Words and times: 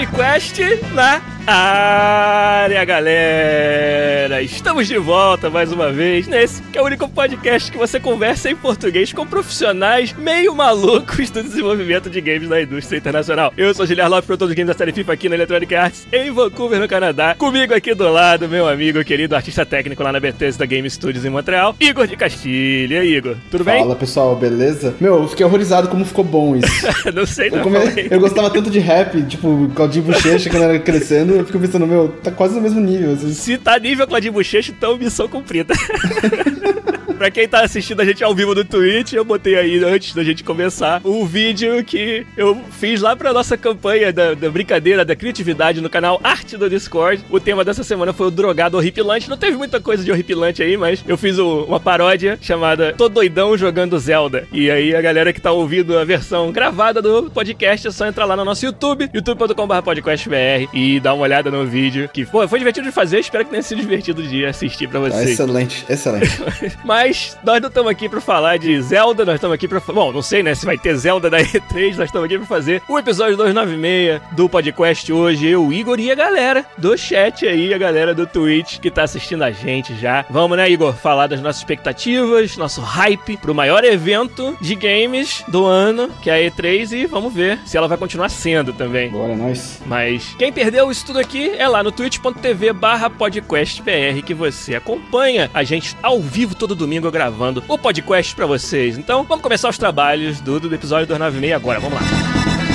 Podcast 0.00 0.56
na 0.96 1.20
área, 1.52 2.84
galera! 2.84 4.40
Estamos 4.42 4.86
de 4.86 4.96
volta 4.98 5.50
mais 5.50 5.72
uma 5.72 5.90
vez 5.90 6.28
nesse 6.28 6.62
que 6.62 6.78
é 6.78 6.82
o 6.82 6.84
único 6.84 7.08
podcast 7.08 7.72
que 7.72 7.76
você 7.76 7.98
conversa 7.98 8.48
em 8.48 8.54
português 8.54 9.12
com 9.12 9.26
profissionais 9.26 10.12
meio 10.12 10.54
malucos 10.54 11.30
do 11.30 11.42
desenvolvimento 11.42 12.08
de 12.08 12.20
games 12.20 12.48
na 12.48 12.62
indústria 12.62 12.98
internacional. 12.98 13.52
Eu 13.56 13.74
sou 13.74 13.84
Giliar 13.84 14.08
Lopes, 14.08 14.26
produtor 14.26 14.48
dos 14.48 14.54
games 14.54 14.68
da 14.68 14.78
série 14.78 14.92
FIFA 14.92 15.12
aqui 15.12 15.28
na 15.28 15.34
Electronic 15.34 15.74
Arts, 15.74 16.06
em 16.12 16.30
Vancouver, 16.30 16.78
no 16.78 16.86
Canadá. 16.86 17.34
Comigo 17.34 17.74
aqui 17.74 17.94
do 17.94 18.08
lado, 18.08 18.48
meu 18.48 18.68
amigo 18.68 19.02
querido 19.04 19.34
artista 19.34 19.66
técnico 19.66 20.02
lá 20.02 20.12
na 20.12 20.20
Bethesda 20.20 20.64
Game 20.64 20.88
Studios 20.88 21.24
em 21.24 21.30
Montreal, 21.30 21.74
Igor 21.80 22.06
de 22.06 22.16
Castilho. 22.16 22.94
E 22.94 22.98
aí, 22.98 23.16
Igor, 23.16 23.36
tudo 23.50 23.64
bem? 23.64 23.80
Fala 23.80 23.96
pessoal, 23.96 24.36
beleza? 24.36 24.94
Meu, 25.00 25.22
eu 25.22 25.28
fiquei 25.28 25.44
horrorizado 25.44 25.88
como 25.88 26.04
ficou 26.04 26.24
bom 26.24 26.54
isso. 26.54 26.86
não 27.12 27.26
sei, 27.26 27.50
não. 27.50 27.58
Eu, 27.58 27.64
come... 27.64 27.78
eu, 28.10 28.20
gostava 28.20 28.48
tanto 28.50 28.70
de 28.70 28.78
rap, 28.78 29.20
tipo, 29.22 29.70
Claudinho 29.74 30.04
Bochecha 30.04 30.48
quando 30.48 30.62
era 30.62 30.78
crescendo, 30.78 31.39
eu 31.40 31.46
fico 31.46 31.58
pensando, 31.58 31.86
meu, 31.86 32.08
tá 32.22 32.30
quase 32.30 32.54
no 32.54 32.60
mesmo 32.60 32.80
nível. 32.80 33.12
Assim. 33.12 33.32
Se 33.32 33.58
tá 33.58 33.78
nível 33.78 34.06
Claudinho 34.06 34.32
Bochecha, 34.32 34.70
então 34.70 34.96
missão 34.96 35.28
cumprida. 35.28 35.74
pra 37.20 37.30
quem 37.30 37.46
tá 37.46 37.60
assistindo 37.60 38.00
a 38.00 38.04
gente 38.06 38.24
ao 38.24 38.34
vivo 38.34 38.54
no 38.54 38.64
Twitch, 38.64 39.12
eu 39.12 39.22
botei 39.22 39.54
aí, 39.54 39.84
antes 39.84 40.14
da 40.14 40.24
gente 40.24 40.42
começar, 40.42 41.02
o 41.04 41.20
um 41.20 41.26
vídeo 41.26 41.84
que 41.84 42.26
eu 42.34 42.58
fiz 42.70 43.02
lá 43.02 43.14
pra 43.14 43.30
nossa 43.30 43.58
campanha 43.58 44.10
da, 44.10 44.32
da, 44.32 44.48
brincadeira, 44.48 45.04
da 45.04 45.14
criatividade 45.14 45.82
no 45.82 45.90
canal 45.90 46.18
Arte 46.24 46.56
do 46.56 46.70
Discord. 46.70 47.22
O 47.28 47.38
tema 47.38 47.62
dessa 47.62 47.84
semana 47.84 48.14
foi 48.14 48.28
o 48.28 48.30
drogado 48.30 48.78
horripilante. 48.78 49.28
Não 49.28 49.36
teve 49.36 49.54
muita 49.54 49.78
coisa 49.78 50.02
de 50.02 50.10
horripilante 50.10 50.62
aí, 50.62 50.78
mas 50.78 51.04
eu 51.06 51.18
fiz 51.18 51.36
o, 51.36 51.64
uma 51.64 51.78
paródia 51.78 52.38
chamada 52.40 52.94
Tô 52.94 53.06
Doidão 53.06 53.54
Jogando 53.54 53.98
Zelda. 53.98 54.48
E 54.50 54.70
aí 54.70 54.96
a 54.96 55.02
galera 55.02 55.30
que 55.30 55.42
tá 55.42 55.52
ouvindo 55.52 55.98
a 55.98 56.04
versão 56.06 56.50
gravada 56.50 57.02
do 57.02 57.30
podcast 57.30 57.86
é 57.86 57.90
só 57.90 58.06
entrar 58.06 58.24
lá 58.24 58.34
no 58.34 58.46
nosso 58.46 58.64
YouTube, 58.64 59.10
youtube.com.br 59.12 59.82
podcastbr 59.84 60.70
e 60.72 60.98
dar 60.98 61.12
uma 61.12 61.24
olhada 61.24 61.50
no 61.50 61.66
vídeo. 61.66 62.08
Que 62.10 62.24
pô, 62.24 62.48
foi 62.48 62.58
divertido 62.58 62.86
de 62.86 62.94
fazer, 62.94 63.18
espero 63.18 63.44
que 63.44 63.50
tenha 63.50 63.62
sido 63.62 63.82
divertido 63.82 64.22
de 64.22 64.46
assistir 64.46 64.88
pra 64.88 65.00
vocês. 65.00 65.28
Ah, 65.28 65.30
excelente, 65.30 65.84
excelente. 65.86 66.30
mas 66.82 67.09
nós 67.44 67.60
não 67.60 67.68
estamos 67.68 67.90
aqui 67.90 68.08
pra 68.08 68.20
falar 68.20 68.56
de 68.58 68.80
Zelda, 68.82 69.24
nós 69.24 69.36
estamos 69.36 69.54
aqui 69.54 69.66
pra. 69.66 69.80
Bom, 69.80 70.12
não 70.12 70.22
sei, 70.22 70.42
né, 70.42 70.54
se 70.54 70.66
vai 70.66 70.78
ter 70.78 70.94
Zelda 70.96 71.28
da 71.28 71.38
E3, 71.42 71.96
nós 71.96 72.06
estamos 72.06 72.26
aqui 72.26 72.38
pra 72.38 72.46
fazer 72.46 72.82
o 72.88 72.98
episódio 72.98 73.36
296 73.36 74.20
do 74.32 74.48
podcast 74.48 75.12
hoje. 75.12 75.46
Eu, 75.46 75.72
Igor 75.72 75.98
e 75.98 76.10
a 76.10 76.14
galera 76.14 76.64
do 76.78 76.96
chat 76.96 77.46
aí, 77.46 77.72
a 77.72 77.78
galera 77.78 78.14
do 78.14 78.26
Twitch 78.26 78.78
que 78.78 78.90
tá 78.90 79.02
assistindo 79.02 79.42
a 79.42 79.50
gente 79.50 79.94
já. 79.96 80.24
Vamos, 80.30 80.56
né, 80.56 80.70
Igor, 80.70 80.92
falar 80.94 81.26
das 81.26 81.40
nossas 81.40 81.60
expectativas, 81.60 82.56
nosso 82.56 82.80
hype 82.80 83.36
pro 83.36 83.54
maior 83.54 83.84
evento 83.84 84.56
de 84.60 84.74
games 84.74 85.44
do 85.48 85.64
ano, 85.64 86.08
que 86.22 86.30
é 86.30 86.34
a 86.34 86.50
E3, 86.50 86.92
e 86.92 87.06
vamos 87.06 87.32
ver 87.32 87.58
se 87.64 87.76
ela 87.76 87.88
vai 87.88 87.98
continuar 87.98 88.28
sendo 88.28 88.72
também. 88.72 89.10
Bora, 89.10 89.34
nós. 89.36 89.80
Mas 89.86 90.34
quem 90.38 90.52
perdeu 90.52 90.90
isso 90.90 91.06
tudo 91.06 91.18
aqui 91.18 91.50
é 91.56 91.66
lá 91.66 91.82
no 91.82 91.92
twitch.tv 91.92 92.72
barra 92.72 93.10
podcastbr 93.10 94.22
que 94.24 94.34
você 94.34 94.74
acompanha 94.74 95.50
a 95.52 95.62
gente 95.62 95.96
ao 96.02 96.20
vivo 96.20 96.54
todo 96.54 96.74
domingo 96.74 96.99
gravando 97.08 97.62
o 97.68 97.78
podcast 97.78 98.34
para 98.34 98.46
vocês. 98.46 98.98
Então, 98.98 99.22
vamos 99.22 99.42
começar 99.42 99.68
os 99.68 99.78
trabalhos 99.78 100.40
do, 100.40 100.58
do 100.58 100.74
episódio 100.74 101.06
296 101.06 101.52
agora. 101.54 101.78
Vamos 101.78 102.00
lá. 102.00 102.69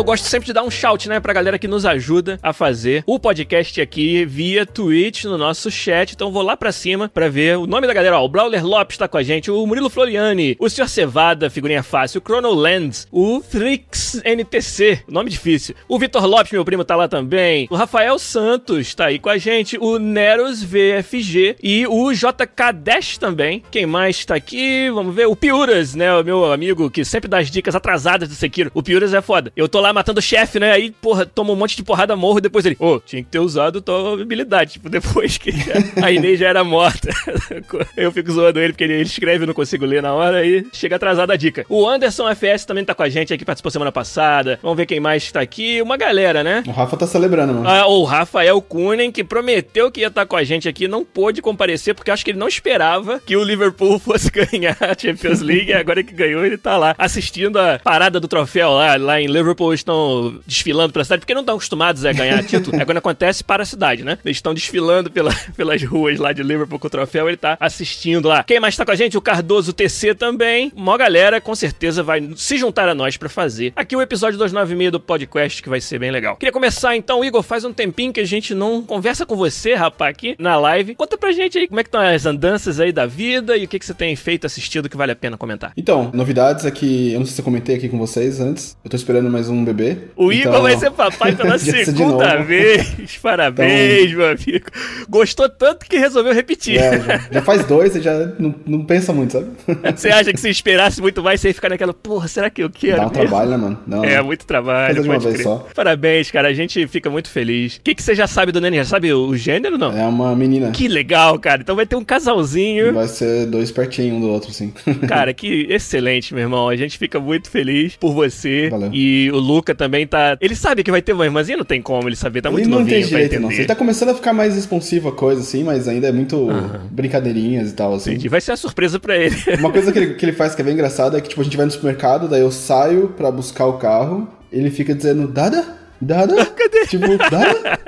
Eu 0.00 0.04
gosto 0.04 0.24
sempre 0.24 0.46
de 0.46 0.54
dar 0.54 0.62
um 0.62 0.70
shout, 0.70 1.06
né, 1.10 1.20
pra 1.20 1.34
galera 1.34 1.58
que 1.58 1.68
nos 1.68 1.84
ajuda 1.84 2.38
a 2.42 2.54
fazer 2.54 3.04
o 3.06 3.20
podcast 3.20 3.82
aqui 3.82 4.24
via 4.24 4.64
Twitch 4.64 5.24
no 5.24 5.36
nosso 5.36 5.70
chat. 5.70 6.14
Então 6.14 6.32
vou 6.32 6.40
lá 6.40 6.56
pra 6.56 6.72
cima 6.72 7.10
pra 7.10 7.28
ver 7.28 7.58
o 7.58 7.66
nome 7.66 7.86
da 7.86 7.92
galera. 7.92 8.18
Ó, 8.18 8.24
o 8.24 8.28
Brawler 8.30 8.64
Lopes 8.64 8.96
tá 8.96 9.06
com 9.06 9.18
a 9.18 9.22
gente, 9.22 9.50
o 9.50 9.66
Murilo 9.66 9.90
Floriani, 9.90 10.56
o 10.58 10.70
Sr. 10.70 10.88
Cevada, 10.88 11.50
figurinha 11.50 11.82
fácil, 11.82 12.18
o 12.18 12.24
Chronolands, 12.26 13.06
o 13.12 13.42
Frix 13.42 14.22
NTC, 14.24 15.02
nome 15.06 15.28
difícil. 15.28 15.74
O 15.86 15.98
Vitor 15.98 16.24
Lopes, 16.24 16.50
meu 16.50 16.64
primo, 16.64 16.82
tá 16.82 16.96
lá 16.96 17.06
também. 17.06 17.68
O 17.70 17.76
Rafael 17.76 18.18
Santos 18.18 18.94
tá 18.94 19.08
aí 19.08 19.18
com 19.18 19.28
a 19.28 19.36
gente, 19.36 19.76
o 19.78 19.98
Neros 19.98 20.62
VFG 20.62 21.56
e 21.62 21.86
o 21.86 22.10
JK 22.10 22.72
Dash 22.74 23.18
também. 23.18 23.62
Quem 23.70 23.84
mais 23.84 24.24
tá 24.24 24.34
aqui? 24.34 24.88
Vamos 24.88 25.14
ver. 25.14 25.26
O 25.26 25.36
Piuras, 25.36 25.94
né, 25.94 26.10
o 26.14 26.24
meu 26.24 26.50
amigo 26.50 26.90
que 26.90 27.04
sempre 27.04 27.28
dá 27.28 27.36
as 27.36 27.50
dicas 27.50 27.74
atrasadas 27.74 28.30
do 28.30 28.34
Sekiro. 28.34 28.70
O 28.72 28.82
Piuras 28.82 29.12
é 29.12 29.20
foda. 29.20 29.52
Eu 29.54 29.68
tô 29.68 29.78
lá 29.78 29.89
matando 29.92 30.20
o 30.20 30.22
chefe, 30.22 30.58
né? 30.58 30.72
Aí, 30.72 30.90
porra, 30.90 31.26
toma 31.26 31.52
um 31.52 31.56
monte 31.56 31.76
de 31.76 31.82
porrada, 31.82 32.14
morro, 32.16 32.38
e 32.38 32.42
depois 32.42 32.64
ele, 32.66 32.76
ô, 32.78 32.94
oh, 32.94 33.00
tinha 33.00 33.22
que 33.22 33.28
ter 33.28 33.38
usado 33.38 33.80
tua 33.80 34.20
habilidade. 34.20 34.72
Tipo, 34.72 34.88
depois 34.88 35.38
que 35.38 35.50
a 36.02 36.10
Inês 36.10 36.38
já 36.38 36.48
era 36.48 36.64
morta. 36.64 37.10
eu 37.96 38.12
fico 38.12 38.30
zoando 38.32 38.58
ele, 38.58 38.72
porque 38.72 38.84
ele, 38.84 38.94
ele 38.94 39.02
escreve, 39.02 39.46
não 39.46 39.54
consigo 39.54 39.84
ler 39.84 40.02
na 40.02 40.12
hora, 40.12 40.44
e 40.44 40.66
chega 40.72 40.96
atrasado 40.96 41.30
a 41.30 41.36
dica. 41.36 41.64
O 41.68 41.88
Anderson 41.88 42.28
FS 42.34 42.64
também 42.64 42.84
tá 42.84 42.94
com 42.94 43.02
a 43.02 43.08
gente 43.08 43.32
aqui, 43.32 43.44
participou 43.44 43.70
semana 43.70 43.92
passada. 43.92 44.58
Vamos 44.62 44.76
ver 44.76 44.86
quem 44.86 45.00
mais 45.00 45.30
tá 45.30 45.40
aqui. 45.40 45.80
Uma 45.82 45.96
galera, 45.96 46.42
né? 46.42 46.62
O 46.66 46.70
Rafa 46.70 46.96
tá 46.96 47.06
celebrando, 47.06 47.54
mano. 47.54 47.68
Ah, 47.68 47.86
o 47.86 48.04
Rafael 48.04 48.60
Kunen, 48.60 49.10
que 49.10 49.24
prometeu 49.24 49.90
que 49.90 50.00
ia 50.00 50.08
estar 50.08 50.22
tá 50.22 50.26
com 50.26 50.36
a 50.36 50.44
gente 50.44 50.68
aqui, 50.68 50.88
não 50.88 51.04
pôde 51.04 51.42
comparecer, 51.42 51.94
porque 51.94 52.10
acho 52.10 52.24
que 52.24 52.30
ele 52.30 52.38
não 52.38 52.48
esperava 52.48 53.20
que 53.24 53.36
o 53.36 53.44
Liverpool 53.44 53.98
fosse 54.00 54.30
ganhar 54.30 54.76
a 54.80 54.96
Champions 54.98 55.40
League. 55.40 55.72
agora 55.72 56.02
que 56.02 56.12
ganhou, 56.12 56.44
ele 56.44 56.58
tá 56.58 56.76
lá 56.76 56.94
assistindo 56.98 57.58
a 57.58 57.78
parada 57.78 58.20
do 58.20 58.28
troféu 58.28 58.70
lá, 58.70 58.96
lá 58.96 59.20
em 59.20 59.26
Liverpool 59.26 59.72
estão 59.80 60.38
desfilando 60.46 60.92
pela 60.92 61.04
cidade, 61.04 61.20
porque 61.20 61.34
não 61.34 61.42
estão 61.42 61.56
acostumados 61.56 62.04
a 62.04 62.12
ganhar 62.12 62.42
título. 62.44 62.80
é 62.80 62.84
quando 62.84 62.98
acontece 62.98 63.42
para 63.42 63.62
a 63.62 63.66
cidade, 63.66 64.04
né? 64.04 64.18
Eles 64.24 64.38
estão 64.38 64.54
desfilando 64.54 65.10
pela, 65.10 65.34
pelas 65.56 65.82
ruas 65.82 66.18
lá 66.18 66.32
de 66.32 66.42
Liverpool 66.42 66.78
com 66.78 66.86
o 66.86 66.90
troféu, 66.90 67.28
ele 67.28 67.36
tá 67.36 67.56
assistindo 67.60 68.28
lá. 68.28 68.42
Quem 68.44 68.60
mais 68.60 68.76
tá 68.76 68.84
com 68.84 68.92
a 68.92 68.96
gente? 68.96 69.16
O 69.16 69.20
Cardoso 69.20 69.72
TC 69.72 70.14
também. 70.14 70.72
Uma 70.74 70.96
galera 70.96 71.40
com 71.40 71.54
certeza 71.54 72.02
vai 72.02 72.30
se 72.36 72.56
juntar 72.56 72.88
a 72.88 72.94
nós 72.94 73.16
para 73.16 73.28
fazer 73.28 73.72
aqui 73.76 73.96
o 73.96 74.02
episódio 74.02 74.38
296 74.38 74.92
do 74.92 75.00
podcast, 75.00 75.62
que 75.62 75.68
vai 75.68 75.80
ser 75.80 75.98
bem 75.98 76.10
legal. 76.10 76.36
Queria 76.36 76.52
começar 76.52 76.96
então, 76.96 77.24
Igor, 77.24 77.42
faz 77.42 77.64
um 77.64 77.72
tempinho 77.72 78.12
que 78.12 78.20
a 78.20 78.26
gente 78.26 78.54
não 78.54 78.82
conversa 78.82 79.24
com 79.24 79.36
você, 79.36 79.74
rapaz, 79.74 80.10
aqui 80.10 80.36
na 80.38 80.56
live. 80.56 80.94
Conta 80.94 81.16
pra 81.16 81.32
gente 81.32 81.58
aí 81.58 81.68
como 81.68 81.80
é 81.80 81.82
que 81.82 81.88
estão 81.88 82.00
as 82.00 82.26
andanças 82.26 82.80
aí 82.80 82.92
da 82.92 83.06
vida 83.06 83.56
e 83.56 83.64
o 83.64 83.68
que, 83.68 83.78
que 83.78 83.86
você 83.86 83.94
tem 83.94 84.14
feito, 84.16 84.46
assistido 84.46 84.88
que 84.88 84.96
vale 84.96 85.12
a 85.12 85.16
pena 85.16 85.36
comentar. 85.36 85.72
Então, 85.76 86.10
novidades 86.12 86.64
aqui, 86.66 87.12
eu 87.12 87.20
não 87.20 87.26
sei 87.26 87.34
se 87.34 87.40
eu 87.40 87.44
comentei 87.44 87.76
aqui 87.76 87.88
com 87.88 87.98
vocês 87.98 88.40
antes. 88.40 88.76
Eu 88.84 88.90
tô 88.90 88.96
esperando 88.96 89.30
mais 89.30 89.48
um 89.48 89.64
bebê. 89.72 89.96
O 90.16 90.32
então, 90.32 90.52
Igor 90.52 90.62
vai 90.62 90.76
ser 90.76 90.90
papai 90.90 91.34
pela 91.34 91.58
segunda 91.58 92.36
vez. 92.36 93.18
Parabéns, 93.22 94.10
então, 94.10 94.18
meu 94.18 94.26
amigo. 94.26 94.66
Gostou 95.08 95.48
tanto 95.48 95.86
que 95.86 95.98
resolveu 95.98 96.32
repetir. 96.32 96.78
É, 96.78 97.00
já, 97.00 97.20
já, 97.32 97.42
faz 97.42 97.64
dois, 97.64 97.92
você 97.92 98.00
já 98.00 98.32
não, 98.38 98.54
não 98.66 98.84
pensa 98.84 99.12
muito, 99.12 99.32
sabe? 99.32 99.46
Você 99.96 100.08
acha 100.08 100.32
que 100.32 100.40
se 100.40 100.48
esperasse 100.48 101.00
muito 101.00 101.22
mais, 101.22 101.40
você 101.40 101.48
ia 101.48 101.54
ficar 101.54 101.68
naquela, 101.68 101.92
porra, 101.92 102.28
será 102.28 102.48
que 102.48 102.62
eu 102.62 102.70
quero? 102.70 102.96
Dá 102.96 103.06
um 103.06 103.10
mesmo? 103.10 103.22
trabalho, 103.22 103.50
né, 103.50 103.56
mano? 103.56 103.78
Não, 103.86 104.04
é, 104.04 104.22
muito 104.22 104.46
trabalho. 104.46 105.02
De 105.02 105.08
uma 105.08 105.18
vez 105.18 105.34
crer. 105.34 105.44
só. 105.44 105.66
Parabéns, 105.74 106.30
cara. 106.30 106.48
A 106.48 106.52
gente 106.52 106.86
fica 106.86 107.10
muito 107.10 107.28
feliz. 107.28 107.76
O 107.76 107.80
que, 107.82 107.94
que 107.94 108.02
você 108.02 108.14
já 108.14 108.26
sabe 108.26 108.52
do 108.52 108.60
neném? 108.60 108.80
Já 108.80 108.84
sabe 108.84 109.12
o 109.12 109.36
gênero 109.36 109.76
não? 109.76 109.96
É 109.96 110.04
uma 110.04 110.34
menina. 110.36 110.70
Que 110.70 110.88
legal, 110.88 111.38
cara. 111.38 111.62
Então 111.62 111.76
vai 111.76 111.86
ter 111.86 111.96
um 111.96 112.04
casalzinho. 112.04 112.92
Vai 112.92 113.08
ser 113.08 113.46
dois 113.46 113.70
pertinho 113.70 114.16
um 114.16 114.20
do 114.20 114.28
outro, 114.28 114.52
sim. 114.52 114.72
Cara, 115.08 115.32
que 115.34 115.66
excelente, 115.70 116.34
meu 116.34 116.44
irmão. 116.44 116.68
A 116.68 116.76
gente 116.76 116.98
fica 116.98 117.18
muito 117.18 117.50
feliz 117.50 117.96
por 117.96 118.12
você. 118.12 118.68
Valeu. 118.70 118.90
E 118.92 119.30
o 119.32 119.38
Luca 119.60 119.74
também 119.74 120.06
tá. 120.06 120.36
Ele 120.40 120.56
sabe 120.56 120.82
que 120.82 120.90
vai 120.90 121.02
ter 121.02 121.12
uma 121.12 121.24
irmãzinha, 121.24 121.58
não 121.58 121.64
tem 121.64 121.80
como 121.80 122.08
ele 122.08 122.16
saber, 122.16 122.40
tá 122.40 122.50
muito 122.50 122.64
ele 122.64 122.70
não 122.70 122.78
novinho 122.80 123.00
tem 123.00 123.04
jeito, 123.04 123.40
não. 123.40 123.52
Ele 123.52 123.64
tá 123.66 123.76
começando 123.76 124.08
a 124.08 124.14
ficar 124.14 124.32
mais 124.32 124.54
responsivo 124.54 125.10
a 125.10 125.12
coisa, 125.12 125.42
assim, 125.42 125.62
mas 125.62 125.86
ainda 125.86 126.08
é 126.08 126.12
muito 126.12 126.36
uhum. 126.36 126.80
brincadeirinhas 126.90 127.70
e 127.70 127.74
tal, 127.74 127.94
assim. 127.94 128.12
Entendi. 128.12 128.28
Vai 128.28 128.40
ser 128.40 128.52
a 128.52 128.56
surpresa 128.56 128.98
pra 128.98 129.16
ele. 129.16 129.36
Uma 129.60 129.70
coisa 129.70 129.92
que 129.92 129.98
ele, 129.98 130.14
que 130.14 130.24
ele 130.24 130.32
faz 130.32 130.54
que 130.54 130.62
é 130.62 130.64
bem 130.64 130.74
engraçada 130.74 131.18
é 131.18 131.20
que, 131.20 131.28
tipo, 131.28 131.40
a 131.40 131.44
gente 131.44 131.56
vai 131.56 131.66
no 131.66 131.72
supermercado, 131.72 132.28
daí 132.28 132.40
eu 132.40 132.50
saio 132.50 133.08
pra 133.08 133.30
buscar 133.30 133.66
o 133.66 133.74
carro, 133.74 134.28
ele 134.50 134.70
fica 134.70 134.94
dizendo, 134.94 135.28
Dada? 135.28 135.79
Dada? 136.00 136.46
Cadê? 136.46 136.86
Tipo, 136.86 137.06
dada? 137.18 137.80